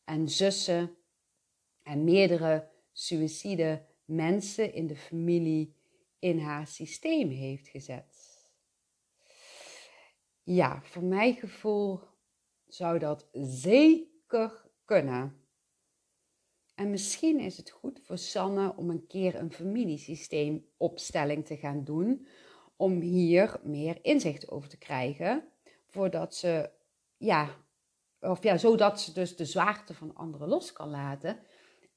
en 0.03 0.30
zussen 0.30 0.97
en 1.86 2.04
meerdere 2.04 2.68
suïcide 2.92 3.86
mensen 4.06 4.74
in 4.74 4.88
de 4.88 4.96
familie 4.96 5.76
in 6.20 6.40
haar 6.40 6.68
systeem 6.68 7.30
heeft 7.30 7.68
gezet? 7.68 8.44
Ja, 10.44 10.82
voor 10.84 11.04
mijn 11.04 11.36
gevoel 11.36 12.00
zou 12.68 13.00
dat 13.00 13.28
zeker 13.32 14.66
kunnen. 14.86 15.40
En 16.76 16.90
misschien 16.90 17.40
is 17.40 17.58
het 17.58 17.70
goed 17.70 18.00
voor 18.04 18.18
Sanne 18.18 18.76
om 18.76 18.90
een 18.90 19.08
keer 19.08 19.36
een 19.36 19.54
familiesysteemopstelling 19.54 21.46
te 21.46 21.58
gaan 21.58 21.84
doen, 21.84 22.28
om 22.76 23.00
hier 23.00 23.60
meer 23.64 23.98
inzicht 24.02 24.50
over 24.50 24.70
te 24.70 24.78
krijgen, 24.78 25.48
voordat 25.88 26.36
ze, 26.36 26.70
ja, 27.18 27.56
of 28.20 28.44
ja, 28.44 28.58
zodat 28.58 29.02
ze 29.02 29.14
dus 29.14 29.36
de 29.36 29.46
zwaarte 29.46 29.94
van 29.94 30.16
anderen 30.16 30.48
los 30.48 30.74
kan 30.74 30.90
laten 30.90 31.40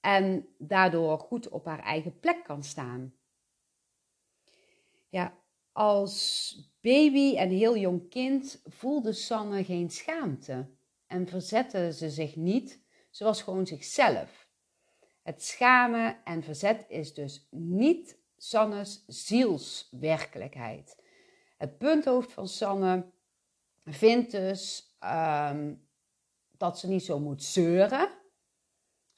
en 0.01 0.49
daardoor 0.59 1.19
goed 1.19 1.49
op 1.49 1.65
haar 1.65 1.81
eigen 1.81 2.19
plek 2.21 2.45
kan 2.45 2.63
staan. 2.63 3.15
Ja, 5.09 5.39
als 5.73 6.55
baby 6.81 7.37
en 7.37 7.51
heel 7.51 7.77
jong 7.77 8.11
kind 8.11 8.63
voelde 8.65 9.13
Sanne 9.13 9.65
geen 9.65 9.91
schaamte 9.91 10.71
en 11.07 11.27
verzette 11.27 11.93
ze 11.93 12.11
zich 12.11 12.37
niet. 12.37 12.83
Ze 13.11 13.25
was 13.25 13.43
gewoon 13.43 13.67
zichzelf. 13.67 14.49
Het 15.23 15.43
schamen 15.43 16.25
en 16.25 16.43
verzet 16.43 16.85
is 16.89 17.15
dus 17.15 17.49
niet 17.51 18.19
Sannes 18.37 19.05
zielswerkelijkheid. 19.07 21.03
Het 21.57 21.79
punthoofd 21.79 22.33
van 22.33 22.49
Sanne 22.49 23.11
vindt 23.85 24.31
dus 24.31 24.97
um, 25.05 25.89
dat 26.57 26.79
ze 26.79 26.89
niet 26.89 27.05
zo 27.05 27.19
moet 27.19 27.43
zeuren. 27.43 28.18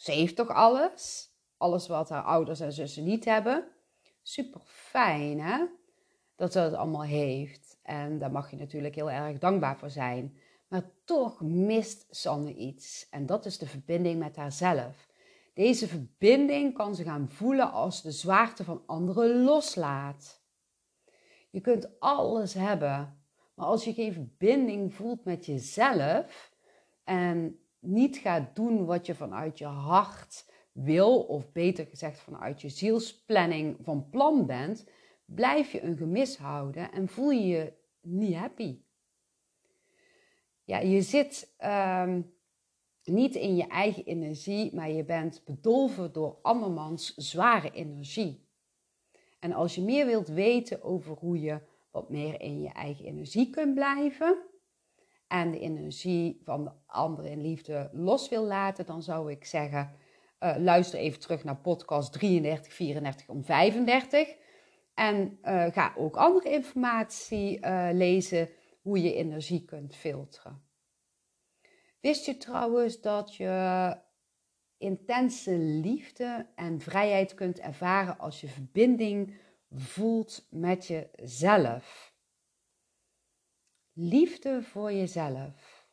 Ze 0.00 0.12
heeft 0.12 0.36
toch 0.36 0.48
alles? 0.48 1.30
Alles 1.56 1.86
wat 1.86 2.08
haar 2.08 2.22
ouders 2.22 2.60
en 2.60 2.72
zussen 2.72 3.04
niet 3.04 3.24
hebben. 3.24 3.68
Super 4.22 4.60
fijn, 4.64 5.40
hè? 5.40 5.66
dat 6.40 6.52
ze 6.52 6.58
het 6.58 6.74
allemaal 6.74 7.02
heeft. 7.02 7.78
En 7.82 8.18
daar 8.18 8.30
mag 8.30 8.50
je 8.50 8.56
natuurlijk 8.56 8.94
heel 8.94 9.10
erg 9.10 9.38
dankbaar 9.38 9.78
voor 9.78 9.90
zijn. 9.90 10.36
Maar 10.68 10.90
toch 11.04 11.40
mist 11.40 12.06
Sanne 12.10 12.54
iets. 12.54 13.06
En 13.10 13.26
dat 13.26 13.46
is 13.46 13.58
de 13.58 13.66
verbinding 13.66 14.18
met 14.18 14.36
haarzelf. 14.36 15.08
Deze 15.54 15.88
verbinding 15.88 16.74
kan 16.74 16.94
ze 16.94 17.02
gaan 17.02 17.28
voelen 17.30 17.72
als 17.72 18.02
de 18.02 18.10
zwaarte 18.10 18.64
van 18.64 18.82
anderen 18.86 19.42
loslaat. 19.42 20.42
Je 21.50 21.60
kunt 21.60 22.00
alles 22.00 22.54
hebben, 22.54 23.22
maar 23.54 23.66
als 23.66 23.84
je 23.84 23.92
geen 23.92 24.12
verbinding 24.12 24.94
voelt 24.94 25.24
met 25.24 25.46
jezelf 25.46 26.52
en 27.04 27.59
niet 27.80 28.16
gaat 28.16 28.56
doen 28.56 28.84
wat 28.84 29.06
je 29.06 29.14
vanuit 29.14 29.58
je 29.58 29.64
hart 29.64 30.50
wil, 30.72 31.20
of 31.20 31.52
beter 31.52 31.86
gezegd 31.86 32.20
vanuit 32.20 32.60
je 32.60 32.68
zielsplanning 32.68 33.76
van 33.82 34.08
plan 34.10 34.46
bent, 34.46 34.88
blijf 35.24 35.72
je 35.72 35.82
een 35.82 35.96
gemis 35.96 36.36
houden 36.36 36.92
en 36.92 37.08
voel 37.08 37.30
je 37.30 37.46
je 37.46 37.72
niet 38.00 38.34
happy. 38.34 38.80
Ja, 40.64 40.78
je 40.78 41.02
zit 41.02 41.54
um, 41.64 42.34
niet 43.04 43.34
in 43.34 43.56
je 43.56 43.66
eigen 43.66 44.04
energie, 44.04 44.74
maar 44.74 44.90
je 44.90 45.04
bent 45.04 45.42
bedolven 45.44 46.12
door 46.12 46.38
andermans 46.42 47.14
zware 47.14 47.70
energie. 47.70 48.48
En 49.38 49.52
als 49.52 49.74
je 49.74 49.82
meer 49.82 50.06
wilt 50.06 50.28
weten 50.28 50.82
over 50.82 51.16
hoe 51.16 51.40
je 51.40 51.60
wat 51.90 52.10
meer 52.10 52.40
in 52.40 52.60
je 52.60 52.68
eigen 52.68 53.04
energie 53.04 53.50
kunt 53.50 53.74
blijven, 53.74 54.49
en 55.30 55.50
de 55.50 55.58
energie 55.58 56.40
van 56.44 56.64
de 56.64 56.70
andere 56.86 57.30
in 57.30 57.40
liefde 57.40 57.90
los 57.92 58.28
wil 58.28 58.44
laten, 58.44 58.86
dan 58.86 59.02
zou 59.02 59.30
ik 59.30 59.44
zeggen: 59.44 59.92
uh, 60.40 60.56
luister 60.58 60.98
even 60.98 61.20
terug 61.20 61.44
naar 61.44 61.56
podcast 61.56 62.12
33, 62.12 62.72
34 62.72 63.28
om 63.28 63.44
35. 63.44 64.36
En 64.94 65.38
uh, 65.42 65.66
ga 65.72 65.94
ook 65.96 66.16
andere 66.16 66.50
informatie 66.50 67.58
uh, 67.60 67.88
lezen 67.92 68.48
hoe 68.82 69.02
je 69.02 69.14
energie 69.14 69.64
kunt 69.64 69.96
filteren. 69.96 70.62
Wist 72.00 72.26
je 72.26 72.36
trouwens 72.36 73.00
dat 73.00 73.34
je 73.34 73.96
intense 74.78 75.58
liefde 75.58 76.46
en 76.54 76.80
vrijheid 76.80 77.34
kunt 77.34 77.60
ervaren 77.60 78.18
als 78.18 78.40
je 78.40 78.48
verbinding 78.48 79.34
voelt 79.70 80.46
met 80.50 80.86
jezelf? 80.86 82.09
Liefde 84.02 84.62
voor 84.62 84.92
jezelf. 84.92 85.86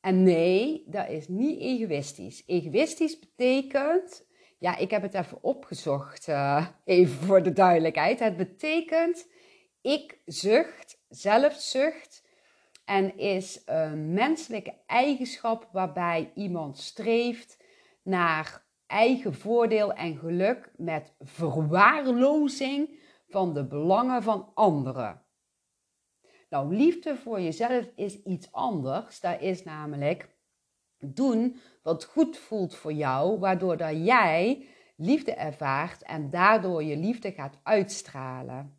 En 0.00 0.22
nee, 0.22 0.84
dat 0.86 1.08
is 1.08 1.28
niet 1.28 1.60
egoïstisch. 1.60 2.42
Egoïstisch 2.46 3.18
betekent, 3.18 4.26
ja, 4.58 4.76
ik 4.76 4.90
heb 4.90 5.02
het 5.02 5.14
even 5.14 5.42
opgezocht, 5.42 6.28
uh, 6.28 6.66
even 6.84 7.26
voor 7.26 7.42
de 7.42 7.52
duidelijkheid. 7.52 8.18
Het 8.18 8.36
betekent 8.36 9.28
ik 9.80 10.18
zucht, 10.24 11.04
zelfzucht 11.08 12.24
en 12.84 13.18
is 13.18 13.62
een 13.64 14.12
menselijke 14.12 14.74
eigenschap 14.86 15.68
waarbij 15.72 16.32
iemand 16.34 16.78
streeft 16.78 17.64
naar 18.02 18.64
eigen 18.86 19.34
voordeel 19.34 19.92
en 19.92 20.16
geluk 20.16 20.72
met 20.76 21.14
verwaarlozing 21.20 22.98
van 23.28 23.54
de 23.54 23.66
belangen 23.66 24.22
van 24.22 24.50
anderen. 24.54 25.23
Nou, 26.54 26.74
liefde 26.76 27.16
voor 27.16 27.40
jezelf 27.40 27.90
is 27.94 28.22
iets 28.22 28.52
anders. 28.52 29.20
Dat 29.20 29.40
is 29.40 29.64
namelijk 29.64 30.28
doen 30.98 31.56
wat 31.82 32.04
goed 32.04 32.36
voelt 32.36 32.74
voor 32.74 32.92
jou, 32.92 33.38
waardoor 33.38 33.76
dat 33.76 34.04
jij 34.04 34.66
liefde 34.96 35.34
ervaart 35.34 36.02
en 36.02 36.30
daardoor 36.30 36.82
je 36.82 36.96
liefde 36.96 37.32
gaat 37.32 37.58
uitstralen. 37.62 38.78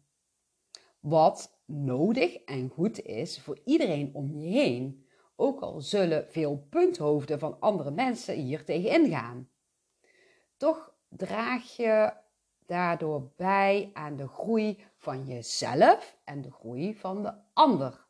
Wat 1.00 1.62
nodig 1.66 2.36
en 2.36 2.70
goed 2.70 3.02
is 3.02 3.40
voor 3.40 3.60
iedereen 3.66 4.10
om 4.14 4.32
je 4.32 4.48
heen. 4.48 5.06
Ook 5.36 5.62
al 5.62 5.82
zullen 5.82 6.26
veel 6.30 6.68
punthoofden 6.70 7.40
van 7.40 7.60
andere 7.60 7.92
mensen 7.92 8.36
hier 8.36 8.64
tegenin 8.64 9.10
gaan. 9.10 9.50
Toch 10.58 10.96
draag 11.10 11.76
je 11.76 12.14
daardoor 12.66 13.32
bij 13.36 13.90
aan 13.94 14.16
de 14.16 14.28
groei 14.28 14.84
van 14.98 15.26
jezelf 15.26 16.18
en 16.24 16.42
de 16.42 16.52
groei 16.52 16.96
van 16.96 17.24
de 17.24 17.34
ander. 17.54 18.06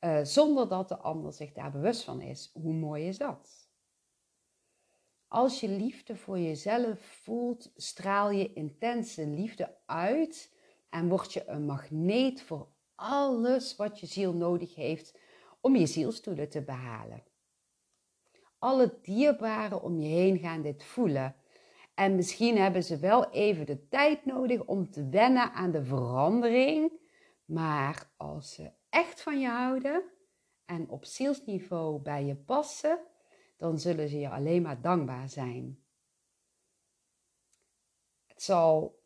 Uh, 0.00 0.20
zonder 0.22 0.68
dat 0.68 0.88
de 0.88 0.96
ander 0.96 1.32
zich 1.32 1.52
daar 1.52 1.70
bewust 1.70 2.04
van 2.04 2.20
is. 2.20 2.50
Hoe 2.54 2.72
mooi 2.72 3.06
is 3.08 3.18
dat? 3.18 3.68
Als 5.28 5.60
je 5.60 5.68
liefde 5.68 6.16
voor 6.16 6.38
jezelf 6.38 7.00
voelt, 7.00 7.72
straal 7.76 8.30
je 8.30 8.52
intense 8.52 9.26
liefde 9.26 9.76
uit 9.86 10.54
en 10.90 11.08
word 11.08 11.32
je 11.32 11.48
een 11.48 11.66
magneet 11.66 12.42
voor 12.42 12.68
alles 12.94 13.76
wat 13.76 14.00
je 14.00 14.06
ziel 14.06 14.32
nodig 14.32 14.74
heeft 14.74 15.18
om 15.60 15.76
je 15.76 15.86
zielsdoelen 15.86 16.48
te 16.48 16.62
behalen. 16.62 17.22
Alle 18.58 18.98
dierbaren 19.02 19.82
om 19.82 20.00
je 20.00 20.08
heen 20.08 20.38
gaan 20.38 20.62
dit 20.62 20.84
voelen. 20.84 21.36
En 22.02 22.14
misschien 22.14 22.56
hebben 22.56 22.82
ze 22.82 22.98
wel 22.98 23.30
even 23.30 23.66
de 23.66 23.88
tijd 23.88 24.24
nodig 24.24 24.64
om 24.64 24.90
te 24.90 25.08
wennen 25.08 25.52
aan 25.52 25.70
de 25.70 25.84
verandering. 25.84 26.92
Maar 27.44 28.12
als 28.16 28.54
ze 28.54 28.72
echt 28.88 29.22
van 29.22 29.40
je 29.40 29.48
houden 29.48 30.02
en 30.64 30.88
op 30.88 31.04
zielsniveau 31.04 32.00
bij 32.00 32.24
je 32.24 32.36
passen, 32.36 32.98
dan 33.56 33.78
zullen 33.78 34.08
ze 34.08 34.18
je 34.18 34.28
alleen 34.28 34.62
maar 34.62 34.80
dankbaar 34.80 35.28
zijn. 35.28 35.84
Het 38.26 38.42
zal 38.42 39.00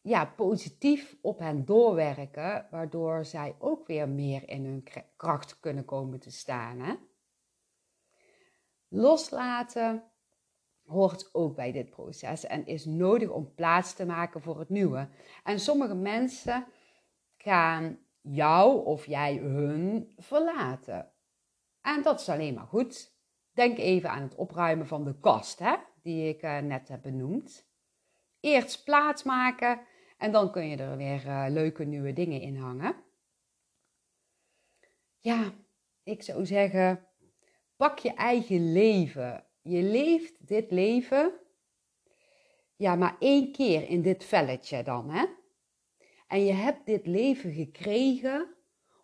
ja, 0.00 0.24
positief 0.24 1.16
op 1.22 1.38
hen 1.38 1.64
doorwerken, 1.64 2.66
waardoor 2.70 3.24
zij 3.24 3.56
ook 3.58 3.86
weer 3.86 4.08
meer 4.08 4.48
in 4.48 4.64
hun 4.64 4.84
kracht 5.16 5.60
kunnen 5.60 5.84
komen 5.84 6.20
te 6.20 6.30
staan. 6.30 6.80
Hè? 6.80 6.94
Loslaten 8.88 10.11
hoort 10.84 11.34
ook 11.34 11.56
bij 11.56 11.72
dit 11.72 11.90
proces 11.90 12.46
en 12.46 12.66
is 12.66 12.84
nodig 12.84 13.28
om 13.28 13.54
plaats 13.54 13.94
te 13.94 14.06
maken 14.06 14.42
voor 14.42 14.58
het 14.58 14.68
nieuwe. 14.68 15.08
En 15.44 15.60
sommige 15.60 15.94
mensen 15.94 16.66
gaan 17.36 17.98
jou 18.20 18.84
of 18.84 19.06
jij 19.06 19.36
hun 19.36 20.12
verlaten. 20.16 21.12
En 21.80 22.02
dat 22.02 22.20
is 22.20 22.28
alleen 22.28 22.54
maar 22.54 22.66
goed. 22.66 23.14
Denk 23.52 23.78
even 23.78 24.10
aan 24.10 24.22
het 24.22 24.34
opruimen 24.34 24.86
van 24.86 25.04
de 25.04 25.18
kast, 25.20 25.58
hè, 25.58 25.74
die 26.02 26.28
ik 26.28 26.42
uh, 26.42 26.58
net 26.58 26.88
heb 26.88 27.02
benoemd. 27.02 27.70
Eerst 28.40 28.84
plaats 28.84 29.22
maken 29.22 29.80
en 30.18 30.32
dan 30.32 30.52
kun 30.52 30.68
je 30.68 30.76
er 30.76 30.96
weer 30.96 31.26
uh, 31.26 31.44
leuke 31.48 31.84
nieuwe 31.84 32.12
dingen 32.12 32.40
in 32.40 32.56
hangen. 32.56 32.96
Ja, 35.18 35.52
ik 36.02 36.22
zou 36.22 36.46
zeggen, 36.46 37.06
pak 37.76 37.98
je 37.98 38.14
eigen 38.14 38.72
leven. 38.72 39.46
Je 39.62 39.82
leeft 39.82 40.48
dit 40.48 40.70
leven, 40.70 41.32
ja, 42.76 42.94
maar 42.94 43.16
één 43.18 43.52
keer 43.52 43.88
in 43.88 44.02
dit 44.02 44.24
velletje 44.24 44.82
dan, 44.82 45.10
hè? 45.10 45.24
En 46.26 46.44
je 46.44 46.52
hebt 46.52 46.86
dit 46.86 47.06
leven 47.06 47.52
gekregen 47.52 48.54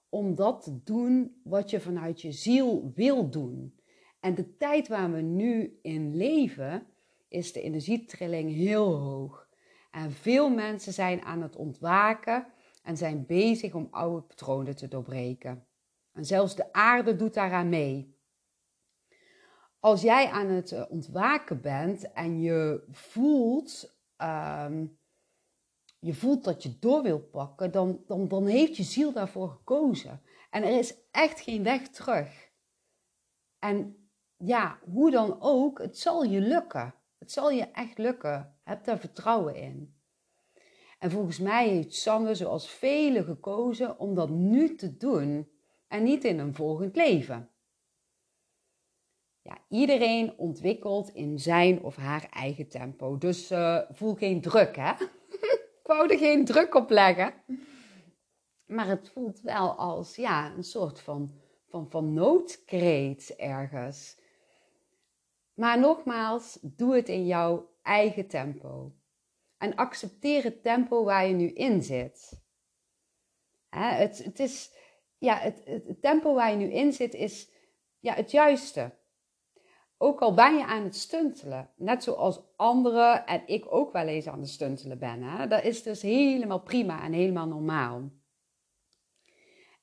om 0.08 0.34
dat 0.34 0.62
te 0.62 0.82
doen 0.82 1.40
wat 1.44 1.70
je 1.70 1.80
vanuit 1.80 2.20
je 2.20 2.32
ziel 2.32 2.92
wil 2.94 3.30
doen. 3.30 3.80
En 4.20 4.34
de 4.34 4.56
tijd 4.56 4.88
waar 4.88 5.12
we 5.12 5.20
nu 5.20 5.78
in 5.82 6.16
leven, 6.16 6.86
is 7.28 7.52
de 7.52 7.60
energietrilling 7.60 8.54
heel 8.54 8.94
hoog. 8.96 9.48
En 9.90 10.12
veel 10.12 10.50
mensen 10.50 10.92
zijn 10.92 11.22
aan 11.22 11.42
het 11.42 11.56
ontwaken 11.56 12.46
en 12.82 12.96
zijn 12.96 13.26
bezig 13.26 13.74
om 13.74 13.88
oude 13.90 14.22
patronen 14.22 14.76
te 14.76 14.88
doorbreken. 14.88 15.66
En 16.12 16.24
zelfs 16.24 16.56
de 16.56 16.72
aarde 16.72 17.16
doet 17.16 17.34
daaraan 17.34 17.68
mee. 17.68 18.17
Als 19.80 20.02
jij 20.02 20.30
aan 20.30 20.46
het 20.46 20.72
eh, 20.72 20.84
ontwaken 20.88 21.60
bent 21.60 22.12
en 22.12 22.40
je 22.40 22.84
voelt, 22.90 23.96
ehm, 24.16 24.86
je 25.98 26.14
voelt 26.14 26.44
dat 26.44 26.62
je 26.62 26.78
door 26.78 27.02
wil 27.02 27.20
pakken, 27.20 27.72
dan, 27.72 28.02
dan, 28.06 28.28
dan 28.28 28.46
heeft 28.46 28.76
je 28.76 28.82
ziel 28.82 29.12
daarvoor 29.12 29.48
gekozen. 29.48 30.22
En 30.50 30.62
er 30.62 30.78
is 30.78 30.94
echt 31.10 31.40
geen 31.40 31.62
weg 31.62 31.88
terug. 31.88 32.50
En 33.58 34.08
ja, 34.36 34.78
hoe 34.92 35.10
dan 35.10 35.36
ook, 35.40 35.78
het 35.78 35.98
zal 35.98 36.24
je 36.24 36.40
lukken. 36.40 36.94
Het 37.18 37.32
zal 37.32 37.50
je 37.50 37.64
echt 37.64 37.98
lukken. 37.98 38.56
Heb 38.62 38.84
daar 38.84 38.98
vertrouwen 38.98 39.54
in. 39.54 39.96
En 40.98 41.10
volgens 41.10 41.38
mij 41.38 41.68
heeft 41.68 41.94
Sander, 41.94 42.36
zoals 42.36 42.70
velen, 42.70 43.24
gekozen 43.24 43.98
om 43.98 44.14
dat 44.14 44.28
nu 44.28 44.74
te 44.74 44.96
doen 44.96 45.50
en 45.88 46.02
niet 46.02 46.24
in 46.24 46.38
een 46.38 46.54
volgend 46.54 46.96
leven. 46.96 47.50
Ja, 49.48 49.58
iedereen 49.68 50.34
ontwikkelt 50.36 51.08
in 51.08 51.38
zijn 51.38 51.82
of 51.82 51.96
haar 51.96 52.28
eigen 52.30 52.68
tempo. 52.68 53.18
Dus 53.18 53.50
uh, 53.50 53.80
voel 53.90 54.14
geen 54.14 54.40
druk, 54.40 54.76
hè? 54.76 54.92
Ik 55.80 55.80
wou 55.82 56.12
er 56.12 56.18
geen 56.18 56.44
druk 56.44 56.74
op 56.74 56.90
leggen. 56.90 57.34
Maar 58.66 58.86
het 58.86 59.10
voelt 59.10 59.40
wel 59.40 59.74
als 59.74 60.16
ja, 60.16 60.52
een 60.56 60.64
soort 60.64 61.00
van, 61.00 61.32
van, 61.68 61.90
van 61.90 62.12
noodkreet 62.12 63.34
ergens. 63.36 64.20
Maar 65.54 65.78
nogmaals, 65.78 66.58
doe 66.62 66.94
het 66.94 67.08
in 67.08 67.26
jouw 67.26 67.70
eigen 67.82 68.28
tempo. 68.28 68.92
En 69.58 69.74
accepteer 69.74 70.44
het 70.44 70.62
tempo 70.62 71.04
waar 71.04 71.26
je 71.26 71.34
nu 71.34 71.52
in 71.52 71.82
zit. 71.82 72.42
het, 73.68 74.24
het, 74.24 74.38
is, 74.38 74.72
ja, 75.18 75.38
het, 75.38 75.86
tempo 76.00 76.34
waar 76.34 76.50
je 76.50 76.56
nu 76.56 76.72
in 76.72 76.92
zit 76.92 77.14
is 77.14 77.50
ja, 77.98 78.14
het 78.14 78.30
juiste. 78.30 78.96
Ook 80.00 80.20
al 80.20 80.34
ben 80.34 80.56
je 80.56 80.64
aan 80.64 80.82
het 80.82 80.96
stuntelen, 80.96 81.70
net 81.76 82.02
zoals 82.02 82.40
anderen 82.56 83.26
en 83.26 83.42
ik 83.46 83.72
ook 83.72 83.92
wel 83.92 84.06
eens 84.06 84.26
aan 84.26 84.40
het 84.40 84.48
stuntelen 84.48 84.98
ben. 84.98 85.22
Hè? 85.22 85.46
Dat 85.46 85.64
is 85.64 85.82
dus 85.82 86.02
helemaal 86.02 86.60
prima 86.60 87.02
en 87.02 87.12
helemaal 87.12 87.46
normaal. 87.46 88.10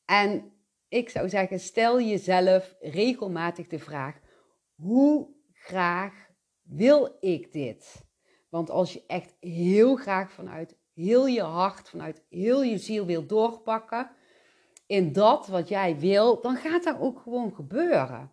En 0.06 0.54
ik 0.88 1.10
zou 1.10 1.30
zeggen, 1.30 1.60
stel 1.60 2.02
jezelf 2.02 2.76
regelmatig 2.80 3.68
de 3.68 3.80
vraag: 3.80 4.20
hoe 4.76 5.28
graag 5.54 6.30
wil 6.62 7.18
ik 7.20 7.54
dit? 7.54 8.06
Want 8.50 8.70
als 8.70 8.94
je 8.94 9.04
echt 9.08 9.36
heel 9.40 9.96
graag 9.96 10.32
vanuit 10.32 10.78
heel 10.94 11.28
je 11.28 11.42
hart, 11.42 11.90
vanuit 11.90 12.24
heel 12.30 12.64
je 12.64 12.78
ziel 12.78 13.06
wil 13.06 13.26
doorpakken 13.26 14.12
in 14.88 15.14
dat 15.14 15.48
wat 15.48 15.68
jij 15.68 16.00
wil, 16.00 16.42
dan 16.42 16.56
gaat 16.56 16.84
dat 16.84 17.00
ook 17.00 17.20
gewoon 17.20 17.54
gebeuren. 17.54 18.32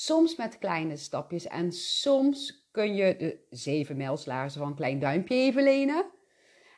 Soms 0.00 0.36
met 0.36 0.58
kleine 0.58 0.96
stapjes 0.96 1.46
en 1.46 1.72
soms 1.72 2.68
kun 2.70 2.94
je 2.94 3.16
de 3.16 3.46
zeven 3.50 3.96
mijlslaarzen 3.96 4.60
van 4.60 4.74
klein 4.74 4.98
duimpje 4.98 5.34
even 5.34 5.62
lenen. 5.62 6.06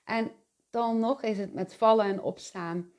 En 0.04 0.32
dan 0.70 1.00
nog 1.00 1.22
is 1.22 1.38
het 1.38 1.54
met 1.54 1.74
vallen 1.74 2.04
en 2.04 2.22
opstaan. 2.22 2.92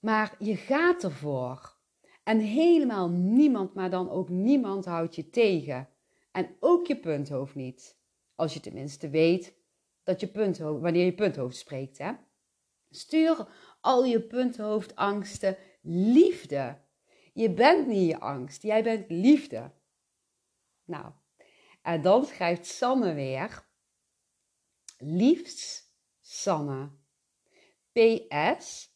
Maar 0.00 0.36
je 0.38 0.56
gaat 0.56 1.04
ervoor. 1.04 1.76
En 2.24 2.38
helemaal 2.38 3.08
niemand, 3.08 3.74
maar 3.74 3.90
dan 3.90 4.10
ook 4.10 4.28
niemand 4.28 4.84
houdt 4.84 5.14
je 5.14 5.30
tegen. 5.30 5.88
En 6.32 6.56
ook 6.60 6.86
je 6.86 6.96
punthoofd 6.96 7.54
niet. 7.54 7.98
Als 8.34 8.54
je 8.54 8.60
tenminste 8.60 9.08
weet 9.08 9.54
dat 10.04 10.20
je 10.20 10.26
punthoofd, 10.26 10.80
wanneer 10.80 11.04
je 11.04 11.14
punthoofd 11.14 11.56
spreekt. 11.56 11.98
Hè? 11.98 12.12
Stuur 12.90 13.48
al 13.80 14.04
je 14.04 14.20
punthoofdangsten 14.20 15.56
liefde. 15.82 16.84
Je 17.36 17.50
bent 17.50 17.86
niet 17.86 18.08
je 18.08 18.20
angst, 18.20 18.62
jij 18.62 18.82
bent 18.82 19.10
liefde. 19.10 19.70
Nou, 20.84 21.12
en 21.82 22.02
dan 22.02 22.24
schrijft 22.24 22.66
Sanne 22.66 23.14
weer. 23.14 23.66
Liefst 24.98 25.92
Sanne. 26.20 26.90
PS. 27.92 28.90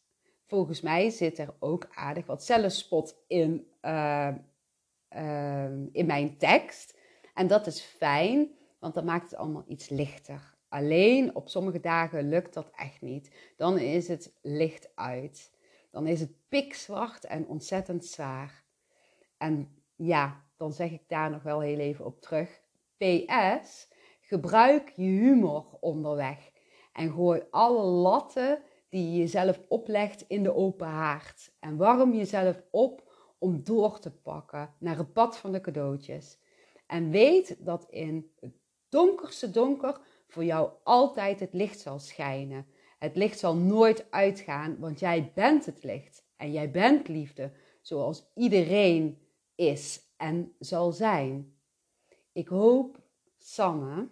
Volgens 0.45 0.81
mij 0.81 1.09
zit 1.09 1.37
er 1.37 1.55
ook 1.59 1.87
aardig 1.91 2.25
wat 2.25 2.43
zelfspot 2.43 3.15
in, 3.27 3.67
uh, 3.81 4.35
uh, 5.15 5.71
in 5.91 6.05
mijn 6.05 6.37
tekst. 6.37 6.97
En 7.33 7.47
dat 7.47 7.67
is 7.67 7.81
fijn, 7.81 8.51
want 8.79 8.93
dat 8.93 9.03
maakt 9.05 9.31
het 9.31 9.39
allemaal 9.39 9.65
iets 9.67 9.89
lichter. 9.89 10.55
Alleen 10.69 11.35
op 11.35 11.49
sommige 11.49 11.79
dagen 11.79 12.29
lukt 12.29 12.53
dat 12.53 12.71
echt 12.75 13.01
niet. 13.01 13.53
Dan 13.57 13.77
is 13.77 14.07
het 14.07 14.33
licht 14.41 14.95
uit. 14.95 15.51
Dan 15.91 16.07
is 16.07 16.19
het 16.19 16.31
pikzwart 16.49 17.25
en 17.25 17.47
ontzettend 17.47 18.05
zwaar. 18.05 18.63
En 19.37 19.83
ja, 19.95 20.45
dan 20.57 20.73
zeg 20.73 20.91
ik 20.91 21.03
daar 21.07 21.29
nog 21.29 21.43
wel 21.43 21.59
heel 21.59 21.79
even 21.79 22.05
op 22.05 22.21
terug. 22.21 22.61
PS, 22.97 23.87
gebruik 24.21 24.93
je 24.95 25.03
humor 25.03 25.65
onderweg. 25.79 26.51
En 26.93 27.11
gooi 27.11 27.43
alle 27.49 27.83
latten 27.83 28.63
die 28.89 29.11
je 29.11 29.17
jezelf 29.17 29.61
oplegt 29.67 30.25
in 30.27 30.43
de 30.43 30.55
open 30.55 30.87
haard. 30.87 31.51
En 31.59 31.77
warm 31.77 32.13
jezelf 32.13 32.63
op 32.71 33.09
om 33.39 33.63
door 33.63 33.99
te 33.99 34.11
pakken 34.11 34.73
naar 34.77 34.97
het 34.97 35.13
pad 35.13 35.37
van 35.37 35.51
de 35.51 35.61
cadeautjes. 35.61 36.37
En 36.87 37.09
weet 37.09 37.65
dat 37.65 37.85
in 37.89 38.31
het 38.39 38.53
donkerste 38.89 39.51
donker 39.51 39.99
voor 40.27 40.43
jou 40.43 40.71
altijd 40.83 41.39
het 41.39 41.53
licht 41.53 41.79
zal 41.79 41.99
schijnen. 41.99 42.67
Het 43.01 43.15
licht 43.15 43.39
zal 43.39 43.55
nooit 43.55 44.11
uitgaan, 44.11 44.79
want 44.79 44.99
jij 44.99 45.31
bent 45.35 45.65
het 45.65 45.83
licht. 45.83 46.25
En 46.35 46.51
jij 46.51 46.71
bent 46.71 47.07
liefde, 47.07 47.51
zoals 47.81 48.31
iedereen 48.35 49.27
is 49.55 50.01
en 50.17 50.55
zal 50.59 50.91
zijn. 50.91 51.57
Ik 52.31 52.47
hoop, 52.47 52.99
Sanne, 53.37 54.07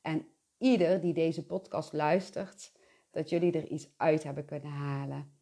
en 0.00 0.26
ieder 0.58 1.00
die 1.00 1.12
deze 1.12 1.46
podcast 1.46 1.92
luistert, 1.92 2.72
dat 3.10 3.28
jullie 3.28 3.52
er 3.52 3.66
iets 3.66 3.88
uit 3.96 4.22
hebben 4.22 4.44
kunnen 4.44 4.72
halen. 4.72 5.32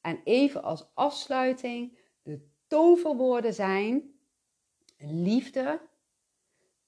En 0.00 0.20
even 0.24 0.62
als 0.62 0.86
afsluiting, 0.94 1.98
de 2.22 2.48
toverwoorden 2.66 3.54
zijn 3.54 4.02
liefde, 4.98 5.80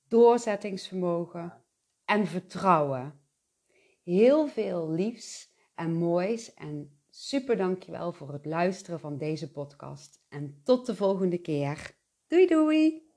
doorzettingsvermogen 0.08 1.62
en 2.04 2.26
vertrouwen. 2.26 3.19
Heel 4.02 4.48
veel 4.48 4.90
liefs 4.90 5.52
en 5.74 5.94
moois 5.94 6.54
en 6.54 7.00
super 7.10 7.56
dankjewel 7.56 8.12
voor 8.12 8.32
het 8.32 8.46
luisteren 8.46 9.00
van 9.00 9.18
deze 9.18 9.50
podcast. 9.50 10.22
En 10.28 10.60
tot 10.64 10.86
de 10.86 10.94
volgende 10.94 11.38
keer. 11.38 11.96
Doei 12.26 12.46
doei! 12.46 13.09